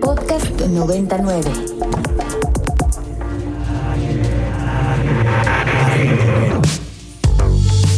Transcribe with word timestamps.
Podcast 0.00 0.60
99. 0.60 1.50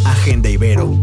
Agenda 0.04 0.48
Ibero. 0.48 0.96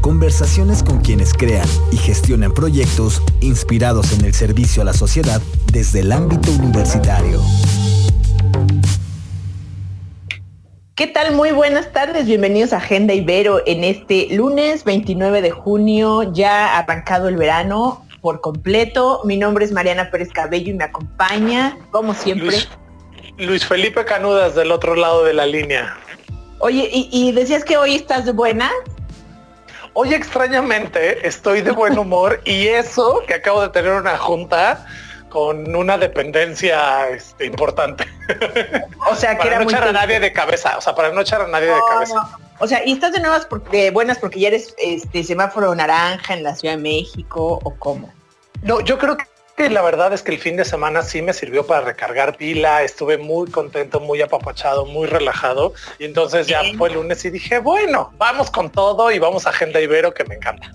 Conversaciones 0.00 0.82
con 0.82 1.00
quienes 1.00 1.32
crean 1.32 1.66
y 1.90 1.96
gestionan 1.96 2.52
proyectos 2.52 3.22
inspirados 3.40 4.12
en 4.18 4.24
el 4.24 4.34
servicio 4.34 4.82
a 4.82 4.84
la 4.84 4.92
sociedad 4.92 5.40
desde 5.72 6.00
el 6.00 6.12
ámbito 6.12 6.50
universitario. 6.52 7.40
¿Qué 10.94 11.06
tal? 11.06 11.34
Muy 11.34 11.52
buenas 11.52 11.92
tardes, 11.92 12.26
bienvenidos 12.26 12.72
a 12.72 12.76
Agenda 12.76 13.14
Ibero 13.14 13.62
en 13.66 13.84
este 13.84 14.28
lunes 14.34 14.84
29 14.84 15.40
de 15.40 15.50
junio, 15.50 16.32
ya 16.34 16.78
arrancado 16.78 17.28
el 17.28 17.36
verano 17.36 18.04
por 18.20 18.40
completo. 18.40 19.22
Mi 19.24 19.36
nombre 19.36 19.64
es 19.64 19.72
Mariana 19.72 20.10
Pérez 20.10 20.30
Cabello 20.32 20.70
y 20.70 20.74
me 20.74 20.84
acompaña, 20.84 21.78
como 21.90 22.14
siempre. 22.14 22.56
Luis, 23.38 23.66
Felipe 23.66 24.04
Canudas 24.04 24.54
del 24.54 24.70
otro 24.70 24.94
lado 24.94 25.24
de 25.24 25.32
la 25.32 25.46
línea. 25.46 25.96
Oye, 26.58 26.88
y, 26.92 27.32
decías 27.32 27.64
que 27.64 27.78
hoy 27.78 27.94
estás 27.94 28.26
de 28.26 28.32
buena. 28.32 28.70
Hoy 29.94 30.14
extrañamente 30.14 31.26
estoy 31.26 31.62
de 31.62 31.70
buen 31.70 31.98
humor 31.98 32.40
y 32.44 32.68
eso 32.68 33.22
que 33.26 33.34
acabo 33.34 33.62
de 33.62 33.70
tener 33.70 33.92
una 33.92 34.16
junta 34.18 34.86
con 35.30 35.74
una 35.74 35.96
dependencia 35.96 37.08
este, 37.08 37.46
importante. 37.46 38.04
O 39.10 39.16
sea, 39.16 39.38
que 39.38 39.48
para 39.48 39.58
no 39.58 39.64
echar 39.64 39.88
a 39.88 39.92
nadie 39.92 40.20
de 40.20 40.32
cabeza, 40.32 40.76
o 40.76 40.80
sea, 40.80 40.94
para 40.94 41.10
no 41.10 41.22
echar 41.22 41.40
a 41.40 41.48
nadie 41.48 41.68
de 41.68 41.80
cabeza. 41.88 42.38
O 42.58 42.66
sea, 42.66 42.84
¿y 42.84 42.92
estás 42.92 43.12
de 43.12 43.20
nuevas 43.20 43.46
porque, 43.46 43.90
buenas 43.90 44.18
porque 44.18 44.38
ya 44.38 44.48
eres 44.48 44.74
este 44.76 45.24
semáforo 45.24 45.74
naranja 45.74 46.34
en 46.34 46.42
la 46.42 46.54
Ciudad 46.54 46.76
de 46.76 46.82
México 46.82 47.58
o 47.64 47.74
cómo? 47.76 48.12
No, 48.62 48.80
yo 48.80 48.98
creo 48.98 49.16
que 49.56 49.70
la 49.70 49.82
verdad 49.82 50.12
es 50.12 50.22
que 50.22 50.32
el 50.32 50.38
fin 50.38 50.56
de 50.56 50.64
semana 50.64 51.02
sí 51.02 51.22
me 51.22 51.32
sirvió 51.32 51.66
para 51.66 51.82
recargar 51.82 52.36
pila, 52.36 52.82
estuve 52.82 53.18
muy 53.18 53.50
contento, 53.50 54.00
muy 54.00 54.22
apapachado, 54.22 54.86
muy 54.86 55.06
relajado 55.06 55.74
y 55.98 56.04
entonces 56.04 56.46
ya 56.46 56.62
fue 56.78 56.88
el 56.88 56.94
lunes 56.94 57.24
y 57.24 57.30
dije, 57.30 57.58
bueno, 57.58 58.12
vamos 58.18 58.50
con 58.50 58.70
todo 58.70 59.10
y 59.10 59.18
vamos 59.18 59.46
a 59.46 59.50
Agenda 59.50 59.80
Ibero 59.80 60.14
que 60.14 60.24
me 60.24 60.36
encanta. 60.36 60.72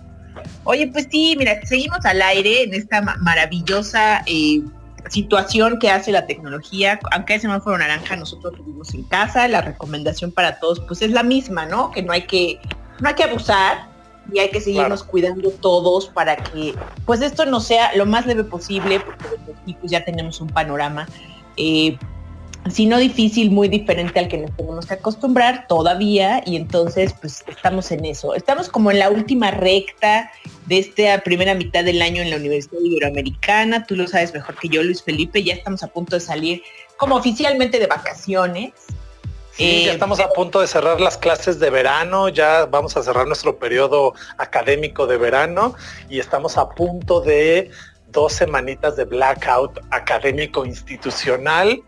Oye, 0.63 0.87
pues 0.87 1.07
sí, 1.11 1.35
mira, 1.37 1.59
seguimos 1.65 2.03
al 2.05 2.21
aire 2.21 2.63
en 2.63 2.73
esta 2.73 3.01
maravillosa 3.01 4.23
eh, 4.25 4.61
situación 5.09 5.79
que 5.79 5.89
hace 5.89 6.11
la 6.11 6.25
tecnología. 6.25 6.99
Aunque 7.11 7.35
ese 7.35 7.43
semáforo 7.43 7.77
naranja 7.77 8.15
nosotros 8.15 8.53
vivimos 8.57 8.93
en 8.93 9.03
casa, 9.03 9.47
la 9.47 9.61
recomendación 9.61 10.31
para 10.31 10.59
todos 10.59 10.81
pues 10.81 11.01
es 11.01 11.11
la 11.11 11.23
misma, 11.23 11.65
¿no? 11.65 11.91
Que 11.91 12.01
no 12.01 12.13
hay 12.13 12.23
que, 12.23 12.59
no 12.99 13.09
hay 13.09 13.15
que 13.15 13.23
abusar 13.23 13.94
y 14.31 14.39
hay 14.39 14.49
que 14.49 14.61
seguirnos 14.61 15.03
cuidando 15.03 15.51
todos 15.51 16.07
para 16.07 16.35
que 16.35 16.73
pues 17.05 17.21
esto 17.21 17.45
no 17.45 17.59
sea 17.59 17.95
lo 17.95 18.05
más 18.05 18.25
leve 18.25 18.43
posible, 18.43 18.99
porque 18.99 19.25
pues, 19.79 19.91
ya 19.91 20.03
tenemos 20.03 20.41
un 20.41 20.47
panorama 20.47 21.07
eh, 21.57 21.97
si 22.71 22.87
no 22.87 22.97
difícil, 22.97 23.51
muy 23.51 23.67
diferente 23.67 24.19
al 24.19 24.27
que 24.27 24.39
nos 24.39 24.55
tenemos 24.57 24.87
que 24.87 24.95
acostumbrar 24.95 25.67
todavía 25.67 26.41
y 26.45 26.55
entonces 26.55 27.13
pues 27.21 27.43
estamos 27.47 27.91
en 27.91 28.05
eso. 28.05 28.33
Estamos 28.33 28.69
como 28.69 28.89
en 28.89 28.99
la 28.99 29.11
última 29.11 29.51
recta 29.51 30.31
de 30.65 30.79
esta 30.79 31.21
primera 31.23 31.53
mitad 31.53 31.83
del 31.83 32.01
año 32.01 32.23
en 32.23 32.31
la 32.31 32.37
Universidad 32.37 32.81
Iberoamericana, 32.81 33.85
tú 33.85 33.95
lo 33.95 34.07
sabes 34.07 34.33
mejor 34.33 34.57
que 34.57 34.69
yo, 34.69 34.81
Luis 34.81 35.03
Felipe, 35.03 35.43
ya 35.43 35.53
estamos 35.53 35.83
a 35.83 35.87
punto 35.87 36.15
de 36.15 36.21
salir 36.21 36.63
como 36.97 37.15
oficialmente 37.15 37.79
de 37.79 37.85
vacaciones. 37.85 38.73
Sí, 39.55 39.85
ya 39.85 39.91
eh, 39.91 39.93
estamos 39.93 40.19
a 40.19 40.29
punto 40.31 40.59
de 40.59 40.67
cerrar 40.67 40.99
las 40.99 41.17
clases 41.17 41.59
de 41.59 41.69
verano, 41.69 42.27
ya 42.27 42.65
vamos 42.65 42.97
a 42.97 43.03
cerrar 43.03 43.25
nuestro 43.25 43.57
periodo 43.57 44.13
académico 44.37 45.07
de 45.07 45.15
verano 45.15 45.75
y 46.09 46.19
estamos 46.19 46.57
a 46.57 46.67
punto 46.69 47.21
de 47.21 47.71
dos 48.09 48.33
semanitas 48.33 48.97
de 48.97 49.05
blackout 49.05 49.79
académico 49.91 50.65
institucional 50.65 51.81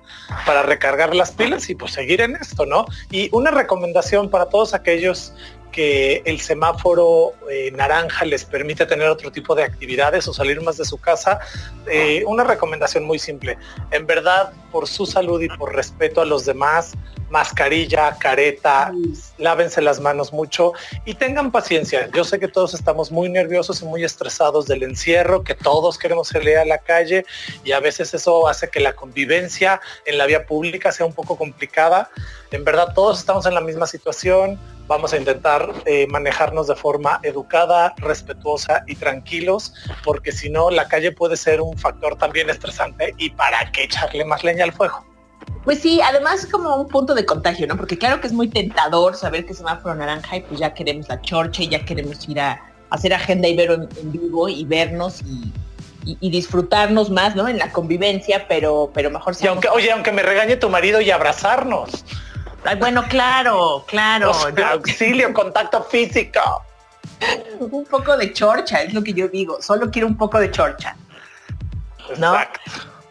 para 0.45 0.63
recargar 0.63 1.13
las 1.13 1.31
pilas 1.31 1.69
y 1.69 1.75
pues 1.75 1.91
seguir 1.91 2.21
en 2.21 2.37
esto, 2.37 2.65
¿no? 2.65 2.85
Y 3.11 3.29
una 3.33 3.51
recomendación 3.51 4.29
para 4.29 4.45
todos 4.45 4.73
aquellos 4.73 5.33
que 5.71 6.23
el 6.25 6.39
semáforo 6.39 7.33
eh, 7.51 7.71
naranja 7.71 8.25
les 8.25 8.45
permite 8.45 8.85
tener 8.85 9.07
otro 9.09 9.31
tipo 9.31 9.55
de 9.55 9.63
actividades 9.63 10.27
o 10.27 10.33
salir 10.33 10.61
más 10.61 10.77
de 10.77 10.85
su 10.85 10.97
casa, 10.97 11.39
eh, 11.85 12.23
una 12.25 12.43
recomendación 12.43 13.03
muy 13.03 13.19
simple. 13.19 13.57
En 13.91 14.07
verdad, 14.07 14.53
por 14.77 14.87
su 14.87 15.07
salud 15.07 15.41
y 15.41 15.47
por 15.47 15.75
respeto 15.75 16.21
a 16.21 16.25
los 16.25 16.45
demás, 16.45 16.93
mascarilla, 17.31 18.15
careta, 18.19 18.93
lávense 19.39 19.81
las 19.81 19.99
manos 19.99 20.31
mucho 20.31 20.73
y 21.03 21.15
tengan 21.15 21.51
paciencia. 21.51 22.09
Yo 22.13 22.23
sé 22.23 22.39
que 22.39 22.47
todos 22.47 22.75
estamos 22.75 23.11
muy 23.11 23.27
nerviosos 23.27 23.81
y 23.81 23.85
muy 23.85 24.03
estresados 24.03 24.67
del 24.67 24.83
encierro, 24.83 25.43
que 25.43 25.55
todos 25.55 25.97
queremos 25.97 26.27
salir 26.27 26.57
a 26.57 26.65
la 26.65 26.77
calle 26.77 27.25
y 27.63 27.71
a 27.71 27.79
veces 27.79 28.13
eso 28.13 28.47
hace 28.47 28.69
que 28.69 28.79
la 28.79 28.93
convivencia 28.93 29.81
en 30.05 30.19
la 30.19 30.27
vía 30.27 30.45
pública 30.45 30.91
sea 30.91 31.07
un 31.07 31.13
poco 31.13 31.37
complicada. 31.37 32.11
En 32.51 32.63
verdad 32.63 32.93
todos 32.93 33.17
estamos 33.17 33.47
en 33.47 33.55
la 33.55 33.61
misma 33.61 33.87
situación. 33.87 34.59
Vamos 34.87 35.11
a 35.11 35.17
intentar 35.17 35.69
eh, 35.85 36.07
manejarnos 36.07 36.67
de 36.67 36.75
forma 36.75 37.19
educada, 37.23 37.93
respetuosa 37.97 38.83
y 38.87 38.95
tranquilos, 38.95 39.73
porque 40.05 40.31
si 40.31 40.49
no, 40.49 40.71
la 40.71 40.87
calle 40.87 41.11
puede 41.11 41.35
ser 41.35 41.59
un 41.59 41.77
factor 41.77 42.15
también 42.15 42.49
estresante 42.49 43.13
y 43.17 43.31
para 43.31 43.69
qué 43.73 43.83
echarle 43.83 44.23
más 44.23 44.45
leña 44.45 44.63
al 44.67 44.73
fuego. 44.73 45.05
Pues 45.63 45.81
sí, 45.81 45.99
además 46.01 46.43
es 46.43 46.51
como 46.51 46.75
un 46.75 46.87
punto 46.87 47.13
de 47.13 47.25
contagio, 47.25 47.67
¿no? 47.67 47.77
Porque 47.77 47.97
claro 47.97 48.21
que 48.21 48.27
es 48.27 48.33
muy 48.33 48.47
tentador 48.47 49.15
saber 49.15 49.45
que 49.45 49.53
semáforo 49.53 49.95
naranja 49.95 50.37
y 50.37 50.41
pues 50.41 50.59
ya 50.59 50.73
queremos 50.73 51.07
la 51.09 51.21
chorcha 51.21 51.63
y 51.63 51.69
ya 51.69 51.83
queremos 51.83 52.27
ir 52.29 52.39
a, 52.39 52.61
hacer 52.89 53.13
agenda 53.13 53.47
ibero 53.47 53.73
en, 53.73 53.89
en 53.97 54.11
vivo 54.11 54.47
y 54.47 54.63
vernos 54.65 55.21
y, 55.21 55.51
disfrutarnos 56.21 57.09
más, 57.09 57.35
¿no? 57.35 57.49
En 57.49 57.57
la 57.57 57.69
convivencia, 57.73 58.45
pero, 58.47 58.89
pero 58.93 59.11
mejor 59.11 59.35
si 59.35 59.45
aunque, 59.45 59.67
oye, 59.67 59.91
aunque 59.91 60.13
me 60.13 60.23
regañe 60.23 60.55
tu 60.55 60.69
marido 60.69 61.01
y 61.01 61.11
abrazarnos. 61.11 62.05
Ay, 62.63 62.77
bueno, 62.77 63.03
claro, 63.09 63.83
claro. 63.87 64.31
auxilio, 64.71 65.33
contacto 65.33 65.83
físico. 65.83 66.39
un 67.59 67.83
poco 67.85 68.15
de 68.15 68.31
chorcha, 68.31 68.83
es 68.83 68.93
lo 68.93 69.03
que 69.03 69.11
yo 69.11 69.27
digo. 69.27 69.61
Solo 69.61 69.91
quiero 69.91 70.07
un 70.07 70.15
poco 70.15 70.39
de 70.39 70.49
chorcha. 70.49 70.95
¿no? 72.17 72.33
Exacto. 72.33 72.61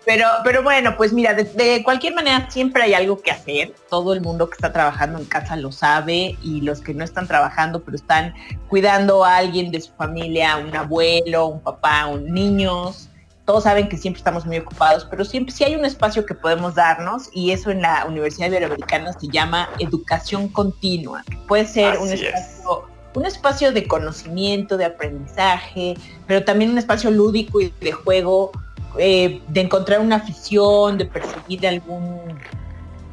Pero, 0.06 0.28
pero 0.44 0.62
bueno, 0.62 0.96
pues 0.96 1.12
mira, 1.12 1.34
de, 1.34 1.82
cualquier 1.82 2.14
manera 2.14 2.48
siempre 2.48 2.84
hay 2.84 2.94
algo 2.94 3.20
que 3.20 3.32
hacer. 3.32 3.74
Todo 3.90 4.14
el 4.14 4.20
mundo 4.20 4.48
que 4.48 4.54
está 4.54 4.72
trabajando 4.72 5.18
en 5.18 5.24
casa 5.24 5.56
lo 5.56 5.72
sabe 5.72 6.36
y 6.44 6.60
los 6.60 6.80
que 6.80 6.94
no 6.94 7.02
están 7.02 7.26
trabajando 7.26 7.82
pero 7.82 7.96
están 7.96 8.32
cuidando 8.68 9.24
a 9.24 9.38
alguien 9.38 9.72
de 9.72 9.80
su 9.80 9.92
familia, 9.94 10.58
un 10.58 10.74
abuelo, 10.76 11.46
un 11.46 11.60
papá, 11.60 12.06
un 12.06 12.32
niños. 12.32 13.08
Todos 13.46 13.64
saben 13.64 13.88
que 13.88 13.96
siempre 13.96 14.18
estamos 14.18 14.46
muy 14.46 14.58
ocupados, 14.58 15.04
pero 15.10 15.24
siempre 15.24 15.52
sí 15.52 15.64
hay 15.64 15.74
un 15.74 15.84
espacio 15.84 16.24
que 16.24 16.34
podemos 16.34 16.76
darnos 16.76 17.28
y 17.32 17.50
eso 17.50 17.72
en 17.72 17.82
la 17.82 18.04
Universidad 18.06 18.46
Iberoamericana 18.46 19.12
se 19.12 19.26
llama 19.26 19.68
educación 19.80 20.48
continua. 20.48 21.24
Puede 21.48 21.66
ser 21.66 21.98
un 21.98 22.10
espacio, 22.12 22.88
un 23.14 23.26
espacio 23.26 23.72
de 23.72 23.88
conocimiento, 23.88 24.76
de 24.76 24.84
aprendizaje, 24.84 25.96
pero 26.28 26.44
también 26.44 26.70
un 26.70 26.78
espacio 26.78 27.10
lúdico 27.10 27.60
y 27.60 27.74
de 27.80 27.90
juego 27.90 28.52
eh, 28.98 29.42
de 29.48 29.60
encontrar 29.60 30.00
una 30.00 30.16
afición, 30.16 30.98
de 30.98 31.06
perseguir 31.06 31.66
algún, 31.66 32.20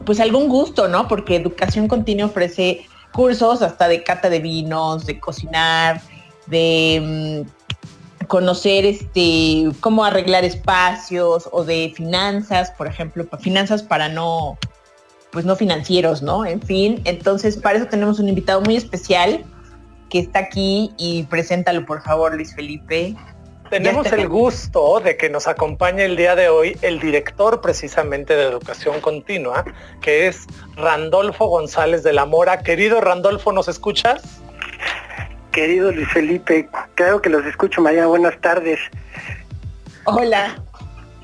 pues 0.06 0.20
algún 0.20 0.48
gusto, 0.48 0.88
¿no? 0.88 1.08
Porque 1.08 1.36
educación 1.36 1.88
continua 1.88 2.28
ofrece 2.28 2.86
cursos 3.14 3.62
hasta 3.62 3.88
de 3.88 4.04
cata 4.04 4.30
de 4.30 4.40
vinos, 4.40 5.06
de 5.06 5.20
cocinar, 5.20 6.02
de 6.48 7.46
mm, 7.46 8.26
conocer 8.28 8.86
este 8.86 9.72
cómo 9.80 10.04
arreglar 10.04 10.44
espacios 10.44 11.48
o 11.52 11.64
de 11.64 11.94
finanzas, 11.96 12.72
por 12.72 12.88
ejemplo, 12.88 13.26
finanzas 13.40 13.84
para 13.84 14.10
no 14.10 14.58
pues 15.32 15.46
no 15.46 15.56
financieros, 15.56 16.22
¿no? 16.22 16.46
En 16.46 16.62
fin, 16.62 17.02
entonces 17.06 17.58
para 17.58 17.78
eso 17.80 17.88
tenemos 17.88 18.20
un 18.20 18.30
invitado 18.30 18.62
muy 18.62 18.76
especial 18.76 19.44
que 20.10 20.20
está 20.20 20.40
aquí 20.40 20.94
y 20.98 21.24
preséntalo 21.24 21.86
por 21.86 22.04
favor, 22.04 22.36
Luis 22.36 22.54
Felipe. 22.54 23.16
Tenemos 23.74 24.12
el 24.12 24.30
gusto 24.30 25.00
de 25.00 25.18
que 25.18 25.32
nos 25.32 25.48
acompañe 25.48 26.06
el 26.06 26.16
día 26.16 26.36
de 26.36 26.48
hoy 26.48 26.78
el 26.84 27.00
director 27.00 27.60
precisamente 27.60 28.36
de 28.36 28.44
Educación 28.44 29.02
Continua, 29.02 29.66
que 30.00 30.28
es 30.28 30.46
Randolfo 30.76 31.48
González 31.48 32.04
de 32.04 32.14
la 32.14 32.28
Mora. 32.28 32.62
Querido 32.62 33.02
Randolfo, 33.02 33.52
¿nos 33.52 33.68
escuchas? 33.68 34.22
Querido 35.52 35.92
Luis 35.92 36.08
Felipe, 36.10 36.70
creo 36.94 37.20
que 37.20 37.30
los 37.30 37.44
escucho, 37.48 37.82
María. 37.82 38.06
Buenas 38.06 38.40
tardes. 38.42 38.80
Hola. 40.04 40.56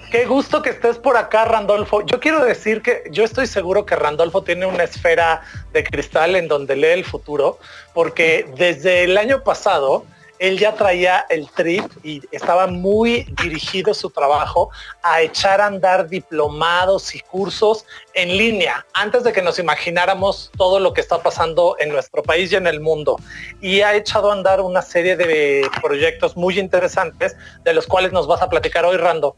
Qué 0.10 0.26
gusto 0.26 0.64
que 0.64 0.72
estés 0.72 0.98
por 0.98 1.18
acá, 1.18 1.46
Randolfo. 1.46 2.04
Yo 2.04 2.20
quiero 2.20 2.44
decir 2.44 2.82
que 2.82 3.04
yo 3.12 3.26
estoy 3.26 3.46
seguro 3.46 3.86
que 3.86 3.96
Randolfo 3.96 4.42
tiene 4.42 4.66
una 4.66 4.86
esfera 4.86 5.44
de 5.72 5.84
cristal 5.84 6.36
en 6.36 6.48
donde 6.48 6.76
lee 6.76 6.88
el 6.88 7.06
futuro, 7.06 7.60
porque 7.94 8.52
desde 8.58 9.04
el 9.04 9.20
año 9.20 9.44
pasado 9.44 10.04
él 10.40 10.58
ya 10.58 10.74
traía 10.74 11.26
el 11.30 11.50
trip 11.52 11.84
y 12.04 12.22
estaba 12.32 12.68
muy 12.68 13.26
dirigido 13.44 13.94
su 13.94 14.10
trabajo 14.10 14.70
a 15.04 15.22
echar 15.22 15.62
a 15.62 15.68
andar 15.68 16.08
diplomados 16.08 17.14
y 17.14 17.20
cursos 17.20 17.86
en 18.14 18.38
línea 18.38 18.86
antes 18.94 19.24
de 19.24 19.34
que 19.34 19.42
nos 19.42 19.60
imagináramos 19.60 20.52
todo 20.58 20.80
lo 20.80 20.94
que 20.94 21.02
está 21.02 21.22
pasando 21.22 21.76
en 21.80 21.90
nuestro 21.90 22.24
país 22.24 22.52
y 22.52 22.56
en 22.56 22.68
el 22.68 22.80
mundo. 22.80 23.18
Y 23.62 23.82
ha 23.82 23.94
echado 23.96 24.32
a 24.32 24.34
andar 24.34 24.62
una 24.62 24.82
serie 24.82 25.18
de 25.18 25.68
proyectos 25.82 26.38
muy 26.38 26.58
interesantes 26.58 27.36
de 27.64 27.74
los 27.74 27.86
cuales 27.86 28.14
nos 28.14 28.26
vas 28.26 28.42
a 28.42 28.50
platicar 28.50 28.86
hoy, 28.86 28.98
Rando. 28.98 29.36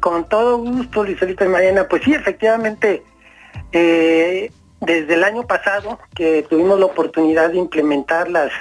Con 0.00 0.28
todo 0.28 0.58
gusto, 0.58 1.04
Luis 1.04 1.18
Felipe 1.18 1.48
Mariana. 1.48 1.88
Pues 1.88 2.02
sí, 2.04 2.12
efectivamente, 2.12 3.02
eh, 3.72 4.50
desde 4.80 5.14
el 5.14 5.24
año 5.24 5.46
pasado 5.46 5.98
que 6.14 6.42
tuvimos 6.48 6.78
la 6.78 6.86
oportunidad 6.86 7.50
de 7.50 7.56
implementar 7.56 8.28
las 8.30 8.52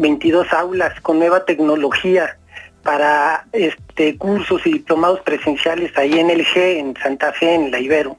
22 0.00 0.52
aulas 0.52 0.98
con 1.00 1.18
nueva 1.18 1.44
tecnología 1.44 2.36
para 2.82 3.46
este 3.52 4.16
cursos 4.16 4.66
y 4.66 4.72
diplomados 4.72 5.20
presenciales 5.20 5.96
ahí 5.96 6.18
en 6.18 6.30
el 6.30 6.44
G, 6.44 6.78
en 6.78 6.96
Santa 6.96 7.32
Fe, 7.32 7.54
en 7.54 7.70
la 7.70 7.78
Ibero, 7.78 8.16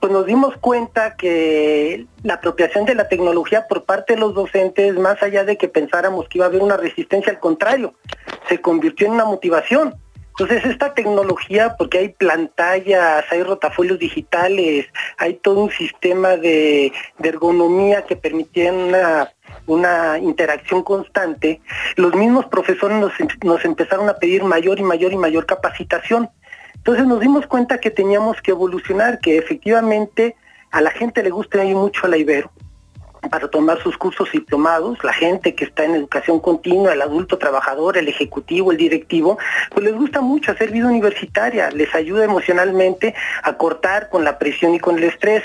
pues 0.00 0.12
nos 0.12 0.26
dimos 0.26 0.56
cuenta 0.58 1.16
que 1.16 2.06
la 2.22 2.34
apropiación 2.34 2.84
de 2.84 2.94
la 2.94 3.08
tecnología 3.08 3.66
por 3.68 3.84
parte 3.84 4.14
de 4.14 4.20
los 4.20 4.34
docentes, 4.34 4.94
más 4.98 5.22
allá 5.22 5.44
de 5.44 5.56
que 5.56 5.68
pensáramos 5.68 6.28
que 6.28 6.38
iba 6.38 6.46
a 6.46 6.48
haber 6.48 6.62
una 6.62 6.76
resistencia, 6.76 7.32
al 7.32 7.38
contrario, 7.38 7.94
se 8.48 8.60
convirtió 8.60 9.06
en 9.06 9.14
una 9.14 9.24
motivación. 9.24 9.94
Entonces 10.36 10.64
esta 10.64 10.94
tecnología, 10.94 11.76
porque 11.78 11.98
hay 11.98 12.08
pantallas, 12.08 13.24
hay 13.30 13.44
rotafolios 13.44 14.00
digitales, 14.00 14.86
hay 15.16 15.34
todo 15.34 15.60
un 15.60 15.70
sistema 15.70 16.36
de, 16.36 16.92
ergonomía 17.22 18.02
que 18.02 18.16
permitía 18.16 18.72
una, 18.72 19.32
una, 19.66 20.18
interacción 20.18 20.82
constante, 20.82 21.60
los 21.96 22.14
mismos 22.14 22.46
profesores 22.46 22.98
nos, 22.98 23.64
empezaron 23.64 24.08
a 24.08 24.14
pedir 24.14 24.44
mayor 24.44 24.78
y 24.78 24.82
mayor 24.82 25.12
y 25.12 25.16
mayor 25.16 25.46
capacitación. 25.46 26.30
Entonces 26.74 27.06
nos 27.06 27.20
dimos 27.20 27.46
cuenta 27.46 27.78
que 27.78 27.90
teníamos 27.90 28.40
que 28.42 28.50
evolucionar, 28.50 29.20
que 29.20 29.38
efectivamente 29.38 30.36
a 30.70 30.80
la 30.80 30.90
gente 30.90 31.22
le 31.22 31.30
gusta 31.30 31.64
ir 31.64 31.76
mucho 31.76 32.06
a 32.06 32.08
la 32.08 32.16
Ibero 32.16 32.50
para 33.30 33.48
tomar 33.48 33.82
sus 33.82 33.96
cursos 33.96 34.30
diplomados, 34.32 35.02
la 35.02 35.12
gente 35.12 35.54
que 35.54 35.64
está 35.64 35.84
en 35.84 35.94
educación 35.94 36.40
continua, 36.40 36.92
el 36.92 37.02
adulto 37.02 37.38
trabajador, 37.38 37.96
el 37.96 38.08
ejecutivo, 38.08 38.72
el 38.72 38.78
directivo, 38.78 39.38
pues 39.70 39.84
les 39.84 39.94
gusta 39.94 40.20
mucho 40.20 40.52
hacer 40.52 40.70
vida 40.70 40.86
universitaria, 40.86 41.70
les 41.70 41.94
ayuda 41.94 42.24
emocionalmente 42.24 43.14
a 43.42 43.56
cortar 43.56 44.08
con 44.10 44.24
la 44.24 44.38
presión 44.38 44.74
y 44.74 44.80
con 44.80 44.98
el 44.98 45.04
estrés, 45.04 45.42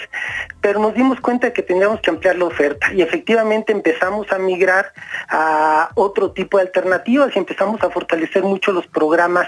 pero 0.62 0.80
nos 0.80 0.94
dimos 0.94 1.20
cuenta 1.22 1.48
de 1.48 1.54
que 1.54 1.64
teníamos 1.64 2.02
que 2.02 2.10
ampliar 2.10 2.36
la 2.38 2.46
oferta 2.46 2.92
y 2.94 3.02
efectivamente 3.02 3.72
empezamos 3.72 4.32
a 4.32 4.40
migrar 4.40 4.92
a 5.30 5.90
otro 5.96 6.32
tipo 6.32 6.58
de 6.58 6.64
alternativas 6.64 7.36
y 7.36 7.40
empezamos 7.40 7.82
a 7.84 7.90
fortalecer 7.90 8.44
mucho 8.44 8.72
los 8.72 8.88
programas 8.88 9.48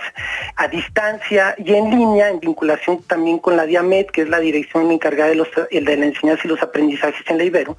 a 0.56 0.68
distancia 0.68 1.56
y 1.58 1.74
en 1.74 1.90
línea, 1.90 2.30
en 2.30 2.40
vinculación 2.40 3.04
también 3.04 3.40
con 3.40 3.58
la 3.58 3.66
DIAMED, 3.66 4.08
que 4.08 4.22
es 4.22 4.30
la 4.30 4.40
dirección 4.40 4.92
encargada 4.92 5.30
de, 5.30 5.36
los, 5.36 5.50
de 5.54 5.82
la 5.82 6.06
enseñanza 6.06 6.42
y 6.46 6.48
los 6.48 6.62
aprendizajes 6.62 7.24
en 7.28 7.38
la 7.38 7.44
Ibero 7.44 7.78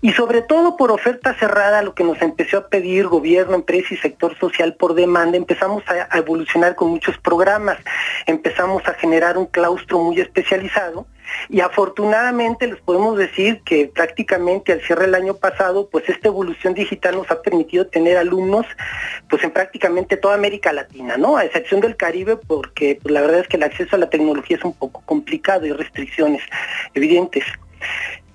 y 0.00 0.12
sobre 0.12 0.42
todo 0.42 0.76
por 0.76 0.90
oferta 0.90 1.34
cerrada, 1.34 1.82
lo 1.82 1.94
que 1.94 2.04
nos 2.04 2.20
empezó 2.22 2.58
a 2.58 2.68
pedir 2.68 3.06
gobierno, 3.06 3.54
empresa 3.54 3.94
y 3.94 3.96
sector 3.96 4.36
social 4.38 4.74
por 4.74 4.94
demanda, 4.94 5.36
empezamos 5.36 5.82
a, 5.88 6.16
evolucionar 6.16 6.74
con 6.74 6.90
muchos 6.90 7.18
programas, 7.18 7.78
empezamos 8.26 8.86
a 8.88 8.94
generar 8.94 9.38
un 9.38 9.46
claustro 9.46 9.98
muy 9.98 10.20
especializado 10.20 11.06
y 11.48 11.60
afortunadamente 11.60 12.66
les 12.66 12.80
podemos 12.80 13.16
decir 13.16 13.62
que 13.64 13.90
prácticamente 13.92 14.72
al 14.72 14.82
cierre 14.82 15.06
del 15.06 15.14
año 15.14 15.34
pasado, 15.34 15.88
pues 15.90 16.08
esta 16.08 16.28
evolución 16.28 16.74
digital 16.74 17.16
nos 17.16 17.30
ha 17.30 17.42
permitido 17.42 17.86
tener 17.86 18.16
alumnos 18.16 18.66
pues 19.28 19.42
en 19.44 19.50
prácticamente 19.50 20.16
toda 20.16 20.34
América 20.34 20.72
Latina, 20.72 21.16
¿no? 21.16 21.36
A 21.36 21.44
excepción 21.44 21.80
del 21.80 21.96
Caribe, 21.96 22.36
porque 22.36 22.98
pues, 23.02 23.12
la 23.12 23.20
verdad 23.20 23.40
es 23.40 23.48
que 23.48 23.56
el 23.56 23.62
acceso 23.62 23.96
a 23.96 23.98
la 23.98 24.10
tecnología 24.10 24.56
es 24.56 24.64
un 24.64 24.74
poco 24.74 25.02
complicado 25.06 25.66
y 25.66 25.72
restricciones 25.72 26.42
evidentes. 26.94 27.44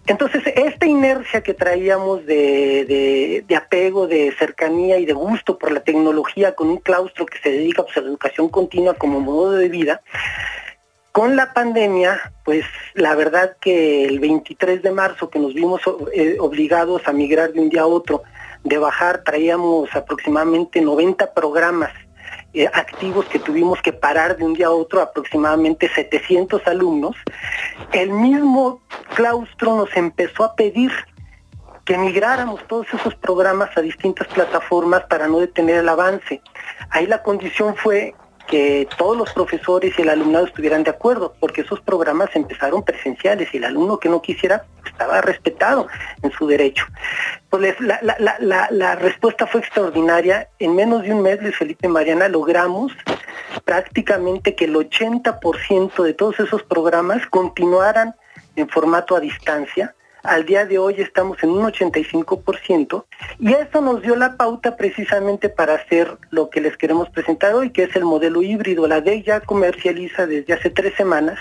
Entonces, 0.07 0.41
esta 0.55 0.85
inercia 0.85 1.41
que 1.41 1.53
traíamos 1.53 2.25
de, 2.25 3.43
apego, 3.55 4.07
de 4.07 4.33
cercanía 4.39 4.97
y 4.97 5.05
de 5.05 5.13
gusto 5.13 5.57
por 5.57 5.71
la 5.71 5.81
tecnología 5.81 6.55
con 6.55 6.69
un 6.69 6.77
claustro 6.77 7.25
que 7.25 7.39
se 7.39 7.51
dedica 7.51 7.83
pues, 7.83 7.97
a 7.97 8.01
la 8.01 8.07
educación 8.07 8.47
continua 8.47 8.93
como 8.93 9.19
modo 9.19 9.51
de 9.51 9.67
vida, 9.67 10.01
con 11.11 11.35
la 11.35 11.51
pandemia, 11.53 12.31
pues 12.45 12.63
la 12.93 13.15
verdad 13.15 13.57
que 13.59 14.05
el 14.05 14.19
23 14.19 14.81
de 14.81 14.91
marzo 14.91 15.29
que 15.29 15.39
nos 15.39 15.53
vimos 15.53 15.81
eh, 16.13 16.37
obligados 16.39 17.07
a 17.07 17.11
migrar 17.11 17.51
de 17.51 17.59
un 17.59 17.69
día 17.69 17.81
a 17.81 17.87
otro, 17.87 18.23
de 18.63 18.77
bajar, 18.77 19.23
traíamos 19.23 19.93
aproximadamente 19.93 20.79
90 20.79 21.33
programas 21.33 21.91
eh, 22.57 22.67
activos 22.73 23.27
que 23.27 23.37
tuvimos 23.37 23.79
que 23.83 23.93
parar 23.93 24.35
de 24.35 24.43
un 24.43 24.53
día 24.53 24.67
a 24.67 24.71
otro, 24.71 24.99
aproximadamente 24.99 25.87
700 25.93 26.65
alumnos, 26.65 27.15
el 27.91 28.09
mismo 28.09 28.81
claustro 29.15 29.75
nos 29.75 29.95
empezó 29.95 30.43
a 30.43 30.55
pedir 30.55 30.91
que 31.85 31.99
migráramos 31.99 32.65
todos 32.67 32.87
esos 32.91 33.13
programas 33.13 33.69
a 33.77 33.81
distintas 33.81 34.27
plataformas 34.27 35.03
para 35.03 35.27
no 35.27 35.39
detener 35.39 35.77
el 35.77 35.89
avance. 35.89 36.41
Ahí 36.89 37.05
la 37.05 37.21
condición 37.21 37.75
fue 37.75 38.15
que 38.47 38.87
todos 38.97 39.17
los 39.17 39.31
profesores 39.33 39.93
y 39.97 40.01
el 40.01 40.09
alumnado 40.09 40.45
estuvieran 40.45 40.83
de 40.83 40.91
acuerdo, 40.91 41.35
porque 41.39 41.61
esos 41.61 41.81
programas 41.81 42.29
empezaron 42.33 42.83
presenciales 42.83 43.53
y 43.53 43.57
el 43.57 43.65
alumno 43.65 43.99
que 43.99 44.09
no 44.09 44.21
quisiera 44.21 44.65
estaba 44.85 45.21
respetado 45.21 45.87
en 46.23 46.31
su 46.31 46.47
derecho. 46.47 46.85
Pues 47.49 47.75
la, 47.79 48.95
respuesta 48.95 49.45
fue 49.45 49.61
extraordinaria. 49.61 50.49
En 50.59 50.75
menos 50.75 51.03
de 51.03 51.13
un 51.13 51.21
mes, 51.21 51.41
Luis 51.41 51.55
Felipe 51.55 51.87
Mariana, 51.87 52.27
logramos 52.27 52.93
prácticamente 53.65 54.55
que 54.55 54.65
el 54.65 54.75
80% 54.75 56.03
de 56.03 56.13
todos 56.13 56.39
esos 56.39 56.63
programas 56.63 57.25
continuaran 57.27 58.15
en 58.55 58.67
formato 58.69 59.15
a 59.15 59.19
distancia 59.19 59.93
al 60.27 60.45
día 60.45 60.65
de 60.65 60.77
hoy 60.77 60.95
estamos 60.97 61.41
en 61.41 61.51
un 61.51 61.63
85% 61.71 63.05
y 63.39 63.53
eso 63.53 63.81
nos 63.81 64.01
dio 64.01 64.15
la 64.15 64.35
pauta 64.35 64.75
precisamente 64.75 65.47
para 65.47 65.75
hacer 65.75 66.17
lo 66.31 66.49
que 66.49 66.59
les 66.59 66.75
queremos 66.75 67.09
presentar 67.09 67.55
hoy, 67.55 67.69
que 67.69 67.83
es 67.83 67.95
el 67.95 68.03
modelo 68.03 68.41
híbrido. 68.41 68.87
La 68.87 68.99
DEI 68.99 69.23
ya 69.23 69.39
comercializa 69.39 70.27
desde 70.27 70.53
hace 70.53 70.69
tres 70.69 70.93
semanas 70.95 71.39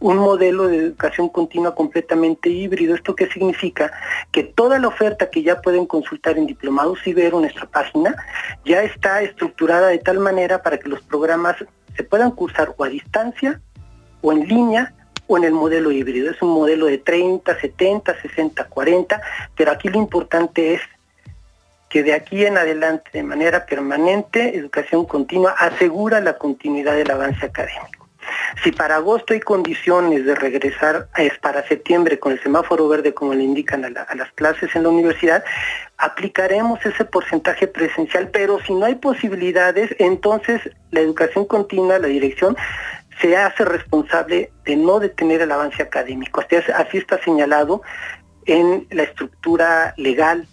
un 0.00 0.16
modelo 0.16 0.68
de 0.68 0.78
educación 0.78 1.28
continua 1.28 1.74
completamente 1.74 2.48
híbrido. 2.48 2.94
¿Esto 2.94 3.14
qué 3.14 3.26
significa? 3.26 3.92
Que 4.30 4.44
toda 4.44 4.78
la 4.78 4.88
oferta 4.88 5.28
que 5.30 5.42
ya 5.42 5.60
pueden 5.60 5.84
consultar 5.84 6.38
en 6.38 6.46
Diplomados 6.46 7.06
Ibero, 7.06 7.38
nuestra 7.38 7.66
página, 7.66 8.16
ya 8.64 8.82
está 8.82 9.20
estructurada 9.20 9.88
de 9.88 9.98
tal 9.98 10.18
manera 10.18 10.62
para 10.62 10.78
que 10.78 10.88
los 10.88 11.02
programas 11.02 11.56
se 11.96 12.02
puedan 12.02 12.30
cursar 12.30 12.74
o 12.76 12.84
a 12.84 12.88
distancia 12.88 13.60
o 14.22 14.32
en 14.32 14.48
línea 14.48 14.94
o 15.32 15.38
en 15.38 15.44
el 15.44 15.52
modelo 15.52 15.90
híbrido. 15.90 16.30
Es 16.30 16.42
un 16.42 16.50
modelo 16.50 16.86
de 16.86 16.98
30, 16.98 17.58
70, 17.58 18.20
60, 18.20 18.64
40, 18.64 19.22
pero 19.56 19.72
aquí 19.72 19.88
lo 19.88 19.98
importante 19.98 20.74
es 20.74 20.82
que 21.88 22.02
de 22.02 22.14
aquí 22.14 22.44
en 22.44 22.56
adelante, 22.56 23.10
de 23.12 23.22
manera 23.22 23.66
permanente, 23.66 24.56
educación 24.56 25.04
continua 25.04 25.52
asegura 25.52 26.20
la 26.20 26.38
continuidad 26.38 26.94
del 26.96 27.10
avance 27.10 27.44
académico. 27.46 28.08
Si 28.62 28.70
para 28.70 28.96
agosto 28.96 29.34
hay 29.34 29.40
condiciones 29.40 30.24
de 30.24 30.34
regresar 30.34 31.08
es 31.16 31.36
para 31.38 31.66
septiembre 31.66 32.18
con 32.18 32.32
el 32.32 32.42
semáforo 32.42 32.88
verde 32.88 33.12
como 33.12 33.34
le 33.34 33.42
indican 33.42 33.84
a, 33.84 34.02
a, 34.02 34.14
las 34.14 34.30
clases 34.32 34.74
en 34.76 34.84
la 34.84 34.90
universidad, 34.90 35.44
aplicaremos 35.96 36.84
ese 36.86 37.04
porcentaje 37.04 37.66
presencial, 37.66 38.28
pero 38.32 38.60
si 38.62 38.74
no 38.74 38.86
hay 38.86 38.94
posibilidades, 38.94 39.94
entonces 39.98 40.60
la 40.90 41.00
educación 41.00 41.46
continua, 41.46 41.98
la 41.98 42.08
dirección, 42.08 42.56
se 43.20 43.36
hace 43.36 43.64
responsable 43.64 44.52
de 44.64 44.76
no 44.76 44.98
detener 45.00 45.42
el 45.42 45.52
avance 45.52 45.82
académico. 45.82 46.40
Así, 46.74 46.98
está 46.98 47.22
señalado 47.22 47.82
en 48.46 48.86
la 48.90 49.04
estructura 49.04 49.94
legal 49.96 50.46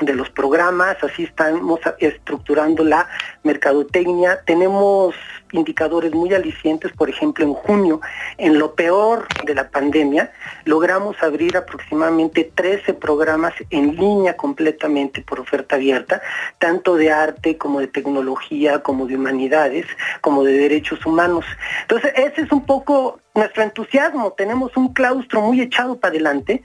de 0.00 0.14
los 0.14 0.30
programas, 0.30 0.96
así 1.02 1.24
estamos 1.24 1.80
estructurando 1.98 2.84
la 2.84 3.08
mercadotecnia. 3.42 4.40
Tenemos 4.46 5.14
indicadores 5.52 6.12
muy 6.12 6.32
alicientes, 6.34 6.92
por 6.92 7.08
ejemplo, 7.10 7.44
en 7.44 7.54
junio, 7.54 8.00
en 8.38 8.58
lo 8.58 8.74
peor 8.74 9.26
de 9.44 9.54
la 9.54 9.68
pandemia, 9.68 10.32
logramos 10.64 11.22
abrir 11.22 11.56
aproximadamente 11.56 12.50
13 12.54 12.94
programas 12.94 13.54
en 13.70 13.96
línea 13.96 14.36
completamente 14.36 15.22
por 15.22 15.40
oferta 15.40 15.76
abierta, 15.76 16.22
tanto 16.58 16.96
de 16.96 17.10
arte 17.10 17.56
como 17.56 17.80
de 17.80 17.88
tecnología, 17.88 18.82
como 18.82 19.06
de 19.06 19.16
humanidades, 19.16 19.86
como 20.20 20.44
de 20.44 20.52
derechos 20.52 21.04
humanos. 21.06 21.44
Entonces, 21.82 22.12
ese 22.16 22.42
es 22.42 22.52
un 22.52 22.64
poco 22.64 23.20
nuestro 23.34 23.62
entusiasmo. 23.62 24.32
Tenemos 24.32 24.76
un 24.76 24.92
claustro 24.92 25.40
muy 25.40 25.60
echado 25.60 25.98
para 25.98 26.12
adelante 26.12 26.62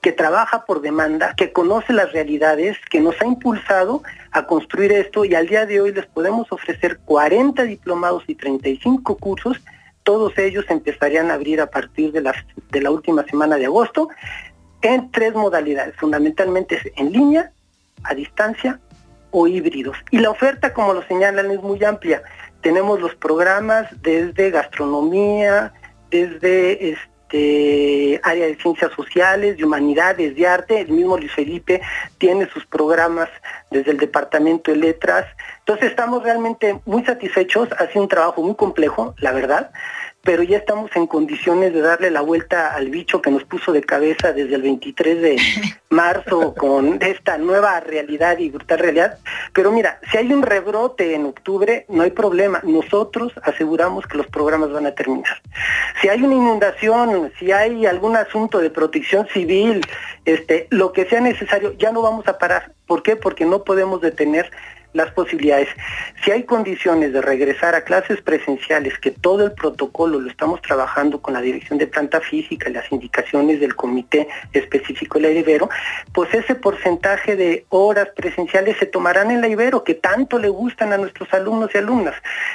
que 0.00 0.12
trabaja 0.12 0.64
por 0.64 0.80
demanda, 0.80 1.34
que 1.36 1.52
conoce 1.52 1.92
las 1.92 2.12
realidades, 2.12 2.78
que 2.90 3.00
nos 3.00 3.20
ha 3.20 3.26
impulsado 3.26 4.02
a 4.32 4.46
construir 4.46 4.92
esto 4.92 5.24
y 5.24 5.34
al 5.34 5.46
día 5.46 5.66
de 5.66 5.80
hoy 5.80 5.92
les 5.92 6.06
podemos 6.06 6.50
ofrecer 6.50 7.00
40 7.04 7.64
diplomados 7.64 8.24
y 8.26 8.34
35 8.34 9.16
cursos. 9.16 9.58
Todos 10.02 10.36
ellos 10.38 10.64
empezarían 10.68 11.30
a 11.30 11.34
abrir 11.34 11.60
a 11.60 11.70
partir 11.70 12.12
de 12.12 12.22
la, 12.22 12.34
de 12.70 12.80
la 12.80 12.90
última 12.90 13.24
semana 13.24 13.56
de 13.56 13.66
agosto 13.66 14.08
en 14.82 15.10
tres 15.10 15.34
modalidades, 15.34 15.94
fundamentalmente 15.96 16.80
en 16.96 17.12
línea, 17.12 17.52
a 18.04 18.14
distancia 18.14 18.80
o 19.30 19.46
híbridos. 19.46 19.96
Y 20.10 20.18
la 20.18 20.30
oferta, 20.30 20.72
como 20.72 20.94
lo 20.94 21.02
señalan, 21.06 21.50
es 21.50 21.62
muy 21.62 21.84
amplia. 21.84 22.22
Tenemos 22.62 23.00
los 23.00 23.14
programas 23.14 23.86
desde 24.02 24.50
gastronomía, 24.50 25.74
desde 26.10 26.90
este, 27.30 28.20
área 28.24 28.46
de 28.46 28.56
ciencias 28.56 28.92
sociales, 28.92 29.56
de 29.56 29.64
humanidades, 29.64 30.34
de 30.34 30.46
arte. 30.46 30.80
El 30.80 30.88
mismo 30.88 31.16
Luis 31.16 31.32
Felipe 31.32 31.80
tiene 32.18 32.48
sus 32.50 32.66
programas 32.66 33.28
desde 33.70 33.92
el 33.92 33.98
Departamento 33.98 34.72
de 34.72 34.78
Letras. 34.78 35.26
Entonces 35.60 35.90
estamos 35.90 36.22
realmente 36.22 36.80
muy 36.84 37.04
satisfechos. 37.04 37.68
Ha 37.78 37.86
sido 37.88 38.02
un 38.02 38.08
trabajo 38.08 38.42
muy 38.42 38.56
complejo, 38.56 39.14
la 39.18 39.32
verdad 39.32 39.70
pero 40.22 40.42
ya 40.42 40.58
estamos 40.58 40.90
en 40.96 41.06
condiciones 41.06 41.72
de 41.72 41.80
darle 41.80 42.10
la 42.10 42.20
vuelta 42.20 42.74
al 42.74 42.90
bicho 42.90 43.22
que 43.22 43.30
nos 43.30 43.44
puso 43.44 43.72
de 43.72 43.82
cabeza 43.82 44.32
desde 44.32 44.54
el 44.54 44.62
23 44.62 45.20
de 45.20 45.36
marzo 45.90 46.54
con 46.54 46.98
esta 47.02 47.38
nueva 47.38 47.80
realidad 47.80 48.38
y 48.38 48.50
brutal 48.50 48.78
realidad. 48.78 49.18
Pero 49.52 49.72
mira, 49.72 49.98
si 50.10 50.18
hay 50.18 50.32
un 50.32 50.42
rebrote 50.42 51.14
en 51.14 51.24
octubre, 51.24 51.86
no 51.88 52.02
hay 52.02 52.10
problema. 52.10 52.60
Nosotros 52.64 53.32
aseguramos 53.42 54.06
que 54.06 54.18
los 54.18 54.26
programas 54.26 54.70
van 54.70 54.86
a 54.86 54.94
terminar. 54.94 55.40
Si 56.00 56.08
hay 56.08 56.22
una 56.22 56.34
inundación, 56.34 57.32
si 57.38 57.50
hay 57.52 57.86
algún 57.86 58.16
asunto 58.16 58.58
de 58.58 58.70
protección 58.70 59.26
civil, 59.28 59.80
este, 60.26 60.66
lo 60.70 60.92
que 60.92 61.06
sea 61.06 61.20
necesario, 61.20 61.72
ya 61.78 61.92
no 61.92 62.02
vamos 62.02 62.28
a 62.28 62.38
parar. 62.38 62.72
¿Por 62.86 63.02
qué? 63.02 63.16
Porque 63.16 63.46
no 63.46 63.64
podemos 63.64 64.00
detener 64.00 64.50
las 64.92 65.10
posibilidades. 65.12 65.68
Si 66.24 66.30
hay 66.30 66.44
condiciones 66.44 67.12
de 67.12 67.20
regresar 67.20 67.74
a 67.74 67.82
clases 67.82 68.20
presenciales, 68.22 68.98
que 68.98 69.10
todo 69.10 69.44
el 69.44 69.52
protocolo 69.52 70.20
lo 70.20 70.30
estamos 70.30 70.60
trabajando 70.62 71.20
con 71.20 71.34
la 71.34 71.40
dirección 71.40 71.78
de 71.78 71.86
planta 71.86 72.20
física 72.20 72.68
y 72.68 72.72
las 72.72 72.90
indicaciones 72.90 73.60
del 73.60 73.76
comité 73.76 74.28
específico 74.52 75.18
de 75.18 75.32
la 75.34 75.40
Ibero, 75.40 75.68
pues 76.12 76.32
ese 76.34 76.54
porcentaje 76.54 77.36
de 77.36 77.66
horas 77.68 78.08
presenciales 78.16 78.76
se 78.78 78.86
tomarán 78.86 79.30
en 79.30 79.40
la 79.40 79.48
Ibero, 79.48 79.84
que 79.84 79.94
tanto 79.94 80.38
le 80.38 80.48
gustan 80.48 80.92
a 80.92 80.98
nuestros 80.98 81.32
alumnos 81.32 81.70
y 81.74 81.78
alumnas. 81.78 82.14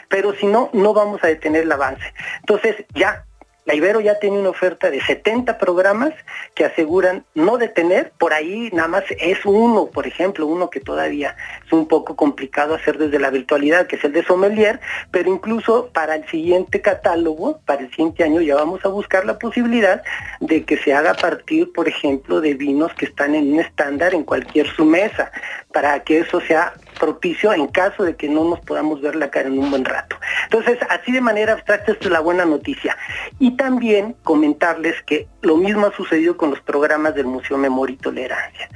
Pero 0.10 0.34
si 0.36 0.46
no, 0.46 0.70
no 0.74 0.94
vamos 0.94 1.24
a 1.24 1.28
detener 1.28 1.64
el 1.64 1.72
avance. 1.72 2.14
Entonces, 2.42 2.86
ya 2.94 3.26
la 3.66 3.74
Ibero 3.74 4.00
ya 4.00 4.20
tiene 4.20 4.40
una 4.40 4.50
oferta 4.50 4.92
de 4.92 5.02
70 5.02 5.58
programas 5.58 6.14
que 6.54 6.66
aseguran 6.66 7.26
no 7.34 7.58
detener, 7.58 8.12
por 8.18 8.32
ahí 8.32 8.70
nada 8.72 8.88
más 8.88 9.04
es 9.10 9.44
uno, 9.44 9.88
por 9.88 10.06
ejemplo, 10.06 10.46
uno 10.46 10.70
que 10.70 10.80
todavía 10.80 11.36
es 11.66 11.74
un 11.74 11.88
poco 11.88 12.16
complicado 12.16 12.76
hacer 12.76 13.00
desde 13.00 13.20
la 13.20 13.32
virtualidad, 13.32 13.88
que 13.88 13.96
es 13.96 14.04
el 14.04 14.14
de 14.14 14.24
Sommelier, 14.24 14.80
pero 15.10 15.32
incluso 15.32 15.90
para 15.92 16.16
el 16.16 16.28
siguiente 16.28 16.82
catálogo, 16.82 17.60
para 17.66 17.82
el 17.82 17.90
siguiente 17.90 18.24
año 18.24 18.40
ya 18.42 18.54
vamos 18.54 18.86
a 18.86 18.90
buscar 18.90 19.26
la 19.26 19.40
posibilidad 19.40 20.04
de 20.40 20.64
que 20.64 20.78
se 20.78 20.94
haga 20.94 21.12
a 21.12 21.16
partir, 21.16 21.74
por 21.74 21.88
ejemplo, 21.88 22.42
de 22.42 22.54
vinos 22.54 22.94
que 22.94 23.06
están 23.06 23.34
en 23.34 23.54
un 23.54 23.60
estándar 23.62 24.14
en 24.14 24.24
cualquier 24.24 24.68
su 24.68 24.86
mesa, 24.86 25.32
para 25.74 26.00
que 26.04 26.20
eso 26.20 26.40
sea 26.42 26.74
propicio 26.96 27.54
en 27.54 27.68
caso 27.68 28.04
de 28.04 28.16
que 28.16 28.28
no 28.28 28.44
nos 28.44 28.60
podamos 28.62 29.02
ver 29.02 29.16
la 29.16 29.30
cara 29.30 29.48
en 29.48 29.60
un 29.60 29.70
buen 29.70 29.86
rato. 29.86 30.16
Entonces, 30.44 30.80
así 30.90 31.12
de 31.12 31.22
manera 31.22 31.54
abstracta, 31.54 31.92
esto 31.92 32.06
es 32.06 32.12
la 32.12 32.20
buena 32.20 32.46
noticia. 32.46 32.98
Y 33.40 33.58
también 33.58 34.16
comentarles 34.24 35.02
que 35.04 35.28
lo 35.42 35.58
mismo 35.58 35.88
ha 35.88 35.96
sucedido 35.96 36.38
con 36.38 36.50
los 36.50 36.62
programas 36.62 37.16
del 37.16 37.26
Museo 37.26 37.58
Memoria 37.58 37.94
y 37.94 37.98
Tolerancia. 37.98 38.70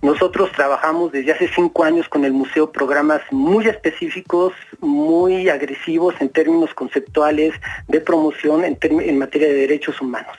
Nosotros 0.00 0.52
trabajamos 0.52 1.10
desde 1.10 1.32
hace 1.32 1.48
cinco 1.48 1.82
años 1.82 2.08
con 2.08 2.24
el 2.24 2.32
museo 2.32 2.70
programas 2.70 3.20
muy 3.32 3.66
específicos, 3.66 4.52
muy 4.78 5.48
agresivos 5.48 6.14
en 6.20 6.28
términos 6.28 6.72
conceptuales 6.72 7.52
de 7.88 8.00
promoción 8.00 8.64
en, 8.64 9.18
materia 9.18 9.48
de 9.48 9.54
derechos 9.54 10.00
humanos. 10.00 10.36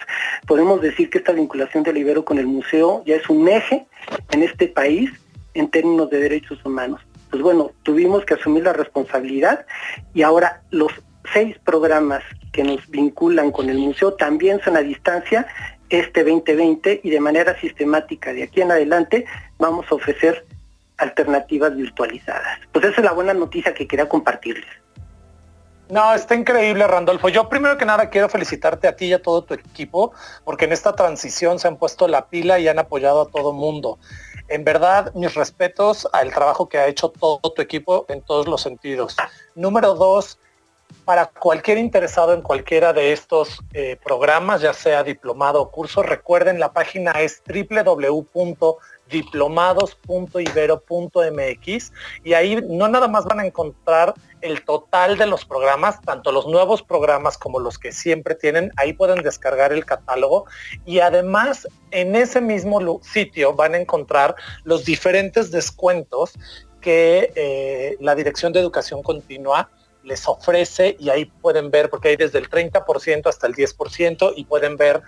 Podemos 0.47 0.81
decir 0.81 1.09
que 1.09 1.17
esta 1.17 1.33
vinculación 1.33 1.83
del 1.83 1.97
Ibero 1.97 2.23
con 2.23 2.37
el 2.37 2.47
museo 2.47 3.03
ya 3.05 3.17
es 3.17 3.29
un 3.29 3.49
eje 3.49 3.85
en 4.31 4.43
este 4.43 4.67
país 4.67 5.11
en 5.53 5.69
términos 5.69 6.09
de 6.09 6.19
derechos 6.19 6.65
humanos 6.65 7.01
pues 7.29 7.41
bueno, 7.43 7.71
tuvimos 7.83 8.25
que 8.25 8.33
asumir 8.33 8.63
la 8.63 8.73
responsabilidad 8.73 9.65
y 10.13 10.23
ahora 10.23 10.61
los 10.71 10.91
seis 11.33 11.57
programas 11.63 12.23
que 12.51 12.63
nos 12.63 12.87
vinculan 12.89 13.51
con 13.51 13.69
el 13.69 13.77
museo 13.77 14.13
también 14.13 14.59
son 14.63 14.77
a 14.77 14.81
distancia 14.81 15.47
este 15.89 16.23
2020 16.23 17.01
y 17.03 17.09
de 17.09 17.19
manera 17.19 17.59
sistemática 17.59 18.33
de 18.33 18.43
aquí 18.43 18.61
en 18.61 18.71
adelante 18.71 19.25
vamos 19.57 19.85
a 19.91 19.95
ofrecer 19.95 20.45
alternativas 20.97 21.75
virtualizadas. 21.75 22.59
Pues 22.71 22.85
esa 22.85 22.97
es 22.97 23.05
la 23.05 23.13
buena 23.13 23.33
noticia 23.33 23.73
que 23.73 23.87
quería 23.87 24.09
compartirles. 24.09 24.69
No, 25.89 26.13
está 26.13 26.35
increíble, 26.35 26.85
Randolfo. 26.85 27.29
Yo 27.29 27.49
primero 27.49 27.77
que 27.79 27.85
nada 27.85 28.11
quiero 28.11 28.29
felicitarte 28.29 28.87
a 28.87 28.95
ti 28.95 29.05
y 29.05 29.13
a 29.13 29.21
todo 29.23 29.43
tu 29.43 29.55
equipo, 29.55 30.13
porque 30.45 30.65
en 30.65 30.71
esta 30.71 30.93
transición 30.93 31.57
se 31.57 31.67
han 31.67 31.77
puesto 31.77 32.07
la 32.07 32.27
pila 32.27 32.59
y 32.59 32.67
han 32.67 32.77
apoyado 32.77 33.21
a 33.23 33.29
todo 33.29 33.53
mundo 33.53 33.97
en 34.49 34.63
verdad, 34.63 35.13
mis 35.13 35.33
respetos 35.35 36.07
al 36.11 36.33
trabajo 36.33 36.67
que 36.69 36.77
ha 36.77 36.87
hecho 36.87 37.09
todo 37.09 37.39
tu 37.39 37.61
equipo 37.61 38.05
en 38.09 38.21
todos 38.21 38.47
los 38.47 38.61
sentidos. 38.61 39.15
Número 39.55 39.93
dos, 39.93 40.39
para 41.05 41.27
cualquier 41.27 41.77
interesado 41.77 42.33
en 42.33 42.41
cualquiera 42.41 42.93
de 42.93 43.13
estos 43.13 43.59
eh, 43.73 43.97
programas, 44.03 44.61
ya 44.61 44.73
sea 44.73 45.03
diplomado 45.03 45.61
o 45.61 45.71
curso, 45.71 46.03
recuerden 46.03 46.59
la 46.59 46.73
página 46.73 47.11
es 47.11 47.41
www.diplomados.ibero.mx 49.09 51.91
y 52.23 52.33
ahí 52.33 52.61
no 52.67 52.87
nada 52.87 53.07
más 53.07 53.25
van 53.25 53.39
a 53.39 53.45
encontrar 53.45 54.13
el 54.41 54.63
total 54.63 55.17
de 55.17 55.25
los 55.25 55.45
programas, 55.45 55.99
tanto 56.01 56.31
los 56.31 56.47
nuevos 56.47 56.81
programas 56.81 57.37
como 57.37 57.59
los 57.59 57.77
que 57.77 57.91
siempre 57.91 58.35
tienen, 58.35 58.71
ahí 58.77 58.93
pueden 58.93 59.21
descargar 59.21 59.73
el 59.73 59.85
catálogo 59.85 60.45
y 60.85 60.99
además 60.99 61.67
en 61.91 62.15
ese 62.15 62.39
mismo 62.39 63.01
sitio 63.03 63.53
van 63.53 63.73
a 63.73 63.79
encontrar 63.79 64.35
los 64.63 64.85
diferentes 64.85 65.51
descuentos 65.51 66.35
que 66.81 67.33
eh, 67.35 67.97
la 67.99 68.15
Dirección 68.15 68.53
de 68.53 68.61
Educación 68.61 69.03
Continua 69.03 69.69
les 70.03 70.27
ofrece 70.27 70.95
y 70.99 71.09
ahí 71.09 71.25
pueden 71.25 71.71
ver, 71.71 71.89
porque 71.89 72.09
hay 72.09 72.15
desde 72.15 72.39
el 72.39 72.49
30% 72.49 73.27
hasta 73.27 73.47
el 73.47 73.53
10% 73.53 74.33
y 74.35 74.45
pueden 74.45 74.77
ver 74.77 75.01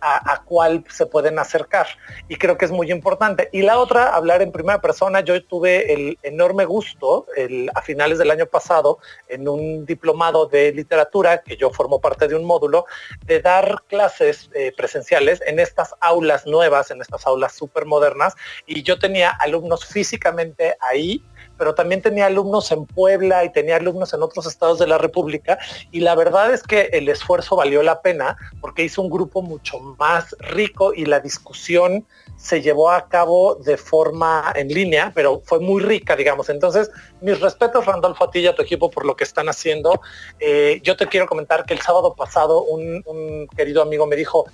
a, 0.00 0.42
cuál 0.44 0.84
se 0.88 1.06
pueden 1.06 1.38
acercar. 1.38 1.86
Y 2.28 2.36
creo 2.36 2.56
que 2.56 2.64
es 2.64 2.70
muy 2.70 2.90
importante. 2.90 3.48
Y 3.52 3.62
la 3.62 3.78
otra, 3.78 4.14
hablar 4.14 4.42
en 4.42 4.52
primera 4.52 4.80
persona. 4.80 5.20
Yo 5.20 5.42
tuve 5.44 5.92
el 5.92 6.18
enorme 6.22 6.64
gusto 6.64 7.26
a 7.74 7.82
finales 7.82 8.18
del 8.18 8.30
año 8.30 8.46
pasado 8.46 8.98
en 9.28 9.48
un 9.48 9.86
diplomado 9.86 10.46
de 10.46 10.72
literatura, 10.72 11.42
que 11.42 11.56
yo 11.56 11.70
formo 11.70 12.00
parte 12.00 12.28
de 12.28 12.34
un 12.34 12.44
módulo, 12.44 12.86
de 13.24 13.40
dar 13.40 13.82
clases 13.88 14.50
eh, 14.54 14.72
presenciales 14.76 15.42
en 15.46 15.58
estas 15.58 15.94
aulas 16.00 16.46
nuevas, 16.46 16.90
en 16.90 17.00
estas 17.00 17.26
aulas 17.26 17.52
súper 17.52 17.86
modernas. 17.86 18.34
Y 18.66 18.82
yo 18.82 18.98
tenía 18.98 19.30
alumnos 19.30 19.84
físicamente 19.86 20.76
ahí 20.80 21.24
pero 21.58 21.74
también 21.74 22.00
tenía 22.00 22.26
alumnos 22.26 22.70
en 22.72 22.86
Puebla 22.86 23.44
y 23.44 23.52
tenía 23.52 23.76
alumnos 23.76 24.14
en 24.14 24.22
otros 24.22 24.46
estados 24.46 24.78
de 24.78 24.86
la 24.86 24.98
República 24.98 25.58
y 25.90 26.00
la 26.00 26.14
verdad 26.14 26.52
es 26.52 26.62
que 26.62 26.90
el 26.92 27.08
esfuerzo 27.08 27.56
valió 27.56 27.82
la 27.82 28.00
pena 28.00 28.36
porque 28.60 28.84
hizo 28.84 29.02
un 29.02 29.10
grupo 29.10 29.42
mucho 29.42 29.78
más 29.98 30.34
rico 30.38 30.94
y 30.94 31.04
la 31.04 31.20
discusión 31.20 32.06
se 32.36 32.62
llevó 32.62 32.90
a 32.90 33.08
cabo 33.08 33.56
de 33.56 33.76
forma 33.76 34.52
en 34.54 34.68
línea, 34.68 35.10
pero 35.12 35.42
fue 35.44 35.58
muy 35.58 35.82
rica, 35.82 36.14
digamos. 36.14 36.48
Entonces, 36.48 36.88
mis 37.20 37.40
respetos, 37.40 37.84
Randolfo, 37.84 38.24
a 38.24 38.30
ti 38.30 38.38
y 38.40 38.46
a 38.46 38.54
tu 38.54 38.62
equipo 38.62 38.90
por 38.90 39.04
lo 39.04 39.16
que 39.16 39.24
están 39.24 39.48
haciendo. 39.48 40.00
Eh, 40.38 40.80
yo 40.84 40.96
te 40.96 41.08
quiero 41.08 41.26
comentar 41.26 41.64
que 41.64 41.74
el 41.74 41.80
sábado 41.80 42.14
pasado 42.14 42.62
un 42.62 43.48
querido 43.56 43.82
amigo 43.82 44.06
me 44.06 44.14
dijo, 44.14 44.46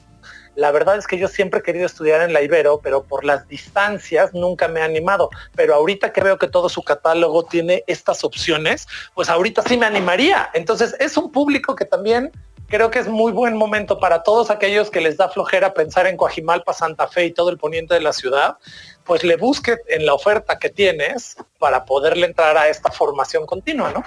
la 0.57 0.71
verdad 0.71 0.97
es 0.97 1.07
que 1.07 1.19
yo 1.19 1.29
siempre 1.29 1.61
he 1.61 1.63
querido 1.63 1.87
estudiar 1.87 2.23
en 2.23 2.33
la 2.33 2.43
Ibero, 2.43 2.81
pero 2.83 3.03
por 3.03 3.25
las 3.25 3.49
distancias 3.49 4.33
nunca 4.35 4.69
me 4.69 4.81
he 4.81 4.83
animado. 4.83 5.31
Pero 5.55 5.75
ahorita 5.75 6.13
que 6.13 6.21
veo 6.21 6.39
que 6.39 6.49
todo 6.49 6.69
su 6.69 6.83
catálogo 6.83 7.45
tiene 7.45 7.85
estas 7.87 8.25
opciones, 8.25 8.87
pues 9.15 9.29
ahorita 9.29 9.63
sí 9.63 9.77
me 9.77 9.87
animaría. 9.87 10.51
Entonces 10.55 10.95
es 11.01 11.17
un 11.17 11.33
público 11.33 11.75
que 11.75 11.85
también 11.85 12.31
creo 12.69 12.91
que 12.91 12.99
es 12.99 13.09
muy 13.09 13.33
buen 13.33 13.57
momento 13.57 13.99
para 13.99 14.23
todos 14.23 14.51
aquellos 14.51 14.91
que 14.91 15.01
les 15.01 15.17
da 15.17 15.29
flojera 15.29 15.75
pensar 15.75 16.07
en 16.07 16.17
Coajimalpa, 16.17 16.73
Santa 16.73 17.07
Fe 17.09 17.27
y 17.27 17.33
todo 17.33 17.51
el 17.51 17.59
poniente 17.59 17.95
de 17.95 18.01
la 18.01 18.13
ciudad, 18.13 18.57
pues 19.05 19.23
le 19.23 19.37
busque 19.37 19.77
en 19.89 20.07
la 20.07 20.15
oferta 20.15 20.59
que 20.59 20.71
tienes 20.71 21.37
para 21.59 21.85
poderle 21.85 22.27
entrar 22.27 22.57
a 22.57 22.69
esta 22.69 22.91
formación 22.91 23.47
continua, 23.47 23.93
¿no? 23.93 24.05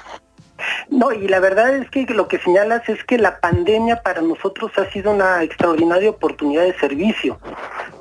No, 0.90 1.12
y 1.12 1.28
la 1.28 1.40
verdad 1.40 1.76
es 1.76 1.90
que 1.90 2.06
lo 2.06 2.28
que 2.28 2.40
señalas 2.40 2.88
es 2.90 3.04
que 3.04 3.18
la 3.18 3.40
pandemia 3.40 4.02
para 4.02 4.22
nosotros 4.22 4.72
ha 4.78 4.90
sido 4.92 5.12
una 5.12 5.44
extraordinaria 5.44 6.10
oportunidad 6.10 6.64
de 6.64 6.78
servicio, 6.78 7.40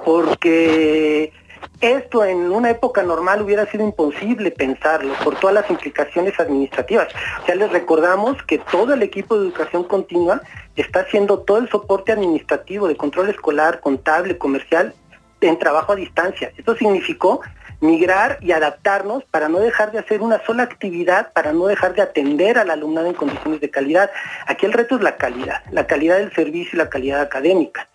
porque 0.05 1.33
esto 1.81 2.25
en 2.25 2.51
una 2.53 2.71
época 2.71 3.03
normal 3.03 3.43
hubiera 3.43 3.67
sido 3.67 3.85
imposible 3.85 4.51
pensarlo 4.51 5.13
por 5.23 5.39
todas 5.39 5.55
las 5.55 5.71
implicaciones 5.71 6.39
administrativas. 6.41 7.09
Ya 7.47 7.55
les 7.55 7.71
recordamos 7.71 8.43
que 8.45 8.59
todo 8.59 8.95
el 8.95 9.03
equipo 9.03 9.39
de 9.39 9.47
educación 9.47 9.85
continua 9.85 10.41
está 10.77 11.01
haciendo 11.01 11.41
todo 11.41 11.59
el 11.59 11.69
soporte 11.69 12.13
administrativo 12.13 12.89
de 12.89 12.97
control 12.97 13.29
escolar, 13.29 13.81
contable, 13.81 14.39
comercial 14.39 14.95
en 15.41 15.59
trabajo 15.59 15.93
a 15.93 15.97
distancia. 15.97 16.53
Esto 16.57 16.77
significó 16.77 17.41
migrar 17.81 18.39
y 18.41 18.53
adaptarnos 18.53 19.25
para 19.25 19.49
no 19.49 19.59
dejar 19.59 19.93
de 19.93 19.99
hacer 19.99 20.23
una 20.23 20.45
sola 20.45 20.63
actividad, 20.63 21.33
para 21.33 21.53
no 21.53 21.67
dejar 21.67 21.95
de 21.95 22.03
atender 22.03 22.59
al 22.59 22.71
alumnado 22.71 23.07
en 23.07 23.15
condiciones 23.15 23.61
de 23.61 23.71
calidad. 23.71 24.11
Aquí 24.47 24.67
el 24.67 24.73
reto 24.73 24.97
es 24.97 25.03
la 25.03 25.17
calidad, 25.17 25.63
la 25.71 25.87
calidad 25.87 26.19
del 26.19 26.33
servicio 26.33 26.71
y 26.75 26.79
la 26.79 26.89
calidad 26.89 27.21
académica. 27.21 27.89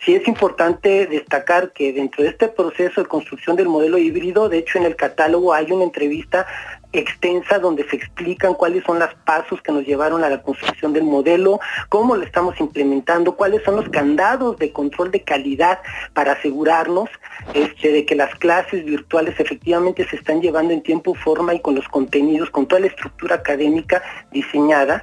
Sí 0.00 0.14
es 0.14 0.26
importante 0.26 1.06
destacar 1.06 1.72
que 1.72 1.92
dentro 1.92 2.24
de 2.24 2.30
este 2.30 2.48
proceso 2.48 3.02
de 3.02 3.08
construcción 3.08 3.56
del 3.56 3.68
modelo 3.68 3.98
híbrido, 3.98 4.48
de 4.48 4.58
hecho 4.58 4.78
en 4.78 4.84
el 4.84 4.96
catálogo 4.96 5.54
hay 5.54 5.70
una 5.70 5.84
entrevista 5.84 6.46
extensa 6.92 7.58
donde 7.58 7.88
se 7.88 7.96
explican 7.96 8.54
cuáles 8.54 8.84
son 8.84 8.98
los 8.98 9.12
pasos 9.24 9.60
que 9.62 9.72
nos 9.72 9.84
llevaron 9.84 10.24
a 10.24 10.30
la 10.30 10.42
construcción 10.42 10.92
del 10.92 11.04
modelo, 11.04 11.60
cómo 11.88 12.16
lo 12.16 12.24
estamos 12.24 12.58
implementando, 12.60 13.36
cuáles 13.36 13.62
son 13.64 13.76
los 13.76 13.88
candados 13.88 14.56
de 14.58 14.72
control 14.72 15.10
de 15.10 15.22
calidad 15.22 15.80
para 16.14 16.32
asegurarnos 16.32 17.10
este, 17.54 17.92
de 17.92 18.06
que 18.06 18.14
las 18.14 18.34
clases 18.36 18.84
virtuales 18.84 19.38
efectivamente 19.38 20.06
se 20.08 20.16
están 20.16 20.40
llevando 20.40 20.72
en 20.72 20.82
tiempo, 20.82 21.14
forma 21.14 21.54
y 21.54 21.60
con 21.60 21.74
los 21.74 21.86
contenidos, 21.88 22.50
con 22.50 22.66
toda 22.66 22.80
la 22.80 22.88
estructura 22.88 23.36
académica 23.36 24.02
diseñada. 24.32 25.02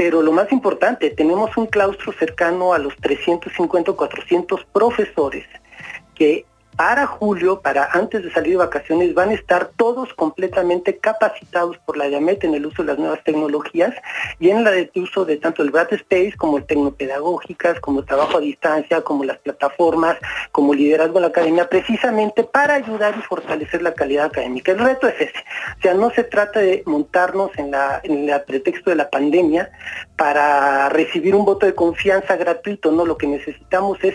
Pero 0.00 0.22
lo 0.22 0.32
más 0.32 0.50
importante, 0.50 1.10
tenemos 1.10 1.54
un 1.58 1.66
claustro 1.66 2.14
cercano 2.18 2.72
a 2.72 2.78
los 2.78 2.96
350 2.96 3.90
o 3.90 3.96
400 3.96 4.64
profesores 4.72 5.44
que 6.14 6.46
para 6.76 7.06
julio, 7.06 7.60
para 7.60 7.90
antes 7.92 8.22
de 8.22 8.32
salir 8.32 8.52
de 8.52 8.58
vacaciones, 8.58 9.14
van 9.14 9.30
a 9.30 9.34
estar 9.34 9.70
todos 9.76 10.14
completamente 10.14 10.98
capacitados 10.98 11.76
por 11.78 11.96
la 11.96 12.06
DIAMET 12.06 12.44
en 12.44 12.54
el 12.54 12.66
uso 12.66 12.82
de 12.82 12.88
las 12.88 12.98
nuevas 12.98 13.22
tecnologías 13.24 13.94
y 14.38 14.50
en 14.50 14.66
el 14.66 14.90
uso 14.94 15.24
de 15.24 15.36
tanto 15.36 15.62
el 15.62 15.70
Brad 15.70 15.92
Space 15.92 16.34
como 16.36 16.58
el 16.58 16.64
Tecnopedagógicas, 16.64 17.80
como 17.80 18.00
el 18.00 18.06
trabajo 18.06 18.38
a 18.38 18.40
distancia, 18.40 19.02
como 19.02 19.24
las 19.24 19.38
plataformas, 19.38 20.16
como 20.52 20.74
liderazgo 20.74 21.18
en 21.18 21.22
la 21.22 21.28
academia, 21.28 21.68
precisamente 21.68 22.44
para 22.44 22.74
ayudar 22.74 23.14
y 23.18 23.22
fortalecer 23.22 23.82
la 23.82 23.94
calidad 23.94 24.26
académica. 24.26 24.72
El 24.72 24.78
reto 24.78 25.08
es 25.08 25.20
ese. 25.20 25.44
O 25.78 25.82
sea, 25.82 25.94
no 25.94 26.10
se 26.10 26.24
trata 26.24 26.60
de 26.60 26.82
montarnos 26.86 27.50
en, 27.58 27.70
la, 27.70 28.00
en 28.02 28.28
el 28.28 28.42
pretexto 28.42 28.90
de 28.90 28.96
la 28.96 29.10
pandemia 29.10 29.70
para 30.16 30.88
recibir 30.88 31.34
un 31.34 31.44
voto 31.44 31.66
de 31.66 31.74
confianza 31.74 32.36
gratuito, 32.36 32.92
no, 32.92 33.04
lo 33.04 33.16
que 33.16 33.26
necesitamos 33.26 34.02
es 34.02 34.14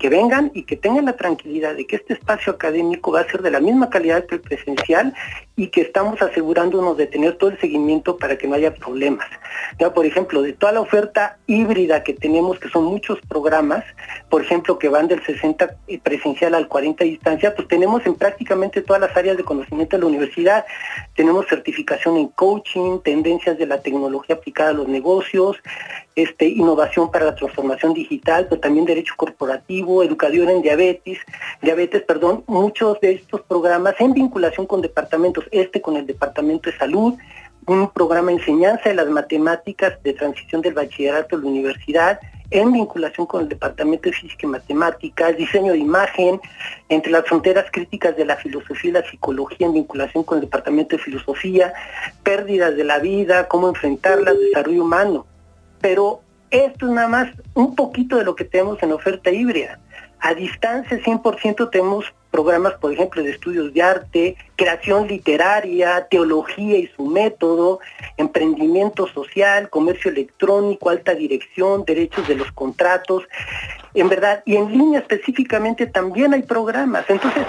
que 0.00 0.08
vengan 0.08 0.50
y 0.54 0.62
que 0.62 0.76
tengan 0.76 1.04
la 1.04 1.12
tranquilidad 1.12 1.76
de 1.76 1.86
que 1.86 1.96
este 1.96 2.14
espacio 2.14 2.54
académico 2.54 3.12
va 3.12 3.20
a 3.20 3.30
ser 3.30 3.42
de 3.42 3.50
la 3.50 3.60
misma 3.60 3.90
calidad 3.90 4.24
que 4.24 4.36
el 4.36 4.40
presencial 4.40 5.14
y 5.56 5.66
que 5.66 5.82
estamos 5.82 6.22
asegurándonos 6.22 6.96
de 6.96 7.06
tener 7.06 7.36
todo 7.36 7.50
el 7.50 7.60
seguimiento 7.60 8.16
para 8.16 8.38
que 8.38 8.48
no 8.48 8.54
haya 8.54 8.74
problemas. 8.74 9.26
Ya, 9.78 9.92
por 9.92 10.06
ejemplo, 10.06 10.40
de 10.40 10.54
toda 10.54 10.72
la 10.72 10.80
oferta 10.80 11.36
híbrida 11.46 12.02
que 12.02 12.14
tenemos, 12.14 12.58
que 12.58 12.70
son 12.70 12.84
muchos 12.84 13.20
programas, 13.28 13.84
por 14.30 14.40
ejemplo, 14.40 14.78
que 14.78 14.88
van 14.88 15.06
del 15.06 15.22
60 15.22 15.76
presencial 16.02 16.54
al 16.54 16.66
40 16.66 17.04
distancia, 17.04 17.54
pues 17.54 17.68
tenemos 17.68 18.06
en 18.06 18.14
prácticamente 18.14 18.80
todas 18.80 19.02
las 19.02 19.14
áreas 19.14 19.36
de 19.36 19.44
conocimiento 19.44 19.96
de 19.96 20.00
la 20.00 20.08
universidad. 20.08 20.64
Tenemos 21.14 21.46
certificación 21.46 22.16
en 22.16 22.28
coaching, 22.28 23.00
tendencias 23.00 23.58
de 23.58 23.66
la 23.66 23.82
tecnología 23.82 24.36
aplicada 24.36 24.70
a 24.70 24.72
los 24.72 24.88
negocios, 24.88 25.58
este, 26.22 26.46
innovación 26.46 27.10
para 27.10 27.26
la 27.26 27.34
transformación 27.34 27.94
digital, 27.94 28.46
pero 28.48 28.60
también 28.60 28.84
derecho 28.84 29.14
corporativo, 29.16 30.02
educación 30.02 30.48
en 30.50 30.62
diabetes, 30.62 31.18
diabetes, 31.62 32.02
perdón, 32.02 32.44
muchos 32.46 33.00
de 33.00 33.12
estos 33.12 33.40
programas 33.42 33.94
en 34.00 34.12
vinculación 34.12 34.66
con 34.66 34.80
departamentos 34.80 35.44
este 35.50 35.80
con 35.80 35.96
el 35.96 36.06
Departamento 36.06 36.70
de 36.70 36.78
Salud, 36.78 37.14
un 37.66 37.90
programa 37.90 38.28
de 38.28 38.38
enseñanza 38.38 38.88
de 38.88 38.94
las 38.94 39.08
matemáticas 39.08 40.02
de 40.02 40.12
transición 40.14 40.62
del 40.62 40.74
bachillerato 40.74 41.36
a 41.36 41.38
la 41.38 41.46
universidad, 41.46 42.20
en 42.50 42.72
vinculación 42.72 43.26
con 43.26 43.42
el 43.42 43.48
Departamento 43.48 44.08
de 44.08 44.16
Física 44.16 44.46
y 44.46 44.50
Matemáticas, 44.50 45.36
diseño 45.36 45.72
de 45.72 45.78
imagen, 45.78 46.40
entre 46.88 47.12
las 47.12 47.24
fronteras 47.24 47.66
críticas 47.70 48.16
de 48.16 48.24
la 48.24 48.36
filosofía 48.36 48.90
y 48.90 48.94
la 48.94 49.08
psicología 49.08 49.66
en 49.68 49.74
vinculación 49.74 50.24
con 50.24 50.38
el 50.38 50.44
Departamento 50.44 50.96
de 50.96 51.02
Filosofía, 51.02 51.72
pérdidas 52.24 52.76
de 52.76 52.84
la 52.84 52.98
vida, 52.98 53.46
cómo 53.46 53.68
enfrentarlas, 53.68 54.38
desarrollo 54.38 54.82
humano. 54.82 55.26
Pero 55.80 56.20
esto 56.50 56.86
es 56.86 56.92
nada 56.92 57.08
más 57.08 57.28
un 57.54 57.74
poquito 57.74 58.16
de 58.16 58.24
lo 58.24 58.34
que 58.34 58.44
tenemos 58.44 58.82
en 58.82 58.92
oferta 58.92 59.30
híbrida. 59.30 59.78
A 60.20 60.34
distancia 60.34 60.98
100% 60.98 61.70
tenemos 61.70 62.04
programas, 62.30 62.74
por 62.74 62.92
ejemplo, 62.92 63.22
de 63.22 63.30
estudios 63.30 63.72
de 63.72 63.82
arte, 63.82 64.36
creación 64.56 65.08
literaria, 65.08 66.06
teología 66.10 66.78
y 66.78 66.86
su 66.88 67.06
método, 67.06 67.80
emprendimiento 68.16 69.06
social, 69.08 69.70
comercio 69.70 70.10
electrónico, 70.10 70.90
alta 70.90 71.14
dirección, 71.14 71.84
derechos 71.84 72.28
de 72.28 72.36
los 72.36 72.52
contratos, 72.52 73.24
en 73.94 74.08
verdad, 74.08 74.42
y 74.44 74.56
en 74.56 74.70
línea 74.70 75.00
específicamente 75.00 75.86
también 75.86 76.34
hay 76.34 76.42
programas. 76.42 77.04
Entonces, 77.08 77.46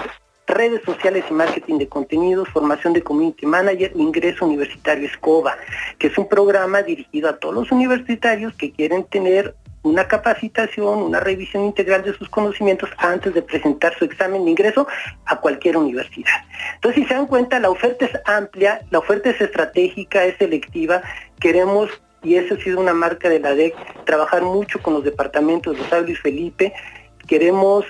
redes 0.54 0.82
sociales 0.84 1.24
y 1.30 1.34
marketing 1.34 1.78
de 1.78 1.88
contenidos, 1.88 2.48
formación 2.48 2.92
de 2.92 3.02
community 3.02 3.46
manager, 3.46 3.92
ingreso 3.94 4.46
universitario 4.46 5.06
ESCOBA, 5.06 5.56
que 5.98 6.08
es 6.08 6.18
un 6.18 6.28
programa 6.28 6.82
dirigido 6.82 7.28
a 7.28 7.38
todos 7.38 7.54
los 7.54 7.72
universitarios 7.72 8.54
que 8.54 8.72
quieren 8.72 9.04
tener 9.04 9.54
una 9.82 10.06
capacitación, 10.06 11.02
una 11.02 11.20
revisión 11.20 11.64
integral 11.64 12.02
de 12.04 12.14
sus 12.14 12.28
conocimientos 12.28 12.90
antes 12.98 13.34
de 13.34 13.42
presentar 13.42 13.96
su 13.98 14.04
examen 14.04 14.44
de 14.44 14.52
ingreso 14.52 14.86
a 15.26 15.40
cualquier 15.40 15.76
universidad. 15.76 16.44
Entonces, 16.74 17.02
si 17.02 17.08
se 17.08 17.14
dan 17.14 17.26
cuenta, 17.26 17.58
la 17.58 17.70
oferta 17.70 18.04
es 18.04 18.12
amplia, 18.24 18.82
la 18.90 19.00
oferta 19.00 19.30
es 19.30 19.40
estratégica, 19.40 20.24
es 20.24 20.36
selectiva, 20.38 21.02
queremos 21.40 21.90
y 22.22 22.36
eso 22.36 22.54
ha 22.54 22.58
sido 22.58 22.80
una 22.80 22.94
marca 22.94 23.28
de 23.28 23.40
la 23.40 23.54
DEC, 23.54 23.74
trabajar 24.04 24.42
mucho 24.42 24.80
con 24.80 24.94
los 24.94 25.02
departamentos 25.02 25.76
de 25.76 25.84
Saulo 25.88 26.08
y 26.08 26.14
Felipe. 26.14 26.72
Queremos 27.26 27.84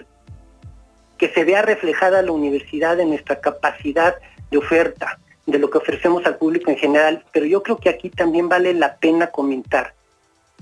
que 1.22 1.28
se 1.28 1.44
vea 1.44 1.62
reflejada 1.62 2.20
la 2.20 2.32
universidad 2.32 2.98
en 2.98 3.10
nuestra 3.10 3.40
capacidad 3.40 4.16
de 4.50 4.58
oferta, 4.58 5.20
de 5.46 5.60
lo 5.60 5.70
que 5.70 5.78
ofrecemos 5.78 6.26
al 6.26 6.36
público 6.36 6.68
en 6.68 6.76
general, 6.76 7.24
pero 7.30 7.46
yo 7.46 7.62
creo 7.62 7.76
que 7.76 7.90
aquí 7.90 8.10
también 8.10 8.48
vale 8.48 8.74
la 8.74 8.96
pena 8.96 9.28
comentar 9.28 9.94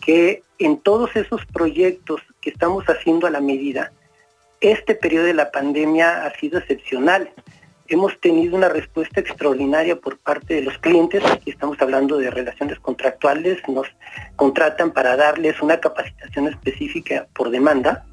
que 0.02 0.42
en 0.58 0.76
todos 0.76 1.16
esos 1.16 1.46
proyectos 1.46 2.20
que 2.42 2.50
estamos 2.50 2.84
haciendo 2.90 3.26
a 3.26 3.30
la 3.30 3.40
medida, 3.40 3.90
este 4.60 4.94
periodo 4.94 5.24
de 5.24 5.32
la 5.32 5.50
pandemia 5.50 6.26
ha 6.26 6.38
sido 6.38 6.58
excepcional. 6.58 7.30
Hemos 7.88 8.20
tenido 8.20 8.54
una 8.54 8.68
respuesta 8.68 9.18
extraordinaria 9.18 9.96
por 9.96 10.18
parte 10.18 10.52
de 10.52 10.60
los 10.60 10.76
clientes, 10.76 11.24
aquí 11.24 11.48
estamos 11.52 11.80
hablando 11.80 12.18
de 12.18 12.30
relaciones 12.30 12.78
contractuales, 12.80 13.66
nos 13.66 13.86
contratan 14.36 14.90
para 14.90 15.16
darles 15.16 15.62
una 15.62 15.80
capacitación 15.80 16.48
específica 16.48 17.26
por 17.32 17.48
demanda 17.48 18.04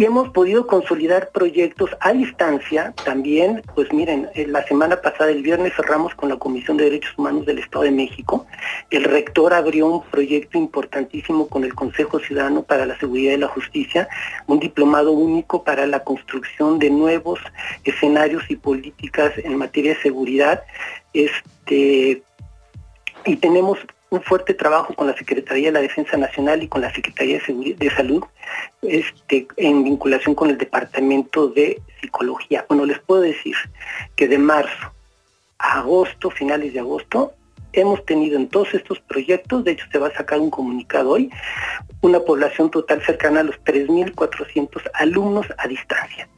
y 0.00 0.06
hemos 0.06 0.30
podido 0.30 0.66
consolidar 0.66 1.28
proyectos 1.28 1.90
a 2.00 2.14
distancia 2.14 2.94
también, 3.04 3.62
pues 3.74 3.92
miren, 3.92 4.30
eh, 4.34 4.46
la 4.46 4.64
semana 4.64 5.02
pasada, 5.02 5.30
el 5.30 5.42
viernes 5.42 5.74
cerramos 5.76 6.14
con 6.14 6.30
la 6.30 6.38
Comisión 6.38 6.78
de 6.78 6.84
Derechos 6.84 7.12
Humanos 7.18 7.44
del 7.44 7.58
Estado 7.58 7.84
de 7.84 7.90
México, 7.90 8.46
el 8.88 9.04
rector 9.04 9.52
abrió 9.52 9.88
un 9.88 10.02
proyecto 10.04 10.56
importantísimo 10.56 11.48
con 11.48 11.64
el 11.64 11.74
Consejo 11.74 12.18
Ciudadano 12.18 12.62
para 12.62 12.86
la 12.86 12.98
Seguridad 12.98 13.34
y 13.34 13.36
la 13.36 13.48
Justicia, 13.48 14.08
un 14.46 14.58
diplomado 14.58 15.12
único 15.12 15.64
para 15.64 15.86
la 15.86 16.02
construcción 16.02 16.78
de 16.78 16.88
nuevos 16.88 17.38
escenarios 17.84 18.44
y 18.48 18.56
políticas 18.56 19.34
en 19.36 19.54
materia 19.56 19.92
de 19.92 20.00
seguridad, 20.00 20.62
este, 21.12 22.22
y 23.26 23.36
tenemos 23.36 23.78
un 24.10 24.22
fuerte 24.22 24.54
trabajo 24.54 24.94
con 24.94 25.06
la 25.06 25.16
Secretaría 25.16 25.68
de 25.68 25.72
la 25.72 25.80
Defensa 25.80 26.16
Nacional 26.16 26.62
y 26.62 26.68
con 26.68 26.80
la 26.82 26.92
Secretaría 26.92 27.40
de, 27.46 27.90
Salud 27.90 28.24
este, 28.82 29.46
en 29.56 29.84
vinculación 29.84 30.34
con 30.34 30.50
el 30.50 30.58
Departamento 30.58 31.48
de 31.48 31.80
Psicología. 32.00 32.66
Bueno, 32.68 32.84
les 32.86 32.98
puedo 32.98 33.22
decir 33.22 33.54
que 34.16 34.26
de 34.26 34.38
marzo 34.38 34.92
a 35.58 35.78
agosto, 35.78 36.30
finales 36.30 36.72
de 36.72 36.80
agosto, 36.80 37.34
hemos 37.72 38.04
tenido 38.04 38.36
en 38.36 38.48
todos 38.48 38.74
estos 38.74 38.98
proyectos, 39.00 39.62
de 39.62 39.72
hecho 39.72 39.86
se 39.92 39.98
va 39.98 40.08
a 40.08 40.14
sacar 40.14 40.40
un 40.40 40.50
comunicado 40.50 41.10
hoy, 41.10 41.30
una 42.00 42.18
población 42.20 42.70
total 42.70 43.02
cercana 43.04 43.40
a 43.40 43.44
los 43.44 43.56
3.400 43.62 44.90
alumnos 44.94 45.46
a 45.56 45.68
distancia. 45.68 46.28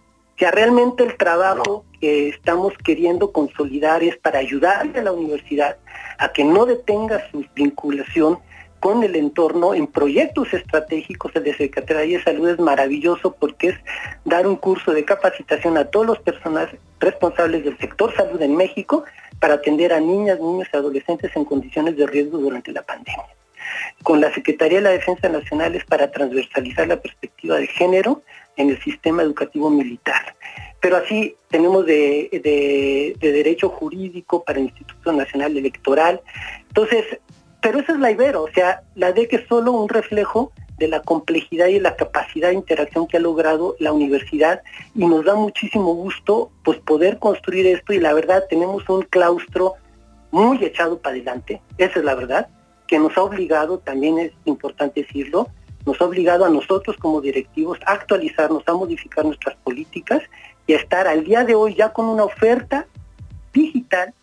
Sea, 0.42 0.50
realmente 0.50 1.04
el 1.04 1.16
trabajo 1.16 1.84
que 2.00 2.30
estamos 2.30 2.72
queriendo 2.84 3.30
consolidar 3.30 4.02
es 4.02 4.16
para 4.16 4.40
ayudarle 4.40 4.98
a 4.98 5.02
la 5.04 5.12
universidad 5.12 5.76
a 6.18 6.32
que 6.32 6.42
no 6.42 6.66
detenga 6.66 7.30
su 7.30 7.44
vinculación 7.54 8.40
con 8.80 9.04
el 9.04 9.14
entorno 9.14 9.72
en 9.72 9.86
proyectos 9.86 10.52
estratégicos. 10.52 11.30
El 11.36 11.44
de 11.44 11.54
Secretaría 11.56 12.18
de 12.18 12.24
Salud 12.24 12.48
es 12.48 12.58
maravilloso 12.58 13.36
porque 13.38 13.68
es 13.68 13.76
dar 14.24 14.48
un 14.48 14.56
curso 14.56 14.90
de 14.90 15.04
capacitación 15.04 15.78
a 15.78 15.84
todos 15.84 16.06
los 16.06 16.18
personas 16.18 16.70
responsables 16.98 17.62
del 17.62 17.78
sector 17.78 18.12
salud 18.16 18.42
en 18.42 18.56
México 18.56 19.04
para 19.38 19.54
atender 19.54 19.92
a 19.92 20.00
niñas, 20.00 20.40
niños 20.40 20.66
y 20.72 20.76
adolescentes 20.76 21.30
en 21.36 21.44
condiciones 21.44 21.96
de 21.96 22.04
riesgo 22.04 22.38
durante 22.38 22.72
la 22.72 22.82
pandemia. 22.82 23.28
Con 24.02 24.20
la 24.20 24.34
Secretaría 24.34 24.78
de 24.78 24.84
la 24.84 24.90
Defensa 24.90 25.28
Nacional 25.28 25.76
es 25.76 25.84
para 25.84 26.10
transversalizar 26.10 26.88
la 26.88 27.00
perspectiva 27.00 27.58
de 27.58 27.68
género 27.68 28.22
en 28.56 28.70
el 28.70 28.82
sistema 28.82 29.22
educativo 29.22 29.70
militar. 29.70 30.34
Pero 30.80 30.96
así 30.96 31.36
tenemos 31.48 31.86
de, 31.86 33.14
derecho 33.20 33.68
jurídico 33.68 34.42
para 34.42 34.58
el 34.58 34.66
Instituto 34.66 35.12
Nacional 35.12 35.56
Electoral. 35.56 36.20
Entonces, 36.68 37.04
pero 37.60 37.78
esa 37.78 37.92
es 37.92 37.98
la 38.00 38.10
Ibero, 38.10 38.42
o 38.42 38.50
sea, 38.50 38.82
la 38.96 39.12
DEC 39.12 39.34
es 39.34 39.46
solo 39.48 39.72
un 39.72 39.88
reflejo 39.88 40.50
de 40.78 40.88
la 40.88 41.00
complejidad 41.02 41.68
y 41.68 41.78
la 41.78 41.94
capacidad 41.94 42.48
de 42.48 42.54
interacción 42.54 43.06
que 43.06 43.18
ha 43.18 43.20
logrado 43.20 43.76
la 43.78 43.92
universidad 43.92 44.62
y 44.96 45.06
nos 45.06 45.24
da 45.24 45.36
muchísimo 45.36 45.94
gusto 45.94 46.50
pues 46.64 46.78
poder 46.78 47.20
construir 47.20 47.68
esto 47.68 47.92
y 47.92 48.00
la 48.00 48.12
verdad 48.12 48.44
tenemos 48.50 48.88
un 48.88 49.02
claustro 49.02 49.74
muy 50.32 50.64
echado 50.64 50.98
para 50.98 51.14
adelante, 51.14 51.62
esa 51.78 52.00
es 52.00 52.04
la 52.04 52.16
verdad, 52.16 52.48
que 52.88 52.98
nos 52.98 53.16
ha 53.16 53.22
obligado, 53.22 53.78
también 53.78 54.18
es 54.18 54.32
importante 54.44 55.02
decirlo, 55.02 55.48
nos 55.84 56.00
ha 56.00 56.04
obligado 56.04 56.44
a 56.44 56.50
nosotros 56.50 56.96
como 56.96 57.20
directivos 57.20 57.78
a 57.86 57.92
actualizarnos, 57.92 58.62
a 58.66 58.74
modificar 58.74 59.24
nuestras 59.24 59.56
políticas 59.56 60.22
y 60.66 60.74
a 60.74 60.76
estar 60.76 61.06
al 61.06 61.24
día 61.24 61.44
de 61.44 61.54
hoy 61.54 61.74
ya 61.74 61.92
con 61.92 62.06
una 62.06 62.24
oferta 62.24 62.86
digital, 63.52 64.14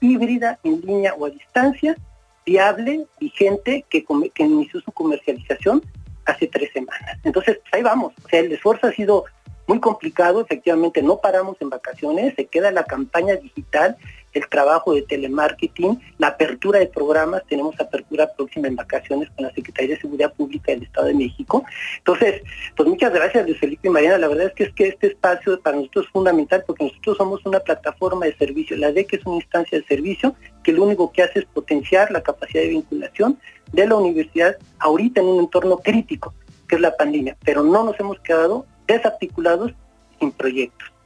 híbrida, 0.00 0.58
en 0.62 0.80
línea 0.82 1.14
o 1.14 1.26
a 1.26 1.30
distancia, 1.30 1.96
viable, 2.44 3.06
vigente, 3.20 3.84
que, 3.88 4.04
que 4.34 4.42
inició 4.42 4.80
su 4.80 4.92
comercialización 4.92 5.82
hace 6.24 6.46
tres 6.46 6.70
semanas. 6.72 7.18
Entonces, 7.24 7.58
pues 7.62 7.74
ahí 7.74 7.82
vamos. 7.82 8.12
O 8.24 8.28
sea, 8.28 8.40
el 8.40 8.52
esfuerzo 8.52 8.86
ha 8.86 8.92
sido 8.92 9.24
muy 9.66 9.80
complicado, 9.80 10.40
efectivamente 10.40 11.02
no 11.02 11.18
paramos 11.18 11.56
en 11.60 11.68
vacaciones, 11.68 12.34
se 12.36 12.46
queda 12.46 12.70
la 12.70 12.84
campaña 12.84 13.36
digital 13.36 13.96
el 14.38 14.48
trabajo 14.48 14.94
de 14.94 15.02
telemarketing, 15.02 16.00
la 16.18 16.28
apertura 16.28 16.78
de 16.78 16.86
programas, 16.86 17.42
tenemos 17.48 17.78
apertura 17.80 18.32
próxima 18.36 18.68
en 18.68 18.76
vacaciones 18.76 19.28
con 19.30 19.46
la 19.46 19.52
Secretaría 19.52 19.94
de 19.94 20.00
Seguridad 20.00 20.32
Pública 20.32 20.72
del 20.72 20.84
Estado 20.84 21.08
de 21.08 21.14
México. 21.14 21.64
Entonces, 21.98 22.42
pues 22.76 22.88
muchas 22.88 23.12
gracias 23.12 23.44
Luis 23.44 23.58
Felipe 23.58 23.88
y 23.88 23.90
Mariana, 23.90 24.18
la 24.18 24.28
verdad 24.28 24.46
es 24.46 24.54
que 24.54 24.64
es 24.64 24.72
que 24.74 24.88
este 24.88 25.08
espacio 25.08 25.60
para 25.60 25.76
nosotros 25.76 26.06
es 26.06 26.12
fundamental 26.12 26.64
porque 26.66 26.84
nosotros 26.84 27.16
somos 27.16 27.44
una 27.44 27.60
plataforma 27.60 28.26
de 28.26 28.36
servicio, 28.36 28.76
la 28.76 28.92
DEC 28.92 29.14
es 29.14 29.26
una 29.26 29.36
instancia 29.36 29.78
de 29.78 29.84
servicio 29.84 30.34
que 30.62 30.72
lo 30.72 30.84
único 30.84 31.12
que 31.12 31.22
hace 31.22 31.40
es 31.40 31.44
potenciar 31.46 32.10
la 32.10 32.22
capacidad 32.22 32.62
de 32.62 32.68
vinculación 32.68 33.38
de 33.72 33.86
la 33.86 33.96
universidad 33.96 34.56
ahorita 34.78 35.20
en 35.20 35.26
un 35.26 35.40
entorno 35.40 35.78
crítico, 35.78 36.34
que 36.68 36.76
es 36.76 36.80
la 36.80 36.96
pandemia, 36.96 37.36
pero 37.44 37.62
no 37.62 37.84
nos 37.84 37.98
hemos 38.00 38.18
quedado 38.20 38.66
desarticulados 38.86 39.72
sin 40.18 40.32
proyectos. 40.32 40.97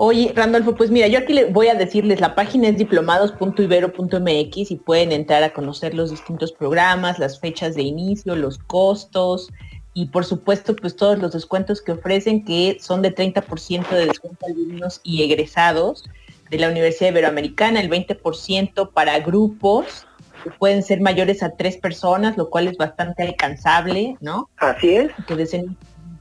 Oye, 0.00 0.32
Randolfo, 0.32 0.76
pues 0.76 0.92
mira, 0.92 1.08
yo 1.08 1.18
aquí 1.18 1.32
le 1.32 1.46
voy 1.46 1.66
a 1.66 1.74
decirles, 1.74 2.20
la 2.20 2.36
página 2.36 2.68
es 2.68 2.78
diplomados.ibero.mx 2.78 4.70
y 4.70 4.76
pueden 4.76 5.10
entrar 5.10 5.42
a 5.42 5.52
conocer 5.52 5.92
los 5.92 6.12
distintos 6.12 6.52
programas, 6.52 7.18
las 7.18 7.40
fechas 7.40 7.74
de 7.74 7.82
inicio, 7.82 8.36
los 8.36 8.58
costos 8.58 9.50
y 9.94 10.06
por 10.06 10.24
supuesto 10.24 10.76
pues 10.76 10.94
todos 10.94 11.18
los 11.18 11.32
descuentos 11.32 11.82
que 11.82 11.90
ofrecen 11.90 12.44
que 12.44 12.78
son 12.80 13.02
de 13.02 13.12
30% 13.12 13.88
de 13.88 14.06
descuento 14.06 14.46
a 14.46 14.50
alumnos 14.50 15.00
y 15.02 15.24
egresados 15.24 16.04
de 16.48 16.58
la 16.58 16.68
Universidad 16.68 17.10
Iberoamericana, 17.10 17.80
el 17.80 17.90
20% 17.90 18.92
para 18.92 19.18
grupos 19.18 20.06
que 20.44 20.50
pueden 20.52 20.84
ser 20.84 21.00
mayores 21.00 21.42
a 21.42 21.56
tres 21.56 21.76
personas, 21.76 22.36
lo 22.36 22.50
cual 22.50 22.68
es 22.68 22.76
bastante 22.76 23.24
alcanzable, 23.24 24.16
¿no? 24.20 24.48
Así 24.58 24.94
es. 24.94 25.10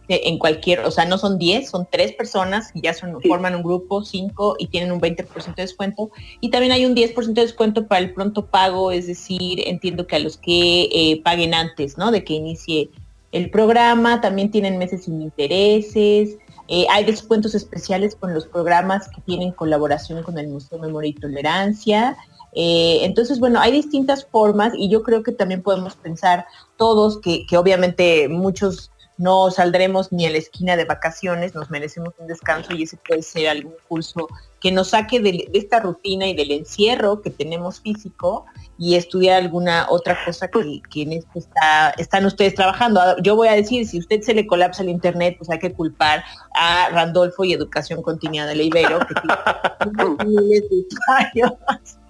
En 0.09 0.37
cualquier, 0.39 0.79
o 0.81 0.91
sea, 0.91 1.05
no 1.05 1.17
son 1.17 1.37
10, 1.37 1.69
son 1.69 1.87
tres 1.91 2.13
personas 2.13 2.71
y 2.73 2.81
ya 2.81 2.93
son, 2.93 3.21
forman 3.21 3.55
un 3.55 3.63
grupo, 3.63 4.03
5 4.03 4.55
y 4.59 4.67
tienen 4.67 4.91
un 4.91 5.01
20% 5.01 5.55
de 5.55 5.61
descuento. 5.61 6.11
Y 6.39 6.49
también 6.49 6.71
hay 6.71 6.85
un 6.85 6.95
10% 6.95 7.33
de 7.33 7.41
descuento 7.41 7.87
para 7.87 7.99
el 7.99 8.13
pronto 8.13 8.45
pago, 8.45 8.91
es 8.91 9.07
decir, 9.07 9.61
entiendo 9.67 10.07
que 10.07 10.15
a 10.15 10.19
los 10.19 10.37
que 10.37 10.83
eh, 10.91 11.21
paguen 11.23 11.53
antes, 11.53 11.97
¿no? 11.97 12.11
De 12.11 12.23
que 12.23 12.33
inicie 12.33 12.89
el 13.31 13.49
programa, 13.49 14.21
también 14.21 14.51
tienen 14.51 14.77
meses 14.77 15.03
sin 15.03 15.21
intereses. 15.21 16.37
Eh, 16.69 16.85
hay 16.89 17.05
descuentos 17.05 17.55
especiales 17.55 18.15
con 18.15 18.33
los 18.33 18.47
programas 18.47 19.09
que 19.09 19.21
tienen 19.21 19.51
colaboración 19.51 20.23
con 20.23 20.37
el 20.37 20.47
Museo 20.47 20.79
Memoria 20.79 21.09
y 21.09 21.13
Tolerancia. 21.13 22.17
Eh, 22.53 22.99
entonces, 23.03 23.39
bueno, 23.39 23.59
hay 23.59 23.71
distintas 23.71 24.25
formas 24.25 24.73
y 24.75 24.89
yo 24.89 25.03
creo 25.03 25.21
que 25.21 25.31
también 25.31 25.61
podemos 25.61 25.95
pensar 25.95 26.45
todos 26.77 27.19
que, 27.19 27.45
que 27.45 27.57
obviamente 27.57 28.29
muchos 28.29 28.91
no 29.17 29.49
saldremos 29.51 30.11
ni 30.11 30.25
a 30.25 30.29
la 30.29 30.37
esquina 30.37 30.75
de 30.75 30.85
vacaciones, 30.85 31.55
nos 31.55 31.69
merecemos 31.69 32.13
un 32.17 32.27
descanso 32.27 32.73
y 32.73 32.83
ese 32.83 32.97
puede 32.97 33.23
ser 33.23 33.49
algún 33.49 33.73
curso 33.87 34.27
que 34.59 34.71
nos 34.71 34.89
saque 34.89 35.19
de, 35.19 35.49
esta 35.53 35.79
rutina 35.79 36.27
y 36.27 36.35
del 36.35 36.51
encierro 36.51 37.21
que 37.21 37.29
tenemos 37.29 37.81
físico 37.81 38.45
y 38.77 38.95
estudiar 38.95 39.41
alguna 39.41 39.87
otra 39.89 40.17
cosa 40.25 40.49
que, 40.49 41.01
en 41.01 41.13
esto 41.13 41.39
está, 41.39 41.91
están 41.97 42.25
ustedes 42.25 42.55
trabajando. 42.55 43.01
Yo 43.21 43.35
voy 43.35 43.47
a 43.47 43.53
decir, 43.53 43.87
si 43.87 43.99
usted 43.99 44.21
se 44.21 44.33
le 44.33 44.45
colapsa 44.45 44.83
el 44.83 44.89
internet, 44.89 45.35
pues 45.37 45.49
hay 45.49 45.59
que 45.59 45.73
culpar 45.73 46.23
a 46.53 46.89
Randolfo 46.89 47.43
y 47.43 47.53
Educación 47.53 48.01
Continua 48.01 48.45
de 48.45 48.69
que 48.69 48.87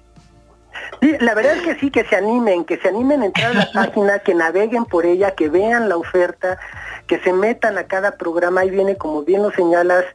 Sí, 1.01 1.15
la 1.19 1.35
verdad 1.35 1.57
es 1.57 1.63
que 1.63 1.79
sí, 1.79 1.91
que 1.91 2.03
se 2.05 2.15
animen, 2.15 2.65
que 2.65 2.77
se 2.77 2.87
animen 2.87 3.21
a 3.21 3.25
entrar 3.27 3.51
a 3.51 3.53
la 3.53 3.71
página, 3.73 4.19
que 4.19 4.33
naveguen 4.33 4.85
por 4.85 5.05
ella, 5.05 5.31
que 5.31 5.49
vean 5.49 5.89
la 5.89 5.97
oferta, 5.97 6.57
que 7.07 7.19
se 7.19 7.33
metan 7.33 7.77
a 7.77 7.85
cada 7.85 8.17
programa, 8.17 8.61
ahí 8.61 8.69
viene, 8.69 8.97
como 8.97 9.23
bien 9.23 9.41
lo 9.43 9.51
señalas, 9.51 10.05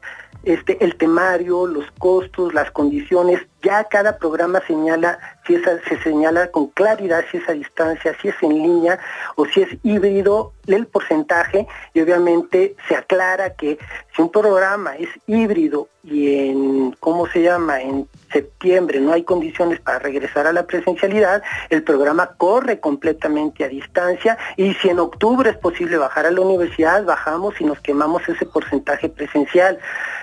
este, 0.45 0.83
el 0.85 0.97
temario, 0.97 1.67
los 1.67 1.91
costos, 1.99 2.53
las 2.53 2.71
condiciones, 2.71 3.41
ya 3.63 3.85
cada 3.85 4.19
programa 4.19 4.61
señala, 4.67 5.19
si 5.47 5.57
se 5.57 6.03
señala 6.03 6.51
con 6.51 6.69
claridad 6.69 7.25
si 7.31 7.37
es 7.37 7.49
a 7.49 7.53
distancia, 7.53 8.17
si 8.21 8.29
es 8.29 8.35
en 8.43 8.55
línea 8.55 8.99
o 9.37 9.47
si 9.47 9.63
es 9.63 9.69
híbrido, 9.85 10.53
el 10.67 10.87
porcentaje 10.87 11.67
y 11.95 12.01
obviamente 12.01 12.77
se 12.89 12.97
aclara 12.97 13.55
que 13.55 13.79
si 14.15 14.23
un 14.23 14.31
programa 14.31 14.97
es 14.97 15.09
híbrido 15.27 15.89
y 16.05 16.49
en, 16.49 16.93
¿cómo 17.01 17.27
se 17.27 17.43
llama?, 17.43 17.81
en 17.81 18.09
septiembre 18.33 19.01
no 19.01 19.13
hay 19.13 19.25
condiciones 19.25 19.81
para 19.81 19.99
regresar 19.99 20.47
a 20.47 20.53
la 20.53 20.67
presencialidad, 20.67 21.43
el 21.69 21.83
programa 21.83 22.35
corre 22.37 22.81
completamente 22.81 23.65
a 23.65 23.69
distancia 23.69 24.39
y 24.57 24.75
si 24.75 24.89
en 24.89 24.99
octubre 24.99 25.51
es 25.51 25.57
posible 25.57 25.99
bajar 25.99 26.27
a 26.27 26.31
la 26.31 26.41
universidad, 26.41 27.05
bajamos 27.05 27.61
y 27.61 27.65
nos 27.65 27.81
quemamos 27.81 28.27
ese 28.29 28.47
porcentaje 28.47 29.09
presencial. 29.09 29.79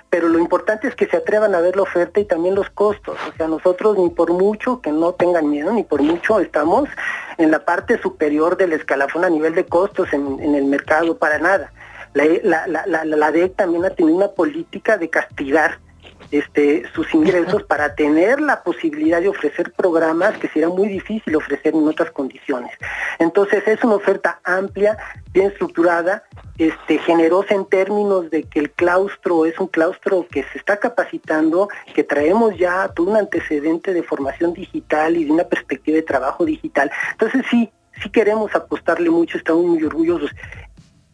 Pero 0.10 0.28
lo 0.28 0.40
importante 0.40 0.88
es 0.88 0.96
que 0.96 1.06
se 1.06 1.18
atrevan 1.18 1.54
a 1.54 1.62
ver 1.62 1.76
la 1.76 1.84
oferta 1.84 2.20
y 2.20 2.26
también 2.26 2.56
los 2.56 2.70
costos. 2.72 3.18
O 3.32 3.38
sea, 3.38 3.48
nosotros 3.48 3.98
ni 3.98 4.10
por 4.10 4.34
mucho 4.34 4.82
que 4.82 4.92
no 4.92 5.14
tengan 5.14 5.50
miedo, 5.50 5.72
ni 5.72 5.84
por 5.84 6.02
mucho 6.02 6.40
estamos 6.40 6.90
en 7.38 7.52
la 7.52 7.64
parte 7.64 8.02
superior 8.02 8.58
del 8.58 8.74
escalafón 8.74 9.24
a 9.24 9.30
nivel 9.30 9.54
de 9.54 9.66
costos 9.66 10.12
en, 10.12 10.56
el 10.56 10.66
mercado, 10.66 11.18
para 11.18 11.38
nada. 11.38 11.72
La, 12.14 12.66
la, 12.66 13.06
la, 13.06 13.32
DEC 13.32 13.56
también 13.56 13.86
ha 13.86 13.92
tenido 13.92 14.18
una 14.18 14.30
política 14.30 14.98
de 14.98 15.12
castigar 15.12 15.78
este, 16.32 16.84
sus 16.94 17.14
ingresos 17.14 17.64
para 17.64 17.96
tener 17.96 18.40
la 18.40 18.64
posibilidad 18.64 19.22
de 19.22 19.30
ofrecer 19.30 19.72
programas 19.74 20.38
que 20.38 20.48
será 20.48 20.70
muy 20.70 20.88
difícil 20.88 21.36
ofrecer 21.36 21.74
en 21.74 21.88
otras 21.88 22.12
condiciones. 22.12 22.72
Entonces 23.18 23.68
es 23.68 23.84
una 23.84 23.96
oferta 23.96 24.40
amplia, 24.44 24.98
bien 25.32 25.48
estructurada, 25.48 26.24
este, 26.58 26.98
generosa 27.00 27.56
en 27.56 27.66
términos 27.66 28.30
de 28.30 28.44
que 28.44 28.60
el 28.60 28.72
claustro 28.72 29.46
es 29.46 29.58
un 29.60 29.68
claustro 29.68 30.28
que 30.30 30.44
se 30.44 30.58
está 30.58 30.78
capacitando, 30.78 31.70
que 31.94 32.04
traemos 32.04 32.58
ya 32.58 32.88
todo 32.90 33.12
un 33.12 33.18
antecedente 33.18 33.94
de 33.94 34.04
formación 34.04 34.54
digital 34.54 35.18
y 35.18 35.26
de 35.26 35.32
una 35.32 35.46
perspectiva 35.46 35.96
de 35.96 36.04
trabajo 36.04 36.46
digital. 36.46 36.92
Entonces 37.12 37.44
sí, 37.50 37.72
sí 38.02 38.10
queremos 38.10 38.54
apostarle 38.56 39.10
mucho, 39.10 39.38
estamos 39.38 39.66
muy 39.66 39.84
orgullosos. 39.84 40.32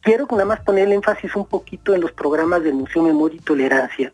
Quiero 0.06 0.28
nada 0.30 0.46
más 0.46 0.60
poner 0.60 0.86
el 0.86 0.94
énfasis 0.94 1.36
un 1.36 1.48
poquito 1.48 1.96
en 1.96 2.02
los 2.02 2.12
programas 2.12 2.62
del 2.62 2.76
Museo 2.76 3.02
Memoria 3.02 3.38
y 3.38 3.44
Tolerancia, 3.44 4.14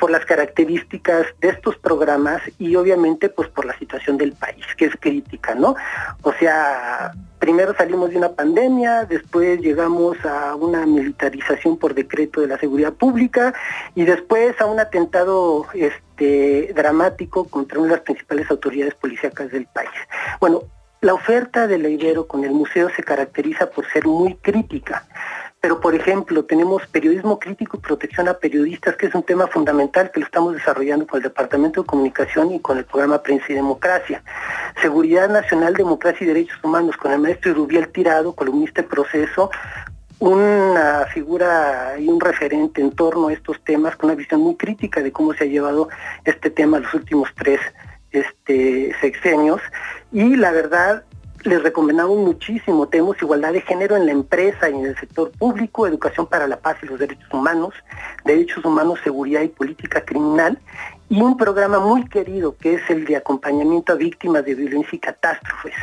por 0.00 0.10
las 0.10 0.24
características 0.24 1.26
de 1.42 1.50
estos 1.50 1.76
programas 1.76 2.40
y 2.58 2.74
obviamente 2.74 3.28
pues 3.28 3.50
por 3.50 3.66
la 3.66 3.78
situación 3.78 4.16
del 4.16 4.32
país, 4.32 4.64
que 4.78 4.86
es 4.86 4.96
crítica, 4.98 5.54
¿no? 5.54 5.76
O 6.22 6.32
sea, 6.32 7.12
primero 7.38 7.74
salimos 7.76 8.08
de 8.08 8.16
una 8.16 8.32
pandemia, 8.32 9.04
después 9.04 9.60
llegamos 9.60 10.16
a 10.24 10.54
una 10.54 10.86
militarización 10.86 11.76
por 11.76 11.92
decreto 11.92 12.40
de 12.40 12.46
la 12.46 12.56
seguridad 12.56 12.94
pública 12.94 13.52
y 13.94 14.06
después 14.06 14.58
a 14.58 14.64
un 14.64 14.80
atentado 14.80 15.66
este, 15.74 16.72
dramático 16.74 17.44
contra 17.44 17.78
una 17.78 17.88
de 17.88 17.96
las 17.96 18.04
principales 18.04 18.50
autoridades 18.50 18.94
policíacas 18.94 19.50
del 19.50 19.66
país. 19.66 19.90
Bueno, 20.40 20.62
la 21.00 21.14
oferta 21.14 21.66
de 21.66 21.78
la 21.78 21.88
con 22.26 22.44
el 22.44 22.50
museo 22.50 22.88
se 22.90 23.02
caracteriza 23.02 23.68
por 23.70 23.86
ser 23.90 24.06
muy 24.06 24.34
crítica, 24.36 25.04
pero 25.60 25.80
por 25.80 25.94
ejemplo 25.94 26.44
tenemos 26.44 26.86
periodismo 26.86 27.38
crítico 27.38 27.76
y 27.76 27.80
protección 27.80 28.28
a 28.28 28.34
periodistas, 28.34 28.96
que 28.96 29.06
es 29.06 29.14
un 29.14 29.22
tema 29.22 29.46
fundamental 29.46 30.10
que 30.10 30.20
lo 30.20 30.26
estamos 30.26 30.54
desarrollando 30.54 31.06
con 31.06 31.18
el 31.18 31.24
Departamento 31.24 31.82
de 31.82 31.86
Comunicación 31.86 32.52
y 32.52 32.60
con 32.60 32.78
el 32.78 32.84
programa 32.84 33.22
Prensa 33.22 33.46
y 33.50 33.54
Democracia. 33.54 34.22
Seguridad 34.80 35.28
Nacional, 35.28 35.74
Democracia 35.74 36.24
y 36.24 36.28
Derechos 36.28 36.58
Humanos, 36.62 36.96
con 36.96 37.12
el 37.12 37.18
maestro 37.18 37.52
Rubiel 37.52 37.88
Tirado, 37.88 38.34
columnista 38.34 38.82
de 38.82 38.88
proceso, 38.88 39.50
una 40.18 41.06
figura 41.12 41.94
y 41.98 42.08
un 42.08 42.20
referente 42.20 42.80
en 42.80 42.90
torno 42.92 43.28
a 43.28 43.32
estos 43.34 43.62
temas 43.64 43.96
con 43.96 44.08
una 44.08 44.16
visión 44.16 44.40
muy 44.40 44.56
crítica 44.56 45.02
de 45.02 45.12
cómo 45.12 45.34
se 45.34 45.44
ha 45.44 45.46
llevado 45.46 45.88
este 46.24 46.50
tema 46.50 46.78
los 46.78 46.94
últimos 46.94 47.28
tres 47.36 47.60
este, 48.12 48.94
sexenios 49.00 49.60
y 50.12 50.36
la 50.36 50.52
verdad 50.52 51.04
les 51.46 51.62
recomendamos 51.62 52.18
muchísimo, 52.18 52.88
tenemos 52.88 53.20
igualdad 53.22 53.52
de 53.52 53.60
género 53.60 53.96
en 53.96 54.06
la 54.06 54.12
empresa 54.12 54.68
y 54.68 54.74
en 54.74 54.86
el 54.86 54.98
sector 54.98 55.30
público, 55.30 55.86
educación 55.86 56.26
para 56.26 56.48
la 56.48 56.58
paz 56.58 56.76
y 56.82 56.86
los 56.86 56.98
derechos 56.98 57.32
humanos, 57.32 57.72
derechos 58.24 58.64
humanos, 58.64 58.98
seguridad 59.04 59.42
y 59.42 59.48
política 59.48 60.04
criminal, 60.04 60.58
y 61.08 61.20
un 61.20 61.36
programa 61.36 61.78
muy 61.78 62.04
querido 62.08 62.56
que 62.56 62.74
es 62.74 62.90
el 62.90 63.04
de 63.04 63.16
acompañamiento 63.16 63.92
a 63.92 63.96
víctimas 63.96 64.44
de 64.44 64.56
violencia 64.56 64.96
y 64.96 64.98
catástrofes. 64.98 65.74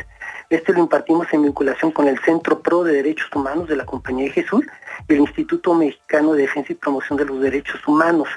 Este 0.50 0.74
lo 0.74 0.80
impartimos 0.80 1.26
en 1.32 1.42
vinculación 1.42 1.90
con 1.90 2.08
el 2.08 2.18
Centro 2.18 2.60
Pro 2.60 2.84
de 2.84 2.94
Derechos 2.94 3.30
Humanos 3.34 3.66
de 3.66 3.76
la 3.76 3.86
Compañía 3.86 4.26
de 4.26 4.32
Jesús 4.32 4.64
y 5.08 5.14
el 5.14 5.20
Instituto 5.20 5.72
Mexicano 5.72 6.34
de 6.34 6.42
Defensa 6.42 6.72
y 6.72 6.76
Promoción 6.76 7.16
de 7.16 7.24
los 7.24 7.40
Derechos 7.40 7.80
Humanos. 7.88 8.28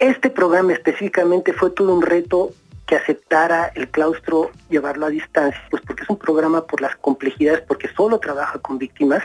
Este 0.00 0.28
programa 0.28 0.72
específicamente 0.72 1.52
fue 1.52 1.70
todo 1.70 1.94
un 1.94 2.02
reto 2.02 2.50
que 2.86 2.96
aceptara 2.96 3.72
el 3.74 3.88
claustro 3.88 4.50
llevarlo 4.68 5.06
a 5.06 5.10
distancia, 5.10 5.60
pues 5.70 5.82
porque 5.82 6.00
que 6.00 6.02
es 6.04 6.10
un 6.10 6.18
programa 6.18 6.66
por 6.66 6.80
las 6.80 6.96
complejidades, 6.96 7.62
porque 7.62 7.88
solo 7.88 8.18
trabaja 8.18 8.58
con 8.58 8.78
víctimas, 8.78 9.22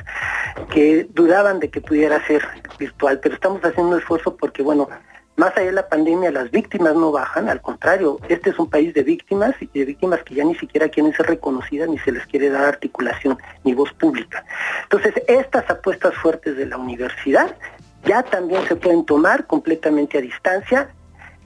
que 0.71 1.07
dudaban 1.09 1.59
de 1.59 1.69
que 1.69 1.81
pudiera 1.81 2.25
ser 2.25 2.47
virtual, 2.77 3.19
pero 3.21 3.35
estamos 3.35 3.63
haciendo 3.63 3.95
un 3.95 3.99
esfuerzo 3.99 4.37
porque, 4.37 4.61
bueno, 4.61 4.87
más 5.35 5.55
allá 5.55 5.67
de 5.67 5.71
la 5.71 5.87
pandemia, 5.87 6.31
las 6.31 6.51
víctimas 6.51 6.95
no 6.95 7.11
bajan, 7.13 7.47
al 7.47 7.61
contrario, 7.61 8.19
este 8.27 8.49
es 8.49 8.59
un 8.59 8.69
país 8.69 8.93
de 8.93 9.03
víctimas 9.03 9.55
y 9.61 9.67
de 9.67 9.85
víctimas 9.85 10.21
que 10.23 10.35
ya 10.35 10.43
ni 10.43 10.55
siquiera 10.55 10.89
quieren 10.89 11.13
ser 11.13 11.27
reconocidas 11.27 11.87
ni 11.87 11.97
se 11.99 12.11
les 12.11 12.25
quiere 12.27 12.49
dar 12.49 12.65
articulación 12.65 13.37
ni 13.63 13.73
voz 13.73 13.93
pública. 13.93 14.43
Entonces, 14.83 15.13
estas 15.27 15.69
apuestas 15.69 16.13
fuertes 16.15 16.57
de 16.57 16.65
la 16.65 16.77
universidad 16.77 17.55
ya 18.03 18.21
también 18.23 18.67
se 18.67 18.75
pueden 18.75 19.05
tomar 19.05 19.47
completamente 19.47 20.17
a 20.17 20.21
distancia 20.21 20.89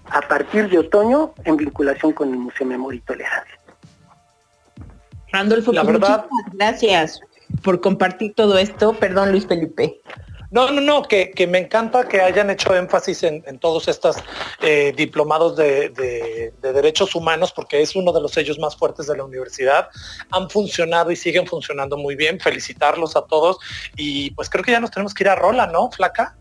a 0.10 0.22
partir 0.22 0.70
de 0.70 0.80
otoño 0.80 1.34
en 1.46 1.58
vinculación 1.58 2.12
con 2.13 2.30
el 2.30 2.39
Museo 2.39 2.68
Memoria 2.68 2.98
y 2.98 3.02
Tolerancia. 3.02 3.60
Randolfo, 5.32 5.72
la 5.74 5.84
pues 5.84 6.00
verdad, 6.00 6.26
gracias 6.54 7.20
por 7.63 7.82
compartir 7.82 8.36
todo 8.36 8.58
esto. 8.58 8.94
Perdón, 8.94 9.32
Luis 9.32 9.48
Felipe. 9.48 10.00
No, 10.54 10.70
no, 10.70 10.82
no, 10.82 11.02
que, 11.02 11.48
me 11.50 11.58
encanta 11.58 12.08
que 12.08 12.22
hayan 12.22 12.52
hecho 12.52 12.76
énfasis 12.76 13.24
en, 13.24 13.58
todos 13.58 13.88
estos 13.88 14.18
eh, 14.62 14.94
diplomados 14.96 15.56
de, 15.56 16.54
derechos 16.62 17.16
humanos, 17.16 17.52
porque 17.52 17.82
es 17.82 17.96
uno 17.96 18.13
de 18.13 18.22
los 18.22 18.34
sellos 18.34 18.60
más 18.60 18.76
fuertes 18.76 19.08
de 19.08 19.18
la 19.18 19.24
universidad. 19.24 19.89
Han 20.30 20.52
funcionado 20.52 21.10
y 21.10 21.16
siguen 21.16 21.48
funcionando 21.48 21.98
muy 21.98 22.16
bien. 22.16 22.39
Felicitarlos 22.39 23.16
a 23.16 23.26
todos. 23.26 23.58
Y 23.96 24.30
pues 24.36 24.48
creo 24.48 24.63
que 24.63 24.70
ya 24.70 24.80
nos 24.80 24.92
tenemos 24.92 25.16
que 25.16 25.24
ir 25.24 25.30
a 25.30 25.36
Rola, 25.36 25.66
¿no, 25.66 25.89
Flaca? 25.89 26.38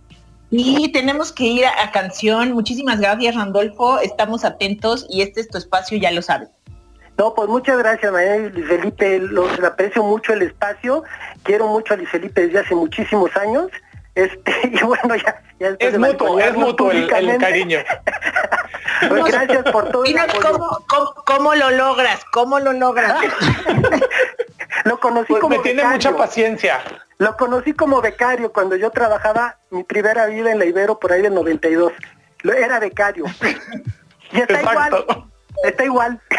Y 0.54 0.92
tenemos 0.92 1.32
que 1.32 1.44
ir 1.44 1.64
a, 1.64 1.90
canción. 1.92 2.52
Muchísimas 2.52 3.00
gracias, 3.00 3.34
Randolfo. 3.34 3.98
Estamos 4.00 4.44
atentos 4.44 5.06
y 5.08 5.22
este 5.22 5.40
es 5.40 5.48
tu 5.48 5.56
espacio, 5.56 5.96
ya 5.96 6.10
lo 6.10 6.20
sabes. 6.20 6.50
No, 7.16 7.34
pues 7.34 7.48
muchas 7.48 7.78
gracias, 7.78 8.12
María 8.12 8.36
Luis 8.36 8.68
Felipe. 8.68 9.18
Los 9.18 9.58
aprecio 9.60 10.02
mucho 10.02 10.34
el 10.34 10.42
espacio. 10.42 11.04
Quiero 11.42 11.68
mucho 11.68 11.94
a 11.94 11.96
Luis 11.96 12.10
Felipe 12.10 12.46
desde 12.46 12.58
hace 12.58 12.74
muchísimos 12.74 13.34
años. 13.34 13.70
Este, 14.14 14.52
y 14.72 14.84
bueno, 14.84 15.16
ya, 15.16 15.42
ya 15.58 15.68
es 15.78 15.98
mutuo, 15.98 16.38
es 16.38 16.54
mutuo 16.54 16.90
el, 16.90 17.06
cariño. 17.06 17.78
pues 19.08 19.24
gracias 19.24 19.64
por 19.72 19.90
todo. 19.90 20.04
¿cómo, 21.24 21.54
lo 21.54 21.70
logras? 21.70 22.22
¿Cómo 22.30 22.60
lo 22.60 22.74
logras? 22.74 23.14
lo 24.84 24.98
conocí 25.00 25.28
pues 25.28 25.40
como 25.40 25.56
me 25.56 25.62
tiene 25.62 25.84
mucha 25.84 26.16
paciencia. 26.16 26.80
Lo 27.18 27.36
conocí 27.36 27.72
como 27.72 28.00
becario 28.00 28.52
cuando 28.52 28.76
yo 28.76 28.90
trabajaba 28.90 29.58
mi 29.70 29.84
primera 29.84 30.26
vida 30.26 30.50
en 30.52 30.58
la 30.58 30.64
Ibero 30.64 30.98
por 30.98 31.12
ahí 31.12 31.22
del 31.22 31.34
92. 31.34 31.92
Era 32.44 32.80
becario. 32.80 33.24
Y 34.32 34.40
está 34.40 34.60
igual. 34.62 35.06
Está 35.64 35.84
igual. 35.84 36.20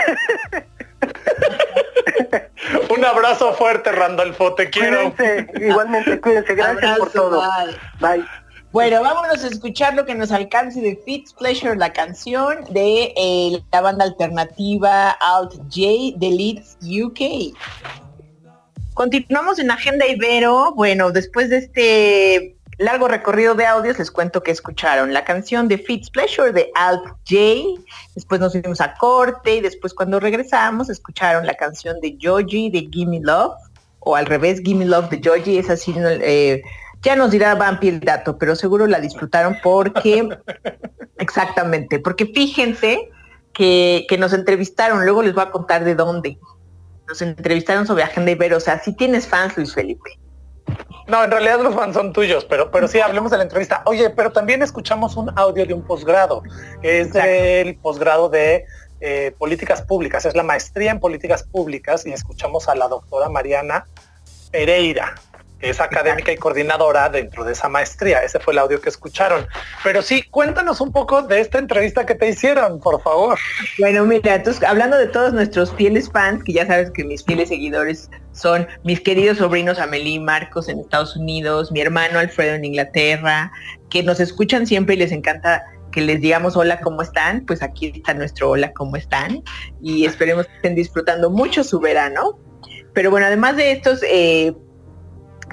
Un 2.89 3.05
abrazo 3.05 3.53
fuerte, 3.53 3.91
Randolfo, 3.91 4.55
te 4.55 4.69
quiero. 4.69 5.13
igualmente, 5.55 6.19
cuídense, 6.19 6.55
gracias 6.55 6.97
por 6.97 7.11
todo. 7.11 7.43
Bye. 7.99 8.25
Bueno, 8.71 9.01
vámonos 9.03 9.43
a 9.43 9.47
escuchar 9.47 9.93
lo 9.93 10.03
que 10.03 10.15
nos 10.15 10.31
alcance 10.31 10.81
de 10.81 10.99
Fitz 11.05 11.33
Pleasure, 11.33 11.75
la 11.75 11.93
canción 11.93 12.63
de 12.71 13.13
eh, 13.15 13.61
la 13.71 13.81
banda 13.81 14.05
alternativa 14.05 15.11
Alt 15.11 15.53
J 15.69 16.17
de 16.17 16.31
Leeds 16.31 16.77
UK. 16.81 17.55
Continuamos 18.93 19.57
en 19.57 19.71
Agenda 19.71 20.05
Ibero. 20.05 20.73
Bueno, 20.75 21.11
después 21.11 21.49
de 21.49 21.57
este 21.57 22.57
largo 22.77 23.07
recorrido 23.07 23.55
de 23.55 23.65
audios, 23.65 23.97
les 23.97 24.11
cuento 24.11 24.43
que 24.43 24.51
escucharon 24.51 25.13
la 25.13 25.25
canción 25.25 25.67
de 25.67 25.79
Fitz 25.79 26.11
Pleasure 26.11 26.51
de 26.51 26.69
Alt 26.75 27.03
J, 27.27 27.81
después 28.15 28.39
nos 28.39 28.53
fuimos 28.53 28.81
a 28.81 28.93
corte 28.95 29.55
y 29.55 29.61
después 29.61 29.93
cuando 29.93 30.19
regresamos 30.19 30.89
escucharon 30.89 31.45
la 31.45 31.55
canción 31.55 31.99
de 32.01 32.17
Joji 32.21 32.69
de 32.69 32.89
Gimme 32.91 33.19
Love, 33.21 33.53
o 33.99 34.15
al 34.15 34.25
revés, 34.25 34.61
Gimme 34.63 34.85
Love 34.85 35.09
de 35.09 35.21
Joji, 35.23 35.57
es 35.57 35.69
así, 35.69 35.93
eh, 35.97 36.61
ya 37.01 37.15
nos 37.15 37.31
dirá 37.31 37.55
Vampi 37.55 37.87
el 37.87 37.99
dato, 37.99 38.37
pero 38.37 38.55
seguro 38.55 38.85
la 38.87 38.99
disfrutaron 38.99 39.57
porque, 39.63 40.29
exactamente, 41.17 41.99
porque 41.99 42.27
fíjense 42.27 43.09
que, 43.53 44.05
que 44.09 44.17
nos 44.17 44.33
entrevistaron, 44.33 45.03
luego 45.03 45.23
les 45.23 45.33
voy 45.33 45.43
a 45.43 45.51
contar 45.51 45.83
de 45.83 45.95
dónde. 45.95 46.37
Nos 47.07 47.21
entrevistaron 47.21 47.85
sobre 47.85 48.03
Agenda 48.03 48.31
Ibero, 48.31 48.57
o 48.57 48.59
sea, 48.59 48.79
si 48.79 48.93
tienes 48.95 49.27
fans, 49.27 49.57
Luis 49.57 49.73
Felipe. 49.73 50.09
No, 51.07 51.23
en 51.23 51.31
realidad 51.31 51.59
los 51.59 51.75
fans 51.75 51.95
son 51.95 52.13
tuyos, 52.13 52.45
pero, 52.45 52.71
pero 52.71 52.87
sí, 52.87 52.99
hablemos 52.99 53.31
de 53.31 53.37
la 53.37 53.43
entrevista. 53.43 53.83
Oye, 53.85 54.09
pero 54.09 54.31
también 54.31 54.61
escuchamos 54.61 55.17
un 55.17 55.31
audio 55.37 55.65
de 55.65 55.73
un 55.73 55.83
posgrado, 55.83 56.43
que 56.81 57.01
es 57.01 57.13
el 57.15 57.75
posgrado 57.75 58.29
de 58.29 58.65
eh, 59.01 59.35
políticas 59.37 59.81
públicas, 59.81 60.25
es 60.25 60.33
la 60.33 60.43
maestría 60.43 60.91
en 60.91 61.01
políticas 61.01 61.43
públicas 61.43 62.05
y 62.05 62.13
escuchamos 62.13 62.69
a 62.69 62.75
la 62.75 62.87
doctora 62.87 63.27
Mariana 63.27 63.85
Pereira 64.49 65.15
es 65.63 65.79
académica 65.79 66.31
y 66.31 66.35
coordinadora 66.35 67.09
dentro 67.09 67.43
de 67.43 67.53
esa 67.53 67.69
maestría. 67.69 68.19
Ese 68.19 68.39
fue 68.39 68.53
el 68.53 68.59
audio 68.59 68.81
que 68.81 68.89
escucharon. 68.89 69.47
Pero 69.83 70.01
sí, 70.01 70.23
cuéntanos 70.23 70.81
un 70.81 70.91
poco 70.91 71.21
de 71.21 71.39
esta 71.39 71.57
entrevista 71.57 72.05
que 72.05 72.15
te 72.15 72.27
hicieron, 72.27 72.79
por 72.79 73.01
favor. 73.01 73.39
Bueno, 73.79 74.05
mira, 74.05 74.35
entonces, 74.35 74.61
hablando 74.63 74.97
de 74.97 75.07
todos 75.07 75.33
nuestros 75.33 75.73
fieles 75.73 76.11
fans, 76.11 76.43
que 76.43 76.53
ya 76.53 76.67
sabes 76.67 76.91
que 76.91 77.05
mis 77.05 77.23
fieles 77.23 77.49
seguidores 77.49 78.09
son 78.33 78.67
mis 78.83 78.99
queridos 78.99 79.37
sobrinos 79.37 79.79
Amelie 79.79 80.15
y 80.15 80.19
Marcos 80.19 80.67
en 80.67 80.79
Estados 80.79 81.15
Unidos, 81.15 81.71
mi 81.71 81.79
hermano 81.81 82.19
Alfredo 82.19 82.55
en 82.55 82.65
Inglaterra, 82.65 83.51
que 83.89 84.03
nos 84.03 84.19
escuchan 84.19 84.67
siempre 84.67 84.95
y 84.95 84.97
les 84.97 85.11
encanta 85.11 85.63
que 85.91 86.01
les 86.01 86.19
digamos 86.19 86.57
hola, 86.57 86.81
¿cómo 86.81 87.03
están? 87.03 87.45
Pues 87.45 87.61
aquí 87.61 87.93
está 87.95 88.13
nuestro 88.13 88.49
hola, 88.49 88.73
¿cómo 88.73 88.97
están? 88.97 89.43
Y 89.81 90.05
esperemos 90.05 90.47
que 90.47 90.55
estén 90.55 90.75
disfrutando 90.75 91.29
mucho 91.29 91.63
su 91.63 91.79
verano. 91.79 92.39
Pero 92.93 93.11
bueno, 93.11 93.27
además 93.27 93.55
de 93.55 93.71
estos 93.71 94.01
eh, 94.03 94.53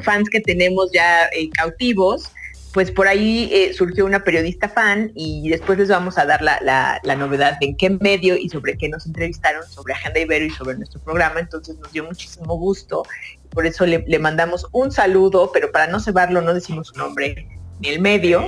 fans 0.01 0.29
que 0.31 0.41
tenemos 0.41 0.91
ya 0.93 1.27
eh, 1.27 1.51
cautivos, 1.51 2.33
pues 2.73 2.91
por 2.91 3.09
ahí 3.09 3.51
eh, 3.53 3.73
surgió 3.73 4.05
una 4.05 4.23
periodista 4.23 4.69
fan 4.69 5.11
y 5.15 5.49
después 5.49 5.79
les 5.79 5.89
vamos 5.89 6.19
a 6.19 6.25
dar 6.25 6.41
la, 6.43 7.01
novedad 7.17 7.59
de 7.59 7.67
en 7.67 7.77
qué 7.77 7.91
medio 7.91 8.37
y 8.37 8.49
sobre 8.49 8.79
qué 8.79 8.89
nos 8.89 9.07
entrevistaron, 9.07 9.67
sobre 9.69 9.95
Agenda 9.95 10.21
Ibero 10.21 10.45
y 10.45 10.51
sobre 10.51 10.77
nuestro 10.77 11.01
programa. 11.01 11.41
Entonces 11.41 11.77
nos 11.79 11.93
dio 11.93 12.05
muchísimo 12.05 12.57
gusto. 12.57 13.03
Por 13.51 13.67
eso 13.67 13.87
le, 13.87 14.05
le 14.07 14.19
mandamos 14.21 14.69
un 14.73 14.93
saludo, 14.93 15.51
pero 15.53 15.73
para 15.73 15.89
no 15.89 15.99
cebarlo 15.99 16.41
no 16.43 16.55
decimos 16.55 16.89
su 16.89 16.97
nombre 16.97 17.49
ni 17.81 17.89
el 17.89 18.01
medio. 18.01 18.45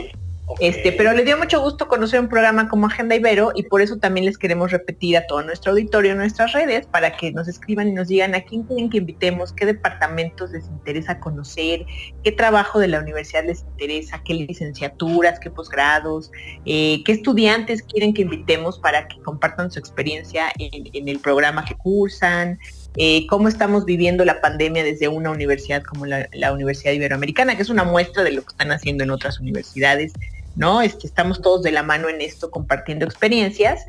Este, 0.60 0.92
pero 0.92 1.12
le 1.12 1.24
dio 1.24 1.36
mucho 1.38 1.60
gusto 1.60 1.88
conocer 1.88 2.20
un 2.20 2.28
programa 2.28 2.68
como 2.68 2.86
Agenda 2.86 3.14
Ibero 3.14 3.52
y 3.54 3.64
por 3.64 3.82
eso 3.82 3.98
también 3.98 4.26
les 4.26 4.38
queremos 4.38 4.70
repetir 4.70 5.16
a 5.16 5.26
todo 5.26 5.42
nuestro 5.42 5.72
auditorio 5.72 6.14
nuestras 6.14 6.52
redes 6.52 6.86
para 6.86 7.16
que 7.16 7.32
nos 7.32 7.48
escriban 7.48 7.88
y 7.88 7.92
nos 7.92 8.08
digan 8.08 8.34
a 8.34 8.42
quién 8.42 8.62
quieren 8.64 8.90
que 8.90 8.98
invitemos, 8.98 9.52
qué 9.52 9.66
departamentos 9.66 10.50
les 10.50 10.66
interesa 10.66 11.20
conocer, 11.20 11.86
qué 12.22 12.32
trabajo 12.32 12.78
de 12.78 12.88
la 12.88 13.00
universidad 13.00 13.44
les 13.44 13.62
interesa, 13.62 14.22
qué 14.24 14.34
licenciaturas, 14.34 15.38
qué 15.40 15.50
posgrados, 15.50 16.30
eh, 16.64 17.02
qué 17.04 17.12
estudiantes 17.12 17.82
quieren 17.82 18.14
que 18.14 18.22
invitemos 18.22 18.78
para 18.78 19.08
que 19.08 19.20
compartan 19.20 19.70
su 19.70 19.78
experiencia 19.78 20.46
en, 20.58 21.08
el 21.08 21.18
programa 21.18 21.64
que 21.64 21.74
cursan, 21.74 22.58
eh, 22.96 23.26
cómo 23.26 23.48
estamos 23.48 23.84
viviendo 23.84 24.24
la 24.24 24.40
pandemia 24.40 24.84
desde 24.84 25.08
una 25.08 25.30
universidad 25.30 25.82
como 25.82 26.06
la, 26.06 26.28
la, 26.32 26.52
Universidad 26.52 26.92
Iberoamericana, 26.92 27.56
que 27.56 27.62
es 27.62 27.70
una 27.70 27.84
muestra 27.84 28.22
de 28.22 28.32
lo 28.32 28.42
que 28.42 28.48
están 28.48 28.70
haciendo 28.70 29.04
en 29.04 29.10
otras 29.10 29.40
universidades 29.40 30.12
¿no? 30.56 30.82
Es 30.82 30.94
que 30.94 31.06
estamos 31.06 31.40
todos 31.40 31.62
de 31.62 31.72
la 31.72 31.82
mano 31.82 32.08
en 32.08 32.20
esto 32.20 32.50
compartiendo 32.50 33.04
experiencias. 33.04 33.84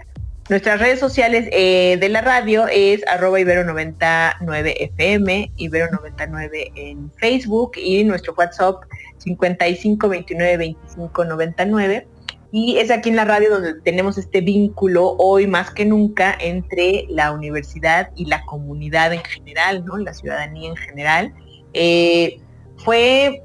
Nuestras 0.49 0.79
redes 0.79 0.99
sociales 0.99 1.47
eh, 1.51 1.97
de 1.99 2.09
la 2.09 2.21
radio 2.21 2.67
es 2.67 3.05
arroba 3.07 3.39
ibero99fm, 3.39 5.51
ibero99 5.57 6.71
en 6.75 7.11
Facebook 7.11 7.73
y 7.77 8.03
nuestro 8.03 8.33
WhatsApp 8.33 8.83
55292599. 9.25 12.05
Y 12.51 12.77
es 12.77 12.91
aquí 12.91 13.09
en 13.09 13.15
la 13.15 13.25
radio 13.25 13.49
donde 13.49 13.81
tenemos 13.81 14.17
este 14.17 14.41
vínculo 14.41 15.15
hoy 15.17 15.47
más 15.47 15.71
que 15.71 15.85
nunca 15.85 16.37
entre 16.39 17.05
la 17.09 17.31
universidad 17.31 18.11
y 18.15 18.25
la 18.25 18.45
comunidad 18.45 19.13
en 19.13 19.23
general, 19.23 19.83
¿no? 19.85 19.97
La 19.97 20.13
ciudadanía 20.13 20.69
en 20.69 20.75
general. 20.75 21.33
Eh, 21.73 22.39
fue 22.77 23.43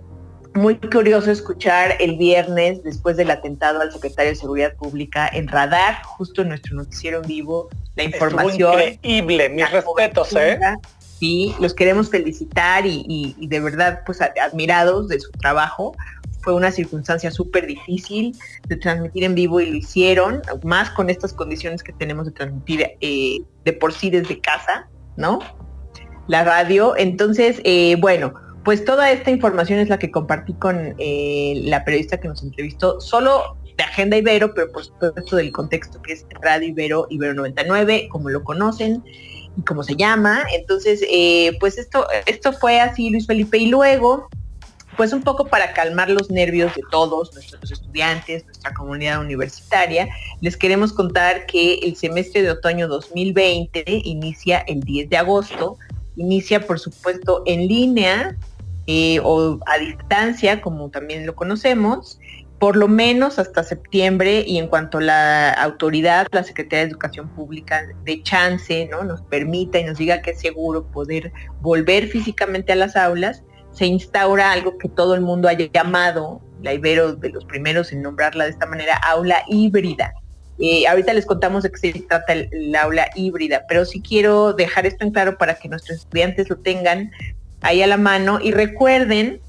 muy 0.58 0.76
curioso 0.76 1.30
escuchar 1.30 1.94
el 2.00 2.16
viernes, 2.16 2.82
después 2.82 3.16
del 3.16 3.30
atentado 3.30 3.80
al 3.80 3.92
secretario 3.92 4.32
de 4.32 4.36
Seguridad 4.36 4.74
Pública, 4.74 5.28
en 5.32 5.48
Radar, 5.48 6.02
justo 6.02 6.42
en 6.42 6.48
nuestro 6.48 6.76
noticiero 6.76 7.22
en 7.22 7.28
vivo, 7.28 7.68
la 7.94 8.04
información. 8.04 8.74
increíble, 8.80 9.48
mis 9.48 9.70
respetos, 9.70 10.34
¿eh? 10.36 10.58
Sí, 11.18 11.54
los 11.58 11.74
queremos 11.74 12.10
felicitar 12.10 12.84
y, 12.86 13.34
de 13.40 13.60
verdad, 13.60 14.02
pues 14.04 14.20
admirados 14.20 15.08
de 15.08 15.18
su 15.18 15.30
trabajo. 15.32 15.96
Fue 16.42 16.54
una 16.54 16.70
circunstancia 16.70 17.30
súper 17.30 17.66
difícil 17.66 18.36
de 18.68 18.76
transmitir 18.76 19.24
en 19.24 19.34
vivo 19.34 19.60
y 19.60 19.66
lo 19.66 19.76
hicieron, 19.76 20.42
más 20.62 20.90
con 20.90 21.10
estas 21.10 21.32
condiciones 21.32 21.82
que 21.82 21.92
tenemos 21.92 22.26
de 22.26 22.32
transmitir 22.32 22.86
eh, 23.00 23.38
de 23.64 23.72
por 23.72 23.92
sí 23.92 24.10
desde 24.10 24.40
casa, 24.40 24.88
¿no? 25.16 25.40
La 26.28 26.44
radio. 26.44 26.96
Entonces, 26.96 27.60
eh, 27.64 27.96
bueno, 27.98 28.34
pues 28.68 28.84
toda 28.84 29.10
esta 29.10 29.30
información 29.30 29.78
es 29.78 29.88
la 29.88 29.98
que 29.98 30.10
compartí 30.10 30.52
con 30.52 30.94
eh, 30.98 31.62
la 31.64 31.86
periodista 31.86 32.20
que 32.20 32.28
nos 32.28 32.42
entrevistó, 32.42 33.00
solo 33.00 33.56
de 33.78 33.82
Agenda 33.82 34.18
Ibero, 34.18 34.52
pero 34.52 34.70
por 34.70 34.84
supuesto 34.84 35.36
del 35.36 35.52
contexto 35.52 36.02
que 36.02 36.12
es 36.12 36.26
Radio 36.42 36.68
Ibero, 36.68 37.06
Ibero 37.08 37.32
99, 37.32 38.10
como 38.10 38.28
lo 38.28 38.44
conocen. 38.44 39.02
cómo 39.66 39.82
se 39.82 39.96
llama. 39.96 40.44
Entonces, 40.54 41.02
eh, 41.10 41.56
pues 41.60 41.78
esto, 41.78 42.06
esto 42.26 42.52
fue 42.52 42.78
así, 42.78 43.08
Luis 43.08 43.26
Felipe, 43.26 43.56
y 43.56 43.68
luego, 43.68 44.28
pues 44.98 45.14
un 45.14 45.22
poco 45.22 45.46
para 45.46 45.72
calmar 45.72 46.10
los 46.10 46.30
nervios 46.30 46.74
de 46.74 46.82
todos 46.90 47.32
nuestros 47.32 47.70
estudiantes, 47.70 48.44
nuestra 48.44 48.74
comunidad 48.74 49.22
universitaria, 49.22 50.10
les 50.42 50.58
queremos 50.58 50.92
contar 50.92 51.46
que 51.46 51.76
el 51.76 51.96
semestre 51.96 52.42
de 52.42 52.50
otoño 52.50 52.86
2020 52.86 53.82
inicia 54.04 54.58
el 54.58 54.80
10 54.80 55.08
de 55.08 55.16
agosto, 55.16 55.78
inicia 56.16 56.66
por 56.66 56.78
supuesto 56.78 57.42
en 57.46 57.66
línea 57.66 58.36
o 59.22 59.58
a 59.66 59.78
distancia, 59.78 60.60
como 60.60 60.90
también 60.90 61.26
lo 61.26 61.34
conocemos, 61.34 62.18
por 62.58 62.76
lo 62.76 62.88
menos 62.88 63.38
hasta 63.38 63.62
septiembre 63.62 64.42
y 64.46 64.58
en 64.58 64.66
cuanto 64.68 65.00
la 65.00 65.52
autoridad, 65.52 66.26
la 66.32 66.42
Secretaría 66.42 66.84
de 66.84 66.90
Educación 66.90 67.28
Pública 67.28 67.86
de 68.04 68.22
chance, 68.22 68.88
¿no? 68.90 69.04
nos 69.04 69.22
permita 69.22 69.78
y 69.78 69.84
nos 69.84 69.98
diga 69.98 70.22
que 70.22 70.32
es 70.32 70.40
seguro 70.40 70.86
poder 70.90 71.32
volver 71.60 72.08
físicamente 72.08 72.72
a 72.72 72.76
las 72.76 72.96
aulas, 72.96 73.44
se 73.70 73.86
instaura 73.86 74.50
algo 74.50 74.76
que 74.78 74.88
todo 74.88 75.14
el 75.14 75.20
mundo 75.20 75.48
haya 75.48 75.70
llamado, 75.72 76.40
la 76.62 76.74
Ibero 76.74 77.14
de 77.14 77.30
los 77.30 77.44
primeros 77.44 77.92
en 77.92 78.02
nombrarla 78.02 78.44
de 78.44 78.50
esta 78.50 78.66
manera, 78.66 78.96
aula 78.96 79.44
híbrida. 79.48 80.12
Eh, 80.58 80.88
ahorita 80.88 81.12
les 81.14 81.24
contamos 81.24 81.62
de 81.62 81.70
qué 81.70 81.78
se 81.78 82.00
trata 82.00 82.32
el, 82.32 82.74
aula 82.74 83.08
híbrida, 83.14 83.64
pero 83.68 83.84
sí 83.84 84.02
quiero 84.02 84.52
dejar 84.52 84.86
esto 84.86 85.04
en 85.04 85.12
claro 85.12 85.38
para 85.38 85.54
que 85.54 85.68
nuestros 85.68 85.98
estudiantes 85.98 86.50
lo 86.50 86.56
tengan 86.56 87.12
ahí 87.60 87.82
a 87.82 87.86
la 87.86 87.96
mano 87.96 88.38
y 88.40 88.52
recuerden 88.52 89.40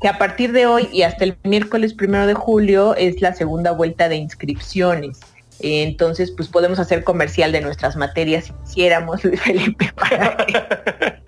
que 0.00 0.08
a 0.08 0.18
partir 0.18 0.52
de 0.52 0.66
hoy 0.66 0.88
y 0.92 1.02
hasta 1.02 1.24
el 1.24 1.36
miércoles 1.44 1.94
primero 1.94 2.26
de 2.26 2.34
julio 2.34 2.94
es 2.94 3.20
la 3.20 3.34
segunda 3.34 3.72
vuelta 3.72 4.08
de 4.08 4.16
inscripciones. 4.16 5.20
Entonces, 5.60 6.30
pues 6.30 6.48
podemos 6.48 6.78
hacer 6.78 7.02
comercial 7.02 7.50
de 7.50 7.60
nuestras 7.60 7.96
materias 7.96 8.44
si 8.46 8.52
quisiéramos, 8.64 9.24
Luis 9.24 9.40
Felipe. 9.42 9.92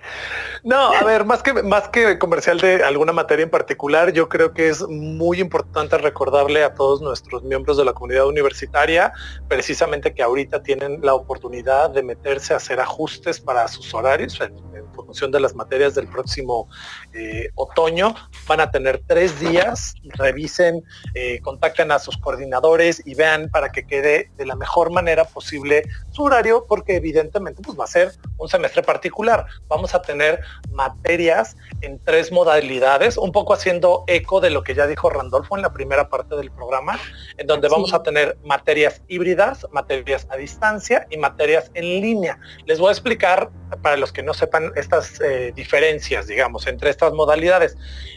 No, 0.62 0.92
a 0.92 1.04
ver, 1.04 1.24
más 1.24 1.42
que, 1.42 1.54
más 1.62 1.88
que 1.88 2.18
comercial 2.18 2.58
de 2.58 2.84
alguna 2.84 3.12
materia 3.12 3.44
en 3.44 3.50
particular, 3.50 4.12
yo 4.12 4.28
creo 4.28 4.52
que 4.52 4.68
es 4.68 4.86
muy 4.88 5.40
importante 5.40 5.96
recordarle 5.98 6.64
a 6.64 6.74
todos 6.74 7.00
nuestros 7.00 7.42
miembros 7.42 7.76
de 7.76 7.84
la 7.84 7.92
comunidad 7.92 8.26
universitaria, 8.26 9.12
precisamente 9.48 10.12
que 10.12 10.22
ahorita 10.22 10.62
tienen 10.62 11.00
la 11.02 11.14
oportunidad 11.14 11.90
de 11.90 12.02
meterse 12.02 12.52
a 12.52 12.58
hacer 12.58 12.80
ajustes 12.80 13.40
para 13.40 13.66
sus 13.68 13.92
horarios 13.94 14.40
en, 14.40 14.54
función 14.92 15.30
de 15.30 15.40
las 15.40 15.54
materias 15.54 15.94
del 15.94 16.08
próximo 16.08 16.68
eh, 17.12 17.48
otoño. 17.54 18.14
Van 18.46 18.60
a 18.60 18.70
tener 18.70 19.02
tres 19.06 19.38
días, 19.40 19.94
revisen, 20.02 20.84
eh, 21.14 21.40
contacten 21.40 21.90
a 21.92 21.98
sus 21.98 22.18
coordinadores 22.18 23.02
y 23.06 23.14
vean 23.14 23.48
para 23.50 23.70
que 23.70 23.86
quede 23.86 24.30
de 24.36 24.46
la 24.46 24.56
mejor 24.56 24.90
manera 24.90 25.24
posible 25.24 25.84
su 26.10 26.24
horario, 26.24 26.66
porque 26.68 26.96
evidentemente 26.96 27.62
pues, 27.62 27.78
va 27.78 27.84
a 27.84 27.88
ser 27.88 28.12
un 28.36 28.48
semestre 28.48 28.82
particular. 28.82 29.46
Vamos 29.68 29.94
a 29.94 30.02
tener 30.02 30.40
materias 30.70 31.56
en 31.80 31.98
tres 32.04 32.32
modalidades, 32.32 33.16
un 33.16 33.32
poco 33.32 33.54
haciendo 33.54 34.04
eco 34.06 34.40
de 34.40 34.50
lo 34.50 34.62
que 34.62 34.74
ya 34.74 34.86
dijo 34.86 35.10
Randolfo 35.10 35.56
en 35.56 35.62
la 35.62 35.72
primera 35.72 36.08
parte 36.08 36.36
del 36.36 36.50
programa, 36.50 36.98
en 37.36 37.46
donde 37.46 37.68
vamos 37.68 37.92
a 37.92 38.02
tener 38.02 38.38
materias 38.44 39.02
híbridas, 39.08 39.66
materias 39.72 40.26
a 40.30 40.36
distancia 40.36 41.06
y 41.10 41.16
materias 41.16 41.70
en 41.74 41.84
línea. 41.84 42.38
Les 42.66 42.78
voy 42.78 42.88
a 42.88 42.92
explicar, 42.92 43.50
para 43.82 43.96
los 43.96 44.12
que 44.12 44.22
no 44.22 44.34
sepan, 44.34 44.72
estas 44.76 45.20
eh, 45.20 45.52
diferencias, 45.54 46.26
digamos, 46.26 46.66
entre 46.66 46.90
estas 46.90 47.12
modalidades. 47.12 47.76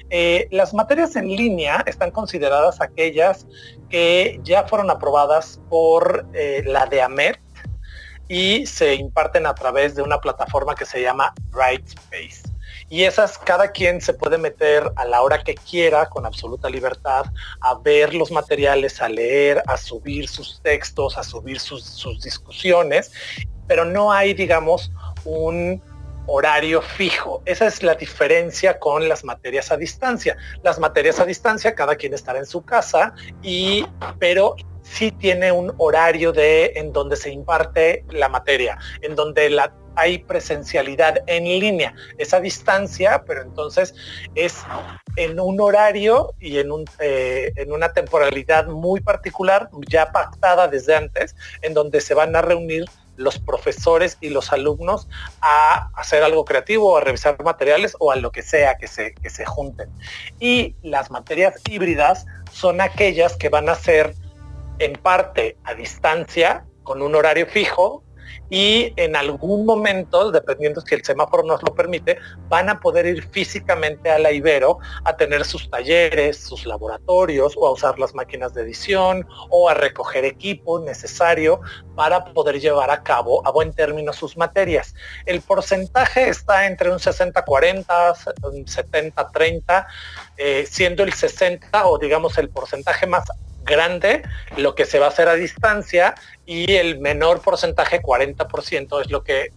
Eh, 0.10 0.48
las 0.52 0.74
materias 0.74 1.16
en 1.16 1.28
línea 1.28 1.84
están 1.88 2.12
consideradas 2.12 2.82
aquellas 2.82 3.48
que 3.90 4.40
ya 4.44 4.64
fueron 4.64 4.90
aprobadas 4.90 5.62
por 5.70 6.26
eh, 6.34 6.64
la 6.66 6.86
de 6.86 7.02
AMET, 7.02 7.40
y 8.34 8.66
se 8.66 8.96
imparten 8.96 9.46
a 9.46 9.54
través 9.54 9.94
de 9.94 10.02
una 10.02 10.20
plataforma 10.20 10.74
que 10.74 10.88
se 10.88 11.04
llama 11.04 11.36
Brightspace. 11.52 12.42
Y 12.90 13.04
esas 13.04 13.38
cada 13.38 13.72
quien 13.72 14.02
se 14.02 14.16
puede 14.16 14.40
meter 14.40 14.92
a 14.96 15.06
la 15.06 15.22
hora 15.22 15.44
que 15.44 15.54
quiera 15.54 16.10
con 16.10 16.26
absoluta 16.26 16.68
libertad 16.68 17.26
a 17.62 17.78
ver 17.78 18.16
los 18.16 18.32
materiales, 18.32 19.00
a 19.04 19.08
leer, 19.08 19.62
a 19.68 19.78
subir 19.78 20.28
sus 20.28 20.60
textos, 20.64 21.16
a 21.16 21.22
subir 21.22 21.60
sus, 21.60 21.84
sus 21.84 22.24
discusiones, 22.24 23.12
pero 23.68 23.86
no 23.86 24.12
hay, 24.12 24.34
digamos, 24.34 24.92
un 25.26 25.80
horario 26.26 26.82
fijo. 26.82 27.44
Esa 27.46 27.68
es 27.68 27.84
la 27.84 27.94
diferencia 27.94 28.80
con 28.80 29.08
las 29.08 29.24
materias 29.24 29.72
a 29.72 29.78
distancia. 29.78 30.38
Las 30.64 30.80
materias 30.80 31.20
a 31.20 31.26
distancia, 31.26 31.76
cada 31.76 31.96
quien 31.96 32.16
estará 32.16 32.40
en 32.40 32.48
su 32.48 32.66
casa, 32.66 33.14
y, 33.44 33.86
pero 34.18 34.56
sí 34.94 35.12
tiene 35.12 35.52
un 35.52 35.74
horario 35.78 36.32
de 36.32 36.74
en 36.76 36.94
donde 36.94 37.16
se 37.16 37.32
imparte 37.32 38.06
la 38.12 38.30
materia, 38.30 38.78
en 39.02 39.16
donde 39.16 39.50
la, 39.50 39.74
hay 39.96 40.20
presencialidad 40.20 41.24
en 41.26 41.46
línea, 41.46 41.96
esa 42.18 42.40
distancia, 42.40 43.24
pero 43.26 43.42
entonces 43.42 43.96
es 44.36 44.64
en 45.16 45.40
un 45.40 45.60
horario 45.60 46.34
y 46.40 46.60
en, 46.60 46.72
un, 46.72 46.86
eh, 47.00 47.52
en 47.56 47.72
una 47.72 47.92
temporalidad 47.94 48.68
muy 48.68 49.02
particular, 49.02 49.70
ya 49.90 50.12
pactada 50.12 50.68
desde 50.68 50.96
antes, 50.96 51.36
en 51.64 51.74
donde 51.74 52.00
se 52.00 52.14
van 52.14 52.36
a 52.36 52.42
reunir 52.42 52.86
los 53.16 53.38
profesores 53.38 54.18
y 54.22 54.30
los 54.30 54.52
alumnos 54.52 55.08
a 55.42 55.90
hacer 55.96 56.24
algo 56.24 56.46
creativo, 56.46 56.98
a 56.98 57.02
revisar 57.02 57.42
materiales 57.44 57.96
o 58.00 58.12
a 58.12 58.16
lo 58.16 58.32
que 58.32 58.42
sea 58.42 58.76
que 58.78 58.88
se, 58.88 59.14
que 59.16 59.30
se 59.30 59.46
junten. 59.46 59.90
Y 60.40 60.76
las 60.82 61.12
materias 61.12 61.56
híbridas 61.70 62.26
son 62.52 62.82
aquellas 62.82 63.36
que 63.36 63.50
van 63.50 63.70
a 63.70 63.76
ser 63.76 64.16
en 64.80 64.94
parte 64.94 65.58
a 65.64 65.74
distancia, 65.74 66.66
con 66.84 67.02
un 67.02 67.16
horario 67.16 67.48
fijo, 67.48 68.04
y 68.50 68.94
en 68.98 69.16
algún 69.16 69.66
momento, 69.66 70.32
dependiendo 70.32 70.82
si 70.82 70.96
el 70.96 71.04
semáforo 71.04 71.44
nos 71.44 71.64
lo 71.64 71.74
permite, 71.74 72.18
van 72.50 72.70
a 72.70 72.80
poder 72.80 73.06
ir 73.06 73.28
físicamente 73.30 74.12
a 74.12 74.20
la 74.20 74.32
Ibero 74.32 74.80
a 75.06 75.16
tener 75.16 75.46
sus 75.46 75.70
talleres, 75.70 76.38
sus 76.38 76.66
laboratorios 76.66 77.54
o 77.58 77.68
a 77.68 77.72
usar 77.72 77.98
las 78.00 78.14
máquinas 78.14 78.54
de 78.54 78.62
edición 78.62 79.28
o 79.50 79.70
a 79.70 79.74
recoger 79.74 80.26
equipo 80.26 80.80
necesario 80.80 81.62
para 81.96 82.26
poder 82.26 82.60
llevar 82.60 82.92
a 82.92 83.02
cabo 83.02 83.46
a 83.48 83.52
buen 83.52 83.74
término 83.74 84.14
sus 84.14 84.38
materias. 84.38 84.94
El 85.26 85.42
porcentaje 85.42 86.30
está 86.30 86.68
entre 86.68 86.92
un 86.92 87.00
60-40, 87.00 88.34
un 88.44 88.66
70-30, 88.66 89.88
eh, 90.38 90.66
siendo 90.70 91.04
el 91.04 91.14
60 91.14 91.88
o 91.88 91.98
digamos 91.98 92.38
el 92.38 92.50
porcentaje 92.50 93.08
más 93.08 93.26
grande 93.64 94.24
lo 94.58 94.76
que 94.76 94.86
se 94.86 95.00
va 95.00 95.08
a 95.08 95.10
hacer 95.10 95.28
a 95.28 95.36
distancia 95.36 96.16
y 96.46 96.74
el 96.74 97.00
menor 97.00 97.42
porcentaje, 97.42 98.02
40%, 98.02 99.02
es 99.02 99.12
lo 99.12 99.24
que 99.24 99.52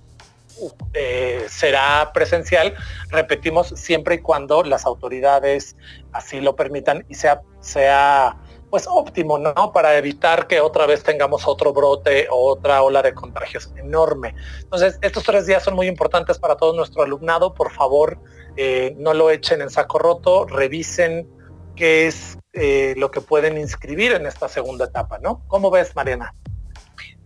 eh, 0.95 1.45
será 1.49 2.11
presencial, 2.15 2.75
repetimos, 3.11 3.69
siempre 3.69 4.17
y 4.17 4.19
cuando 4.19 4.63
las 4.63 4.87
autoridades 4.87 5.77
así 6.13 6.41
lo 6.41 6.57
permitan 6.57 7.05
y 7.09 7.15
sea, 7.15 7.43
sea 7.61 8.37
pues 8.71 8.87
óptimo, 8.89 9.39
¿no? 9.39 9.73
Para 9.73 9.97
evitar 9.97 10.47
que 10.47 10.61
otra 10.61 10.87
vez 10.87 11.03
tengamos 11.03 11.47
otro 11.47 11.73
brote 11.73 12.27
o 12.31 12.53
otra 12.53 12.83
ola 12.83 13.03
de 13.03 13.15
contagios 13.15 13.71
enorme. 13.77 14.35
Entonces, 14.61 14.99
estos 15.03 15.25
tres 15.25 15.47
días 15.47 15.63
son 15.63 15.75
muy 15.75 15.87
importantes 15.87 16.39
para 16.39 16.57
todo 16.57 16.75
nuestro 16.75 17.03
alumnado. 17.03 17.55
Por 17.55 17.71
favor, 17.73 18.19
eh, 18.57 18.95
no 18.99 19.15
lo 19.15 19.31
echen 19.31 19.61
en 19.61 19.71
saco 19.71 19.99
roto, 19.99 20.47
revisen 20.47 21.29
qué 21.77 22.07
es 22.07 22.39
eh, 22.53 22.95
lo 22.97 23.11
que 23.11 23.21
pueden 23.21 23.59
inscribir 23.59 24.13
en 24.13 24.27
esta 24.27 24.49
segunda 24.49 24.87
etapa, 24.87 25.19
¿no? 25.19 25.43
¿Cómo 25.47 25.71
ves, 25.71 25.95
Mariana? 25.95 26.35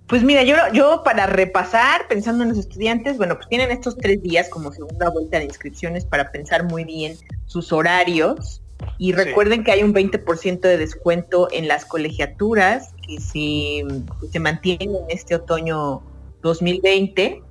Pues 0.07 0.25
mira, 0.25 0.43
yo, 0.43 0.57
yo 0.73 1.03
para 1.05 1.27
repasar, 1.27 2.09
pensando 2.09 2.43
en 2.43 2.51
los 2.51 2.59
estudiantes, 2.59 3.17
bueno, 3.17 3.37
pues 3.37 3.49
tienen 3.49 3.71
estos 3.71 3.97
tres 3.97 4.21
días 4.21 4.49
como 4.49 4.73
segunda 4.73 5.09
vuelta 5.09 5.39
de 5.39 5.45
inscripciones 5.45 6.05
para 6.05 6.33
pensar 6.33 6.65
muy 6.65 6.85
bien 6.85 7.17
sus 7.47 7.73
horarios. 7.73 8.61
Y 8.99 9.13
recuerden 9.13 9.63
que 9.63 9.71
hay 9.71 9.85
un 9.85 9.95
20% 9.95 10.61
de 10.61 10.79
descuento 10.79 11.49
en 11.53 11.69
las 11.69 11.85
colegiaturas 11.85 12.93
que 13.07 13.21
se, 13.21 13.85
se 14.33 14.41
mantienen 14.41 14.97
en 14.97 15.05
este 15.11 15.37
otoño 15.37 16.03
2020. 16.43 17.43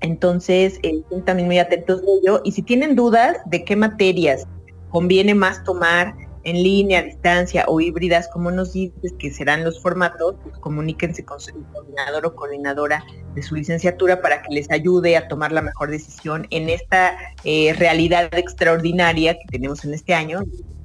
Entonces, 0.00 0.80
eh, 0.82 1.00
estén 1.02 1.24
también 1.24 1.46
muy 1.46 1.58
atentos 1.60 2.00
de 2.00 2.08
ello. 2.20 2.40
Y 2.44 2.52
si 2.52 2.62
tienen 2.62 2.96
dudas 2.96 3.36
de 3.46 3.64
qué 3.64 3.76
materias 3.76 4.48
conviene 4.90 5.34
más 5.34 5.64
tomar 5.64 6.14
en 6.44 6.62
línea, 6.62 7.00
a 7.00 7.02
distancia 7.02 7.64
o 7.68 7.80
híbridas, 7.80 8.28
como 8.28 8.50
nos 8.50 8.72
dices 8.72 9.12
que 9.18 9.30
serán 9.30 9.64
los 9.64 9.82
formatos, 9.82 10.36
pues 10.42 10.56
comuníquense 10.58 11.24
con 11.24 11.40
su 11.40 11.52
coordinador 11.72 12.26
o 12.26 12.34
coordinadora 12.34 13.04
de 13.34 13.42
su 13.42 13.54
licenciatura 13.54 14.22
para 14.22 14.42
que 14.42 14.54
les 14.54 14.70
ayude 14.70 15.16
a 15.16 15.28
tomar 15.28 15.52
la 15.52 15.62
mejor 15.62 15.90
decisión 15.90 16.46
en 16.50 16.70
esta 16.70 17.16
eh, 17.44 17.74
realidad 17.74 18.30
extraordinaria 18.32 19.34
que 19.34 19.44
tenemos 19.50 19.84
en 19.84 19.94
este 19.94 20.14
año 20.14 20.42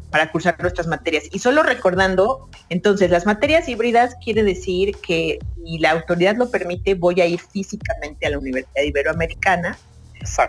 para 0.09 0.31
cursar 0.31 0.61
nuestras 0.61 0.85
materias. 0.85 1.23
Y 1.31 1.39
solo 1.39 1.63
recordando, 1.63 2.49
entonces, 2.69 3.09
las 3.09 3.25
materias 3.25 3.67
híbridas 3.67 4.15
quiere 4.23 4.43
decir 4.43 4.95
que 4.97 5.39
si 5.55 5.79
la 5.79 5.91
autoridad 5.91 6.35
lo 6.35 6.51
permite, 6.51 6.93
voy 6.93 7.19
a 7.21 7.25
ir 7.25 7.39
físicamente 7.39 8.27
a 8.27 8.31
la 8.31 8.37
Universidad 8.37 8.83
Iberoamericana, 8.83 9.77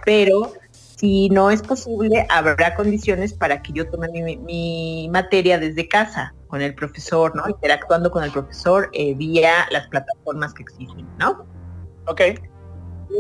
pero 0.05 0.53
si 0.97 1.29
no 1.29 1.51
es 1.51 1.63
posible, 1.63 2.27
habrá 2.31 2.75
condiciones 2.75 3.33
para 3.33 3.63
que 3.63 3.73
yo 3.73 3.89
tome 3.89 4.09
mi, 4.09 5.09
materia 5.11 5.59
desde 5.59 5.89
casa 5.89 6.35
con 6.49 6.63
el 6.63 6.75
profesor, 6.75 7.35
¿no? 7.35 7.49
Interactuando 7.49 8.11
con 8.11 8.23
el 8.23 8.31
profesor 8.31 8.91
eh, 8.93 9.15
vía 9.15 9.67
las 9.71 9.89
plataformas 9.89 10.55
que 10.55 10.63
existen, 10.63 11.07
¿no? 11.19 11.45
Ok. 12.07 12.21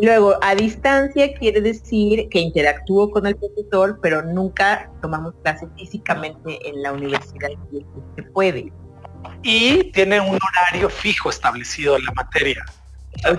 Luego, 0.02 0.36
a 0.42 0.54
distancia 0.54 1.34
quiere 1.34 1.60
decir 1.60 2.28
que 2.28 2.40
interactúo 2.40 3.10
con 3.10 3.26
el 3.26 3.36
profesor, 3.36 3.98
pero 4.02 4.22
nunca 4.22 4.90
tomamos 5.02 5.34
clases 5.42 5.68
físicamente 5.76 6.58
en 6.68 6.82
la 6.82 6.92
universidad 6.92 7.50
si 7.70 7.84
se 8.16 8.22
puede. 8.22 8.72
Y 9.42 9.90
tiene 9.92 10.20
un 10.20 10.36
horario 10.36 10.88
fijo 10.88 11.30
establecido 11.30 11.96
en 11.96 12.04
la 12.04 12.12
materia. 12.12 12.64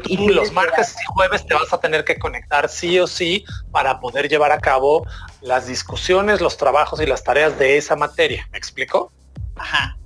Tú 0.03 0.29
los 0.29 0.51
martes 0.51 0.95
y 1.01 1.05
jueves 1.13 1.45
te 1.45 1.53
vas 1.53 1.71
a 1.71 1.79
tener 1.79 2.03
que 2.03 2.17
conectar 2.17 2.69
sí 2.69 2.99
o 2.99 3.07
sí 3.07 3.45
para 3.71 3.99
poder 3.99 4.29
llevar 4.29 4.51
a 4.51 4.59
cabo 4.59 5.05
las 5.41 5.67
discusiones, 5.67 6.41
los 6.41 6.57
trabajos 6.57 6.99
y 7.01 7.05
las 7.05 7.23
tareas 7.23 7.57
de 7.59 7.77
esa 7.77 7.95
materia. 7.95 8.47
¿Me 8.51 8.57
explico? 8.57 9.11
Ajá. 9.55 9.97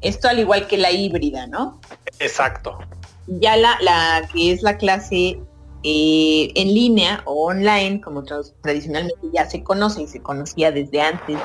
Esto 0.00 0.28
al 0.28 0.38
igual 0.38 0.66
que 0.66 0.78
la 0.78 0.90
híbrida, 0.90 1.46
¿no? 1.46 1.80
Exacto. 2.18 2.78
Ya 3.26 3.56
la, 3.56 3.76
la 3.80 4.28
que 4.32 4.52
es 4.52 4.62
la 4.62 4.78
clase 4.78 5.38
eh, 5.82 6.52
en 6.56 6.74
línea 6.74 7.22
o 7.24 7.46
online, 7.46 8.02
como 8.02 8.22
tradicionalmente 8.22 9.18
ya 9.32 9.48
se 9.48 9.62
conoce 9.62 10.02
y 10.02 10.06
se 10.06 10.20
conocía 10.20 10.70
desde 10.70 11.00
antes 11.00 11.38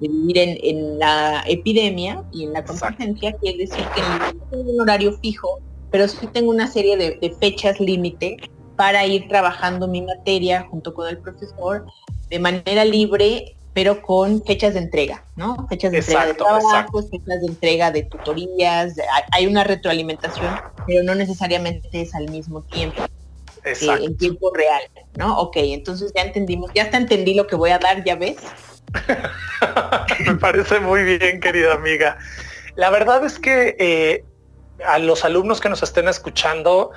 de, 0.00 0.08
vivir 0.08 0.38
en, 0.38 1.00
la 1.00 1.42
epidemia 1.48 2.22
y 2.32 2.44
en 2.44 2.52
la 2.52 2.64
contingencia, 2.64 3.32
quiere 3.32 3.58
decir 3.58 3.84
que 3.94 4.02
tengo 4.50 4.70
un 4.70 4.80
horario 4.80 5.18
fijo, 5.18 5.60
pero 5.90 6.08
sí 6.08 6.26
tengo 6.26 6.50
una 6.50 6.68
serie 6.68 6.96
de, 6.96 7.36
fechas 7.40 7.80
límite 7.80 8.36
para 8.76 9.06
ir 9.06 9.28
trabajando 9.28 9.88
mi 9.88 10.02
materia 10.02 10.66
junto 10.70 10.92
con 10.92 11.08
el 11.08 11.18
profesor 11.18 11.86
de 12.28 12.38
manera 12.38 12.84
libre, 12.84 13.56
pero 13.72 14.02
con 14.02 14.42
fechas 14.44 14.74
de 14.74 14.80
entrega, 14.80 15.24
¿no? 15.36 15.66
Fechas 15.68 15.92
de 15.92 15.98
entrega 15.98 16.26
de 16.26 16.34
trabajos, 16.34 17.10
fechas 17.10 17.40
de 17.40 17.46
entrega 17.46 17.90
de 17.90 18.02
tutorías, 18.04 18.94
hay 19.32 19.46
una 19.46 19.64
retroalimentación, 19.64 20.54
pero 20.86 21.02
no 21.02 21.14
necesariamente 21.14 21.88
es 21.92 22.14
al 22.14 22.28
mismo 22.30 22.62
tiempo. 22.62 23.02
Eh, 23.64 23.74
en 24.00 24.16
tiempo 24.16 24.52
real, 24.54 24.82
¿no? 25.16 25.38
Ok, 25.38 25.56
entonces 25.56 26.12
ya 26.14 26.22
entendimos, 26.22 26.70
ya 26.72 26.84
hasta 26.84 26.98
entendí 26.98 27.34
lo 27.34 27.48
que 27.48 27.56
voy 27.56 27.70
a 27.70 27.80
dar, 27.80 28.04
¿ya 28.04 28.14
ves? 28.14 28.36
Me 30.24 30.36
parece 30.36 30.78
muy 30.78 31.02
bien, 31.02 31.40
querida 31.40 31.74
amiga. 31.74 32.16
La 32.76 32.90
verdad 32.90 33.24
es 33.24 33.40
que 33.40 33.74
eh, 33.80 34.24
a 34.84 34.98
los 34.98 35.24
alumnos 35.24 35.60
que 35.60 35.68
nos 35.68 35.82
estén 35.82 36.08
escuchando, 36.08 36.90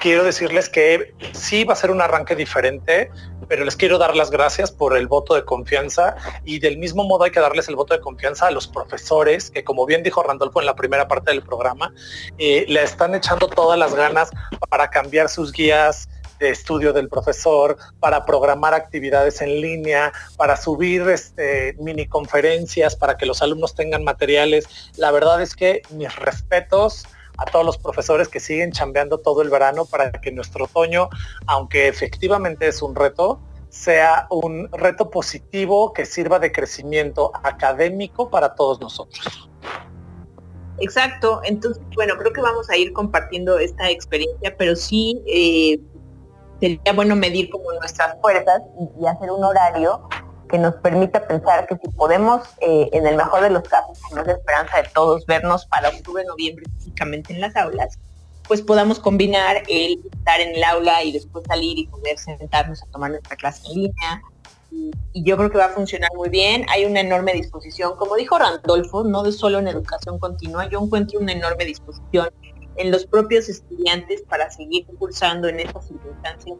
quiero 0.00 0.24
decirles 0.24 0.68
que 0.68 1.14
sí 1.32 1.64
va 1.64 1.72
a 1.72 1.76
ser 1.76 1.90
un 1.90 2.00
arranque 2.00 2.36
diferente, 2.36 3.10
pero 3.48 3.64
les 3.64 3.76
quiero 3.76 3.98
dar 3.98 4.14
las 4.16 4.30
gracias 4.30 4.70
por 4.70 4.96
el 4.96 5.06
voto 5.06 5.34
de 5.34 5.44
confianza 5.44 6.16
y 6.44 6.58
del 6.58 6.78
mismo 6.78 7.04
modo 7.04 7.24
hay 7.24 7.30
que 7.30 7.40
darles 7.40 7.68
el 7.68 7.76
voto 7.76 7.94
de 7.94 8.00
confianza 8.00 8.46
a 8.46 8.50
los 8.50 8.66
profesores 8.66 9.50
que 9.50 9.64
como 9.64 9.86
bien 9.86 10.02
dijo 10.02 10.22
Randolfo 10.22 10.60
en 10.60 10.66
la 10.66 10.76
primera 10.76 11.08
parte 11.08 11.30
del 11.30 11.42
programa, 11.42 11.92
eh, 12.38 12.64
le 12.68 12.82
están 12.82 13.14
echando 13.14 13.48
todas 13.48 13.78
las 13.78 13.94
ganas 13.94 14.30
para 14.68 14.90
cambiar 14.90 15.28
sus 15.28 15.52
guías 15.52 16.08
de 16.38 16.50
estudio 16.50 16.92
del 16.92 17.08
profesor, 17.08 17.76
para 18.00 18.26
programar 18.26 18.74
actividades 18.74 19.40
en 19.40 19.60
línea, 19.60 20.12
para 20.36 20.56
subir 20.56 21.02
este, 21.08 21.76
mini 21.78 22.06
conferencias, 22.06 22.96
para 22.96 23.16
que 23.16 23.26
los 23.26 23.42
alumnos 23.42 23.76
tengan 23.76 24.02
materiales. 24.02 24.66
La 24.96 25.12
verdad 25.12 25.40
es 25.40 25.54
que 25.54 25.82
mis 25.90 26.14
respetos 26.16 27.06
a 27.42 27.44
todos 27.44 27.66
los 27.66 27.78
profesores 27.78 28.28
que 28.28 28.40
siguen 28.40 28.72
chambeando 28.72 29.18
todo 29.18 29.42
el 29.42 29.50
verano 29.50 29.84
para 29.84 30.12
que 30.12 30.30
nuestro 30.30 30.64
otoño, 30.66 31.08
aunque 31.46 31.88
efectivamente 31.88 32.68
es 32.68 32.80
un 32.82 32.94
reto, 32.94 33.40
sea 33.68 34.26
un 34.30 34.68
reto 34.70 35.10
positivo 35.10 35.92
que 35.92 36.06
sirva 36.06 36.38
de 36.38 36.52
crecimiento 36.52 37.32
académico 37.42 38.30
para 38.30 38.54
todos 38.54 38.80
nosotros. 38.80 39.48
Exacto, 40.78 41.40
entonces, 41.44 41.82
bueno, 41.94 42.14
creo 42.18 42.32
que 42.32 42.40
vamos 42.40 42.68
a 42.70 42.76
ir 42.76 42.92
compartiendo 42.92 43.58
esta 43.58 43.90
experiencia, 43.90 44.54
pero 44.56 44.74
sí 44.76 45.22
eh, 45.26 45.80
sería 46.60 46.92
bueno 46.94 47.16
medir 47.16 47.50
como 47.50 47.72
nuestras 47.72 48.20
fuerzas 48.20 48.62
y 49.00 49.06
hacer 49.06 49.30
un 49.30 49.44
horario 49.44 50.08
que 50.52 50.58
nos 50.58 50.74
permita 50.74 51.26
pensar 51.26 51.66
que 51.66 51.76
si 51.78 51.88
podemos, 51.88 52.42
eh, 52.60 52.90
en 52.92 53.06
el 53.06 53.16
mejor 53.16 53.42
de 53.42 53.48
los 53.48 53.62
casos, 53.62 53.98
con 54.02 54.24
la 54.24 54.32
esperanza 54.32 54.82
de 54.82 54.88
todos, 54.90 55.24
vernos 55.24 55.64
para 55.64 55.88
octubre, 55.88 56.22
noviembre 56.26 56.66
físicamente 56.76 57.32
en 57.32 57.40
las 57.40 57.56
aulas, 57.56 57.98
pues 58.46 58.60
podamos 58.60 59.00
combinar 59.00 59.62
el 59.66 59.98
estar 60.12 60.42
en 60.42 60.54
el 60.54 60.62
aula 60.62 61.02
y 61.04 61.12
después 61.12 61.42
salir 61.48 61.78
y 61.78 61.86
poder 61.86 62.18
sentarnos 62.18 62.82
a 62.82 62.86
tomar 62.88 63.12
nuestra 63.12 63.34
clase 63.34 63.66
en 63.68 63.74
línea. 63.74 64.22
Y, 64.70 64.92
yo 65.24 65.38
creo 65.38 65.50
que 65.50 65.56
va 65.56 65.66
a 65.66 65.70
funcionar 65.70 66.10
muy 66.14 66.28
bien. 66.28 66.66
Hay 66.68 66.84
una 66.84 67.00
enorme 67.00 67.32
disposición, 67.32 67.96
como 67.96 68.16
dijo 68.16 68.38
Randolfo, 68.38 69.04
no 69.04 69.22
de 69.22 69.32
solo 69.32 69.58
en 69.58 69.68
educación 69.68 70.18
continua, 70.18 70.68
yo 70.68 70.82
encuentro 70.82 71.18
una 71.18 71.32
enorme 71.32 71.64
disposición 71.64 72.28
en 72.76 72.90
los 72.90 73.06
propios 73.06 73.48
estudiantes 73.48 74.22
para 74.28 74.50
seguir 74.50 74.84
cursando 74.98 75.48
en 75.48 75.60
esas 75.60 75.86
circunstancias 75.88 76.58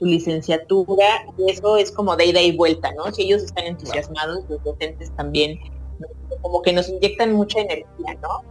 su 0.00 0.06
licenciatura, 0.06 1.26
y 1.38 1.50
eso 1.50 1.76
es 1.76 1.92
como 1.92 2.16
de 2.16 2.24
ida 2.24 2.40
y 2.40 2.56
vuelta, 2.56 2.90
¿no? 2.94 3.12
Si 3.12 3.22
ellos 3.22 3.42
están 3.42 3.66
entusiasmados, 3.66 4.44
los 4.48 4.64
docentes 4.64 5.14
también, 5.14 5.60
como 6.40 6.62
que 6.62 6.72
nos 6.72 6.88
inyectan 6.88 7.34
mucha 7.34 7.60
energía, 7.60 8.14
¿no? 8.22 8.42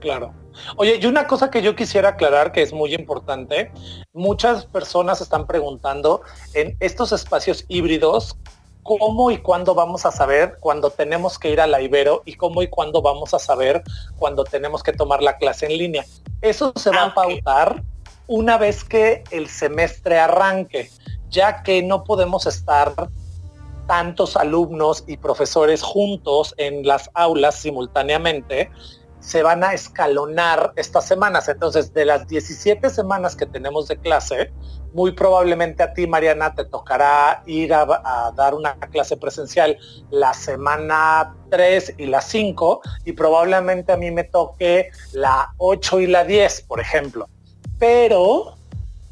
Claro. 0.00 0.34
Oye, 0.76 0.98
y 1.00 1.06
una 1.06 1.28
cosa 1.28 1.48
que 1.48 1.62
yo 1.62 1.76
quisiera 1.76 2.10
aclarar 2.10 2.50
que 2.50 2.62
es 2.62 2.72
muy 2.72 2.92
importante, 2.92 3.70
muchas 4.12 4.66
personas 4.66 5.20
están 5.20 5.46
preguntando 5.46 6.22
en 6.54 6.76
estos 6.80 7.12
espacios 7.12 7.64
híbridos, 7.68 8.36
¿cómo 8.82 9.30
y 9.30 9.38
cuándo 9.38 9.74
vamos 9.76 10.04
a 10.06 10.10
saber 10.10 10.56
cuando 10.58 10.90
tenemos 10.90 11.38
que 11.38 11.52
ir 11.52 11.60
a 11.60 11.68
la 11.68 11.80
Ibero 11.80 12.22
y 12.24 12.34
cómo 12.34 12.62
y 12.62 12.66
cuándo 12.66 13.00
vamos 13.00 13.32
a 13.32 13.38
saber 13.38 13.84
cuando 14.18 14.42
tenemos 14.42 14.82
que 14.82 14.92
tomar 14.92 15.22
la 15.22 15.36
clase 15.36 15.66
en 15.66 15.78
línea? 15.78 16.04
Eso 16.42 16.72
se 16.74 16.90
va 16.90 17.02
a 17.02 17.06
ah, 17.06 17.14
pautar 17.14 17.84
una 18.30 18.58
vez 18.58 18.84
que 18.84 19.24
el 19.32 19.48
semestre 19.48 20.16
arranque, 20.16 20.88
ya 21.30 21.64
que 21.64 21.82
no 21.82 22.04
podemos 22.04 22.46
estar 22.46 22.94
tantos 23.88 24.36
alumnos 24.36 25.02
y 25.08 25.16
profesores 25.16 25.82
juntos 25.82 26.54
en 26.56 26.86
las 26.86 27.10
aulas 27.14 27.56
simultáneamente, 27.56 28.70
se 29.18 29.42
van 29.42 29.64
a 29.64 29.72
escalonar 29.72 30.72
estas 30.76 31.08
semanas. 31.08 31.48
Entonces, 31.48 31.92
de 31.92 32.04
las 32.04 32.28
17 32.28 32.88
semanas 32.90 33.34
que 33.34 33.46
tenemos 33.46 33.88
de 33.88 33.98
clase, 33.98 34.52
muy 34.94 35.10
probablemente 35.10 35.82
a 35.82 35.92
ti, 35.92 36.06
Mariana, 36.06 36.54
te 36.54 36.64
tocará 36.66 37.42
ir 37.46 37.74
a, 37.74 38.32
dar 38.36 38.54
una 38.54 38.78
clase 38.92 39.16
presencial 39.16 39.76
la 40.10 40.34
semana 40.34 41.34
3 41.50 41.94
y 41.98 42.06
la 42.06 42.20
5 42.20 42.80
y 43.06 43.12
probablemente 43.12 43.90
a 43.90 43.96
mí 43.96 44.12
me 44.12 44.22
toque 44.22 44.92
la 45.14 45.52
8 45.58 45.98
y 45.98 46.06
la 46.06 46.22
10, 46.22 46.60
por 46.68 46.80
ejemplo 46.80 47.26
pero 47.80 48.54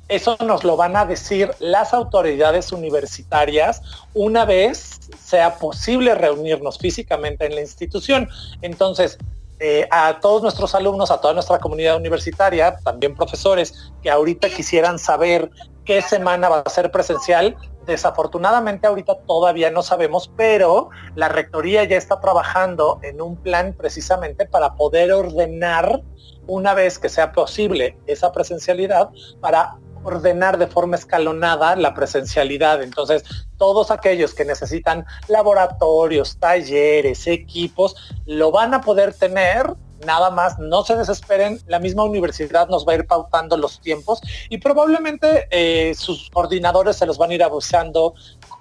eso 0.08 0.36
nos 0.44 0.62
lo 0.62 0.76
van 0.76 0.96
a 0.96 1.04
decir 1.04 1.50
las 1.58 1.92
autoridades 1.92 2.70
universitarias 2.70 3.82
una 4.14 4.44
vez 4.44 5.00
sea 5.22 5.56
posible 5.56 6.14
reunirnos 6.14 6.78
físicamente 6.78 7.46
en 7.46 7.56
la 7.56 7.62
institución. 7.62 8.28
Entonces, 8.62 9.18
eh, 9.60 9.88
a 9.90 10.20
todos 10.20 10.42
nuestros 10.42 10.74
alumnos, 10.74 11.10
a 11.10 11.20
toda 11.20 11.34
nuestra 11.34 11.58
comunidad 11.58 11.96
universitaria, 11.96 12.78
también 12.78 13.14
profesores 13.14 13.92
que 14.02 14.10
ahorita 14.10 14.48
quisieran 14.48 14.98
saber 14.98 15.50
qué 15.84 16.00
semana 16.02 16.48
va 16.48 16.60
a 16.60 16.70
ser 16.70 16.90
presencial, 16.90 17.56
desafortunadamente 17.86 18.86
ahorita 18.86 19.18
todavía 19.26 19.70
no 19.70 19.82
sabemos, 19.82 20.30
pero 20.36 20.90
la 21.16 21.28
rectoría 21.28 21.82
ya 21.84 21.96
está 21.96 22.20
trabajando 22.20 23.00
en 23.02 23.20
un 23.20 23.36
plan 23.36 23.74
precisamente 23.76 24.46
para 24.46 24.74
poder 24.74 25.10
ordenar 25.12 26.02
una 26.46 26.74
vez 26.74 26.98
que 26.98 27.08
sea 27.08 27.32
posible 27.32 27.98
esa 28.06 28.30
presencialidad 28.32 29.10
para 29.40 29.76
ordenar 30.08 30.58
de 30.58 30.66
forma 30.66 30.96
escalonada 30.96 31.76
la 31.76 31.94
presencialidad. 31.94 32.82
Entonces, 32.82 33.24
todos 33.56 33.90
aquellos 33.90 34.34
que 34.34 34.44
necesitan 34.44 35.06
laboratorios, 35.28 36.38
talleres, 36.38 37.26
equipos, 37.26 37.96
lo 38.26 38.50
van 38.50 38.74
a 38.74 38.80
poder 38.80 39.14
tener. 39.14 39.74
Nada 40.06 40.30
más, 40.30 40.58
no 40.60 40.84
se 40.84 40.96
desesperen, 40.96 41.60
la 41.66 41.80
misma 41.80 42.04
universidad 42.04 42.68
nos 42.68 42.86
va 42.86 42.92
a 42.92 42.96
ir 42.96 43.06
pautando 43.06 43.56
los 43.56 43.80
tiempos 43.80 44.20
y 44.48 44.58
probablemente 44.58 45.48
eh, 45.50 45.92
sus 45.96 46.30
coordinadores 46.30 46.96
se 46.96 47.04
los 47.04 47.18
van 47.18 47.32
a 47.32 47.34
ir 47.34 47.42
abusando 47.42 48.14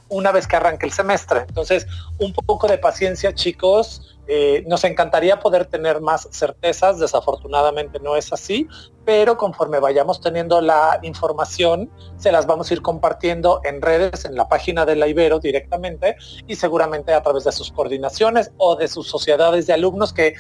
una 0.10 0.32
vez 0.32 0.48
que 0.48 0.56
arranque 0.56 0.86
el 0.86 0.92
semestre. 0.92 1.42
Entonces, 1.48 1.88
un 2.20 2.34
poco 2.34 2.68
de 2.68 2.78
paciencia, 2.78 3.34
chicos 3.34 4.18
eh, 4.30 4.64
nos 4.68 4.84
encantaría 4.84 5.40
poder 5.40 5.66
tener 5.66 6.02
más 6.02 6.28
certezas, 6.32 7.00
desafortunadamente 7.00 8.00
no 8.00 8.18
es 8.18 8.34
así, 8.34 8.68
pero 9.06 9.38
conforme 9.38 9.80
vayamos 9.80 10.20
teniendo 10.20 10.60
la 10.60 11.00
información, 11.04 11.90
se 12.18 12.34
las 12.34 12.46
vamos 12.46 12.70
a 12.70 12.74
ir 12.74 12.82
compartiendo 12.82 13.62
en 13.64 13.82
redes, 13.82 14.26
en 14.26 14.36
la 14.36 14.50
página 14.50 14.86
de 14.86 14.98
la 14.98 15.08
Ibero 15.08 15.40
directamente 15.40 16.18
y 16.46 16.56
seguramente 16.56 17.14
a 17.14 17.24
través 17.24 17.46
de 17.46 17.54
sus 17.54 17.72
coordinaciones 17.72 18.52
o 18.58 18.76
de 18.76 18.90
sus 18.90 19.08
sociedades 19.08 19.66
de 19.66 19.74
alumnos 19.74 20.12
que 20.12 20.36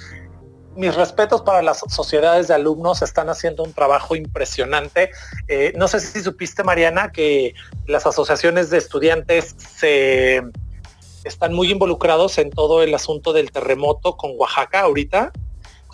mis 0.78 0.96
respetos 0.96 1.42
para 1.42 1.62
las 1.62 1.80
sociedades 1.90 2.48
de 2.48 2.54
alumnos 2.54 3.02
están 3.02 3.30
haciendo 3.30 3.64
un 3.64 3.74
trabajo 3.74 4.16
impresionante. 4.16 5.12
Eh, 5.48 5.74
no 5.76 5.88
sé 5.88 6.00
si 6.00 6.22
supiste, 6.22 6.64
Mariana, 6.64 7.12
que 7.12 7.54
las 7.88 8.06
asociaciones 8.06 8.70
de 8.70 8.78
estudiantes 8.78 9.56
se 9.58 10.44
están 11.24 11.54
muy 11.54 11.72
involucrados 11.72 12.38
en 12.38 12.52
todo 12.52 12.84
el 12.84 12.94
asunto 12.94 13.34
del 13.34 13.52
terremoto 13.52 14.16
con 14.16 14.32
Oaxaca 14.38 14.82
ahorita. 14.82 15.32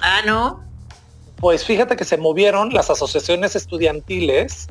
Ah, 0.01 0.21
no. 0.25 0.63
Pues 1.37 1.65
fíjate 1.65 1.95
que 1.95 2.05
se 2.05 2.17
movieron 2.17 2.73
las 2.73 2.89
asociaciones 2.89 3.55
estudiantiles 3.55 4.67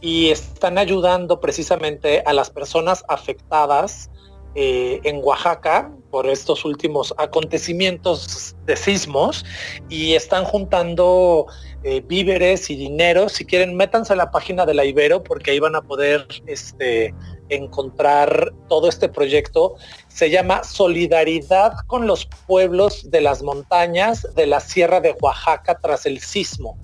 y 0.00 0.30
están 0.30 0.78
ayudando 0.78 1.40
precisamente 1.40 2.22
a 2.24 2.32
las 2.32 2.50
personas 2.50 3.04
afectadas 3.08 4.10
eh, 4.58 5.00
en 5.04 5.20
Oaxaca 5.22 5.92
por 6.10 6.26
estos 6.26 6.64
últimos 6.64 7.12
acontecimientos 7.18 8.56
de 8.64 8.74
sismos 8.74 9.44
y 9.90 10.14
están 10.14 10.44
juntando 10.44 11.46
eh, 11.82 12.00
víveres 12.00 12.70
y 12.70 12.76
dinero. 12.76 13.28
Si 13.28 13.44
quieren, 13.44 13.76
métanse 13.76 14.14
a 14.14 14.16
la 14.16 14.30
página 14.30 14.64
de 14.64 14.72
la 14.72 14.86
Ibero 14.86 15.22
porque 15.22 15.50
ahí 15.50 15.60
van 15.60 15.76
a 15.76 15.82
poder 15.82 16.26
este, 16.46 17.14
encontrar 17.50 18.54
todo 18.66 18.88
este 18.88 19.10
proyecto. 19.10 19.74
Se 20.08 20.30
llama 20.30 20.64
Solidaridad 20.64 21.74
con 21.86 22.06
los 22.06 22.24
pueblos 22.46 23.10
de 23.10 23.20
las 23.20 23.42
montañas 23.42 24.26
de 24.34 24.46
la 24.46 24.60
Sierra 24.60 25.00
de 25.00 25.14
Oaxaca 25.20 25.78
tras 25.82 26.06
el 26.06 26.20
sismo. 26.20 26.78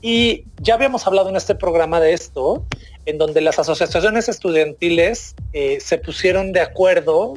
Y 0.00 0.46
ya 0.60 0.74
habíamos 0.74 1.06
hablado 1.06 1.28
en 1.28 1.36
este 1.36 1.54
programa 1.54 2.00
de 2.00 2.12
esto, 2.12 2.66
en 3.06 3.18
donde 3.18 3.40
las 3.40 3.58
asociaciones 3.58 4.28
estudiantiles 4.28 5.34
eh, 5.52 5.78
se 5.80 5.98
pusieron 5.98 6.52
de 6.52 6.60
acuerdo, 6.60 7.34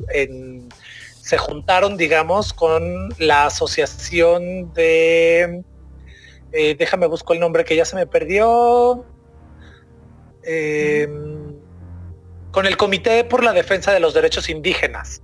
se 1.21 1.37
juntaron, 1.37 1.97
digamos, 1.97 2.53
con 2.53 3.09
la 3.17 3.47
asociación 3.47 4.71
de, 4.73 5.63
eh, 6.51 6.75
déjame 6.77 7.07
busco 7.07 7.33
el 7.33 7.39
nombre 7.39 7.65
que 7.65 7.75
ya 7.75 7.83
se 7.83 7.95
me 7.95 8.05
perdió, 8.05 9.05
em, 10.43 11.55
con 12.51 12.67
el 12.67 12.77
Comité 12.77 13.23
por 13.23 13.43
la 13.43 13.53
Defensa 13.53 13.91
de 13.91 13.99
los 13.99 14.13
Derechos 14.13 14.49
Indígenas. 14.49 15.21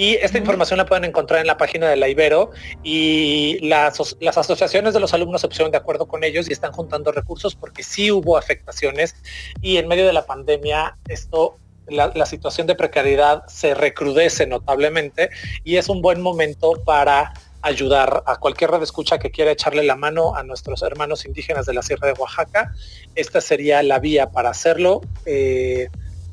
Y 0.00 0.14
esta 0.14 0.38
información 0.38 0.78
la 0.78 0.86
pueden 0.86 1.04
encontrar 1.04 1.40
en 1.40 1.46
la 1.46 1.58
página 1.58 1.86
de 1.86 1.96
la 1.96 2.08
Ibero 2.08 2.52
y 2.82 3.58
las, 3.60 4.16
las, 4.18 4.38
asociaciones 4.38 4.94
de 4.94 5.00
los 5.00 5.12
alumnos 5.12 5.42
se 5.42 5.48
pusieron 5.48 5.70
de 5.70 5.76
acuerdo 5.76 6.08
con 6.08 6.24
ellos 6.24 6.48
y 6.48 6.54
están 6.54 6.72
juntando 6.72 7.12
recursos 7.12 7.54
porque 7.54 7.82
sí 7.82 8.10
hubo 8.10 8.38
afectaciones 8.38 9.14
y 9.60 9.76
en 9.76 9.88
medio 9.88 10.06
de 10.06 10.14
la 10.14 10.24
pandemia 10.24 10.96
esto 11.06 11.58
la, 11.86 12.24
situación 12.24 12.66
de 12.66 12.76
precariedad 12.76 13.42
se 13.46 13.74
recrudece 13.74 14.46
notablemente 14.46 15.28
y 15.64 15.76
es 15.76 15.90
un 15.90 16.00
buen 16.00 16.22
momento 16.22 16.80
para 16.82 17.34
ayudar 17.60 18.22
a 18.24 18.36
cualquier 18.36 18.70
red 18.70 18.82
escucha 18.82 19.18
que 19.18 19.30
quiera 19.30 19.50
echarle 19.50 19.82
la 19.82 19.96
mano 19.96 20.34
a 20.34 20.42
nuestros 20.44 20.80
hermanos 20.80 21.26
indígenas 21.26 21.66
de 21.66 21.74
la 21.74 21.82
Sierra 21.82 22.06
de 22.06 22.14
Oaxaca. 22.14 22.72
Esta 23.16 23.42
sería 23.42 23.82
la 23.82 23.98
vía 23.98 24.30
para 24.30 24.48
hacerlo. 24.48 25.02
Eh, 25.26 25.90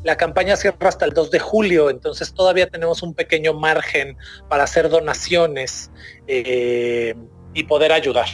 la 0.07 0.15
campaña 0.15 0.55
cierra 0.55 0.87
hasta 0.87 1.03
el 1.03 1.11
2 1.11 1.31
de 1.31 1.39
julio, 1.39 1.89
entonces 1.89 2.33
todavía 2.33 2.69
tenemos 2.69 3.03
un 3.03 3.13
pequeño 3.13 3.53
margen 3.53 4.15
para 4.47 4.63
hacer 4.63 4.87
donaciones 4.87 5.91
eh, 6.27 7.13
y 7.53 7.63
poder 7.65 7.91
ayudar. 7.91 8.29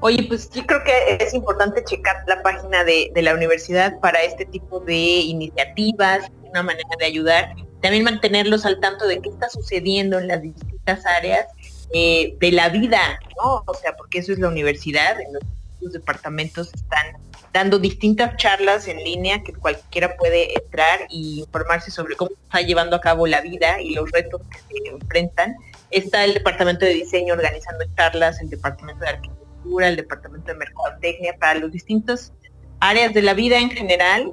Oye, 0.00 0.24
pues 0.24 0.50
yo 0.50 0.66
creo 0.66 0.84
que 0.84 1.24
es 1.24 1.32
importante 1.32 1.82
checar 1.82 2.24
la 2.26 2.42
página 2.42 2.84
de, 2.84 3.10
la 3.14 3.32
universidad 3.32 3.98
para 4.00 4.22
este 4.22 4.44
tipo 4.44 4.80
de 4.80 4.94
iniciativas, 4.94 6.30
una 6.42 6.62
manera 6.62 6.90
de 6.98 7.06
ayudar, 7.06 7.54
también 7.80 8.04
mantenerlos 8.04 8.66
al 8.66 8.80
tanto 8.80 9.06
de 9.06 9.22
qué 9.22 9.30
está 9.30 9.48
sucediendo 9.48 10.18
en 10.18 10.28
las 10.28 10.42
distintas 10.42 11.06
áreas 11.06 11.46
eh, 11.94 12.36
de 12.38 12.52
la 12.52 12.68
vida, 12.68 13.18
¿no? 13.42 13.62
O 13.66 13.72
sea, 13.72 13.96
porque 13.96 14.18
eso 14.18 14.32
es 14.32 14.38
la 14.38 14.48
universidad, 14.48 15.18
en 15.18 15.32
los 15.80 15.92
departamentos 15.94 16.68
están 16.74 17.16
dando 17.52 17.78
distintas 17.78 18.36
charlas 18.36 18.88
en 18.88 18.98
línea 18.98 19.42
que 19.42 19.52
cualquiera 19.52 20.16
puede 20.16 20.54
entrar 20.58 21.00
y 21.08 21.40
informarse 21.40 21.90
sobre 21.90 22.16
cómo 22.16 22.30
está 22.30 22.60
llevando 22.60 22.96
a 22.96 23.00
cabo 23.00 23.26
la 23.26 23.40
vida 23.40 23.80
y 23.80 23.94
los 23.94 24.10
retos 24.10 24.42
que 24.48 24.58
se 24.58 24.88
enfrentan. 24.88 25.56
Está 25.90 26.24
el 26.24 26.34
departamento 26.34 26.84
de 26.84 26.94
diseño 26.94 27.34
organizando 27.34 27.84
charlas, 27.96 28.40
el 28.40 28.50
departamento 28.50 29.00
de 29.00 29.10
arquitectura, 29.10 29.88
el 29.88 29.96
departamento 29.96 30.52
de 30.52 30.58
mercadotecnia 30.58 31.36
para 31.38 31.58
los 31.58 31.72
distintos 31.72 32.32
áreas 32.80 33.14
de 33.14 33.22
la 33.22 33.34
vida 33.34 33.58
en 33.58 33.70
general 33.70 34.32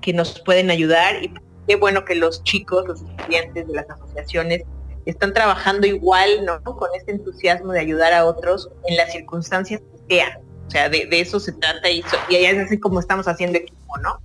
que 0.00 0.12
nos 0.12 0.40
pueden 0.40 0.70
ayudar 0.70 1.22
y 1.22 1.32
qué 1.66 1.76
bueno 1.76 2.04
que 2.04 2.14
los 2.14 2.42
chicos, 2.42 2.86
los 2.88 3.02
estudiantes 3.02 3.68
de 3.68 3.74
las 3.74 3.88
asociaciones 3.88 4.62
están 5.04 5.32
trabajando 5.32 5.86
igual, 5.86 6.44
¿no? 6.44 6.62
Con 6.62 6.88
este 6.96 7.12
entusiasmo 7.12 7.72
de 7.72 7.80
ayudar 7.80 8.12
a 8.12 8.24
otros 8.24 8.70
en 8.86 8.96
las 8.96 9.12
circunstancias 9.12 9.80
que 9.80 10.16
sean 10.16 10.51
o 10.66 10.70
sea, 10.70 10.88
de, 10.88 11.08
eso 11.10 11.40
se 11.40 11.52
trata 11.52 11.90
y, 11.90 12.04
y 12.28 12.36
es 12.36 12.58
así 12.58 12.78
como 12.78 13.00
estamos 13.00 13.28
haciendo 13.28 13.58
equipo, 13.58 13.98
¿no? 13.98 14.20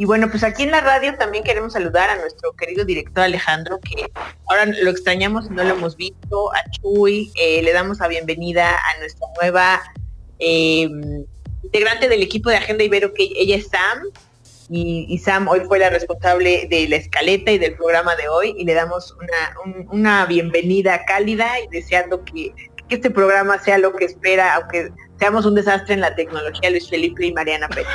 Y 0.00 0.06
bueno, 0.06 0.30
pues 0.30 0.42
aquí 0.44 0.62
en 0.62 0.70
la 0.70 0.80
radio 0.80 1.14
también 1.16 1.44
queremos 1.44 1.74
saludar 1.74 2.08
a 2.08 2.16
nuestro 2.16 2.52
querido 2.54 2.86
director 2.86 3.22
Alejandro, 3.22 3.78
que 3.80 4.10
ahora 4.46 4.64
lo 4.64 4.90
extrañamos 4.90 5.44
y 5.44 5.50
no 5.50 5.62
lo 5.62 5.74
hemos 5.74 5.94
visto, 5.94 6.50
a 6.54 6.70
Chuy, 6.70 7.30
eh, 7.38 7.62
le 7.62 7.70
damos 7.74 7.98
la 7.98 8.08
bienvenida 8.08 8.70
a 8.70 8.98
nuestra 8.98 9.26
nueva 9.38 9.82
em, 10.38 11.26
integrante 11.62 12.08
del 12.08 12.22
equipo 12.22 12.48
de 12.48 12.56
Agenda 12.56 12.82
Ibero, 12.82 13.12
que 13.12 13.28
ella 13.36 13.56
es 13.56 13.68
Sam, 13.68 14.04
y, 14.70 15.18
Sam 15.18 15.48
hoy 15.48 15.60
fue 15.66 15.78
la 15.78 15.90
responsable 15.90 16.66
de 16.70 16.88
la 16.88 16.96
escaleta 16.96 17.50
y 17.50 17.58
del 17.58 17.74
programa 17.74 18.16
de 18.16 18.26
hoy, 18.28 18.54
y 18.56 18.64
le 18.64 18.72
damos 18.72 19.14
una, 19.20 19.84
una 19.90 20.24
bienvenida 20.24 21.04
cálida 21.04 21.60
y 21.60 21.68
deseando 21.68 22.24
que 22.24 22.54
este 22.88 23.10
programa 23.10 23.58
sea 23.58 23.76
lo 23.76 23.94
que 23.94 24.06
espera, 24.06 24.54
aunque 24.54 24.92
seamos 25.20 25.44
un 25.44 25.54
desastre 25.54 25.92
en 25.94 26.00
la 26.00 26.14
tecnología, 26.14 26.70
Luis 26.70 26.88
Felipe 26.88 27.26
y 27.26 27.32
Mariana 27.32 27.68
Pérez. 27.68 27.86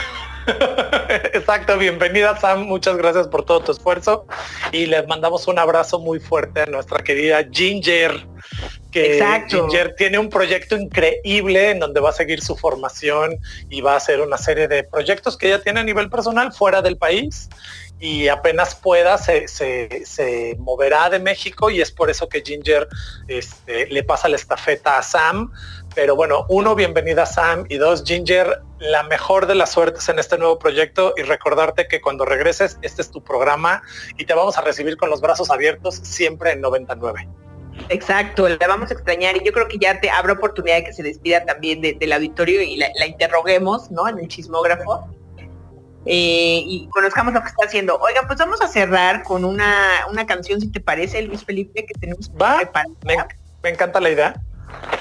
Exacto, 1.34 1.76
bienvenida 1.76 2.38
Sam, 2.40 2.66
muchas 2.66 2.98
gracias 2.98 3.28
por 3.28 3.44
todo 3.44 3.62
tu 3.62 3.72
esfuerzo 3.72 4.28
y 4.72 4.86
les 4.86 5.08
mandamos 5.08 5.48
un 5.48 5.58
abrazo 5.58 6.00
muy 6.00 6.20
fuerte 6.20 6.62
a 6.62 6.66
nuestra 6.68 7.04
querida 7.04 7.44
Ginger, 7.52 8.28
que 8.92 9.26
Ginger 9.50 9.96
tiene 9.96 10.20
un 10.20 10.30
proyecto 10.30 10.78
increíble 10.78 11.72
en 11.72 11.80
donde 11.80 12.00
va 12.00 12.12
a 12.12 12.14
seguir 12.14 12.42
su 12.42 12.56
formación 12.56 13.40
y 13.72 13.82
va 13.82 13.94
a 13.94 13.98
hacer 13.98 14.22
una 14.22 14.38
serie 14.38 14.68
de 14.68 14.84
proyectos 14.84 15.36
que 15.36 15.48
ella 15.48 15.64
tiene 15.64 15.80
a 15.80 15.84
nivel 15.84 16.12
personal 16.12 16.54
fuera 16.54 16.84
del 16.84 16.96
país 16.96 17.50
y 18.00 18.28
apenas 18.28 18.76
pueda 18.76 19.18
se, 19.18 19.48
se, 19.48 20.56
moverá 20.60 21.10
de 21.10 21.20
México 21.20 21.70
y 21.70 21.82
es 21.82 21.92
por 21.92 22.10
eso 22.10 22.28
que 22.28 22.42
Ginger 22.42 22.88
este, 23.28 23.88
le 23.88 24.04
pasa 24.04 24.28
la 24.28 24.36
estafeta 24.36 24.98
a 24.98 25.02
Sam. 25.02 25.52
Pero 25.96 26.16
bueno, 26.16 26.46
uno, 26.50 26.76
bienvenida 26.76 27.26
Sam 27.26 27.66
y 27.70 27.78
dos, 27.78 28.04
Ginger, 28.06 28.62
la 28.80 29.04
mejor 29.04 29.48
de 29.48 29.56
las 29.56 29.72
suertes 29.72 30.10
en 30.10 30.20
este 30.20 30.38
nuevo 30.38 30.60
proyecto 30.60 31.14
y 31.16 31.22
recordarte 31.24 31.88
que 31.88 32.02
cuando 32.02 32.26
regreses, 32.26 32.78
este 32.82 33.02
es 33.02 33.10
tu 33.10 33.24
programa 33.24 33.82
y 34.18 34.26
te 34.26 34.34
vamos 34.34 34.58
a 34.58 34.62
recibir 34.62 34.98
con 34.98 35.10
los 35.10 35.22
brazos 35.22 35.50
abiertos 35.50 35.96
siempre 35.96 36.52
en 36.52 36.60
99. 36.60 37.28
Exacto, 37.88 38.48
la 38.48 38.68
vamos 38.68 38.92
a 38.92 38.94
extrañar 38.94 39.38
y 39.38 39.46
yo 39.46 39.54
creo 39.54 39.68
que 39.70 39.78
ya 39.78 40.00
te 40.02 40.10
habrá 40.10 40.34
oportunidad 40.34 40.76
de 40.76 40.84
que 40.84 40.94
se 40.94 41.02
despida 41.02 41.46
también 41.46 41.82
del 41.82 42.14
auditorio 42.14 42.62
y 42.62 42.76
la, 42.76 42.90
la 43.00 43.08
interroguemos, 43.08 43.90
¿no? 43.90 44.08
En 44.08 44.20
el 44.20 44.28
chismógrafo 44.28 45.08
eh, 46.06 46.62
y 46.66 46.88
conozcamos 46.90 47.34
lo 47.34 47.42
que 47.42 47.48
está 47.48 47.66
haciendo. 47.66 47.98
Oiga, 47.98 48.22
pues 48.28 48.38
vamos 48.38 48.62
a 48.62 48.68
cerrar 48.68 49.24
con 49.24 49.44
una, 49.44 50.06
una 50.10 50.26
canción, 50.26 50.62
si 50.62 50.68
te 50.68 50.80
parece, 50.80 51.22
Luis 51.24 51.44
Felipe, 51.44 51.86
que 51.86 51.94
tenemos 51.96 52.30
Va, 52.32 52.70
me, 53.04 53.18
me, 53.64 53.70
encanta 53.70 54.00
la 54.00 54.12
idea. 54.12 54.42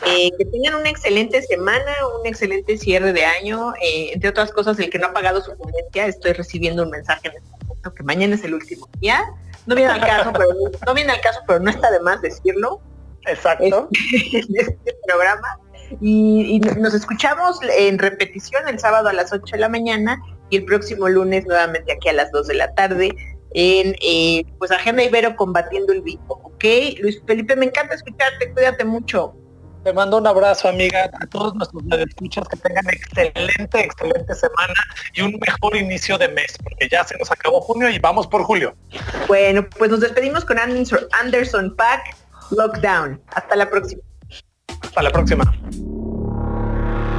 Eh, 0.06 0.30
que 0.36 0.44
tengan 0.44 0.74
una 0.74 0.90
excelente 0.90 1.40
semana, 1.42 1.92
un 2.20 2.26
excelente 2.26 2.76
cierre 2.76 3.12
de 3.12 3.24
año. 3.24 3.74
Eh, 3.82 4.10
entre 4.12 4.30
otras 4.30 4.52
cosas, 4.52 4.78
el 4.78 4.90
que 4.90 4.98
no 4.98 5.08
ha 5.08 5.12
pagado 5.12 5.40
su 5.40 5.56
ponencia, 5.56 6.06
estoy 6.06 6.32
recibiendo 6.32 6.82
un 6.82 6.90
mensaje 6.90 7.28
en 7.28 7.36
este 7.36 7.66
momento 7.66 7.94
que 7.94 8.02
mañana 8.02 8.34
es 8.34 8.44
el 8.44 8.54
último 8.54 8.88
día. 9.00 9.24
No 9.66 9.74
viene 9.74 9.92
al 9.92 10.00
caso, 10.00 10.32
pero 10.32 10.50
no 10.86 10.94
viene 10.94 11.12
al 11.12 11.20
caso, 11.20 11.40
pero 11.46 11.58
no 11.60 11.70
está 11.70 11.90
de 11.90 12.00
más 12.00 12.20
decirlo. 12.20 12.80
Exacto. 13.26 13.88
En 14.32 14.56
este 14.56 14.96
programa. 15.06 15.58
Y, 16.00 16.56
y, 16.56 16.60
nos 16.60 16.94
escuchamos 16.94 17.58
en 17.76 17.98
repetición 17.98 18.68
el 18.68 18.78
sábado 18.78 19.08
a 19.08 19.12
las 19.12 19.32
8 19.32 19.44
de 19.52 19.58
la 19.58 19.68
mañana 19.68 20.20
y 20.50 20.56
el 20.56 20.64
próximo 20.64 21.08
lunes 21.08 21.46
nuevamente 21.46 21.92
aquí 21.92 22.08
a 22.08 22.14
las 22.14 22.30
2 22.32 22.46
de 22.46 22.54
la 22.54 22.74
tarde 22.74 23.10
en 23.54 23.94
eh, 24.02 24.44
pues 24.58 24.70
Agenda 24.70 25.02
Ibero 25.02 25.36
combatiendo 25.36 25.92
el 25.92 26.02
vivo, 26.02 26.40
¿ok? 26.42 26.64
Luis 27.00 27.22
Felipe, 27.26 27.56
me 27.56 27.66
encanta 27.66 27.94
escucharte, 27.94 28.52
cuídate 28.52 28.84
mucho. 28.84 29.34
Te 29.84 29.92
mando 29.92 30.16
un 30.16 30.26
abrazo, 30.26 30.68
amiga, 30.68 31.10
a 31.20 31.26
todos 31.26 31.54
nuestros 31.54 31.84
escuchas 32.08 32.48
que 32.48 32.56
tengan 32.56 32.86
excelente, 32.88 33.80
excelente 33.80 34.34
semana 34.34 34.72
y 35.12 35.20
un 35.20 35.38
mejor 35.46 35.76
inicio 35.76 36.16
de 36.16 36.28
mes, 36.28 36.56
porque 36.62 36.88
ya 36.90 37.04
se 37.04 37.18
nos 37.18 37.30
acabó 37.30 37.60
junio 37.60 37.90
y 37.90 37.98
vamos 37.98 38.26
por 38.26 38.44
julio. 38.44 38.74
Bueno, 39.28 39.66
pues 39.76 39.90
nos 39.90 40.00
despedimos 40.00 40.46
con 40.46 40.58
Anderson 40.58 41.76
Pack, 41.76 42.16
Lockdown. 42.50 43.20
Hasta 43.34 43.56
la 43.56 43.68
próxima. 43.68 44.00
Hasta 44.80 45.02
la 45.02 45.10
próxima. 45.10 45.44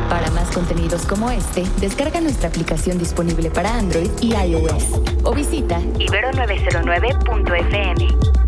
Para 0.09 0.31
más 0.31 0.49
contenidos 0.51 1.05
como 1.05 1.29
este, 1.29 1.63
descarga 1.79 2.19
nuestra 2.19 2.49
aplicación 2.49 2.97
disponible 2.97 3.51
para 3.51 3.75
Android 3.75 4.09
y 4.21 4.33
iOS 4.33 5.01
o 5.23 5.35
visita 5.35 5.79
ibero909.fm. 5.99 8.44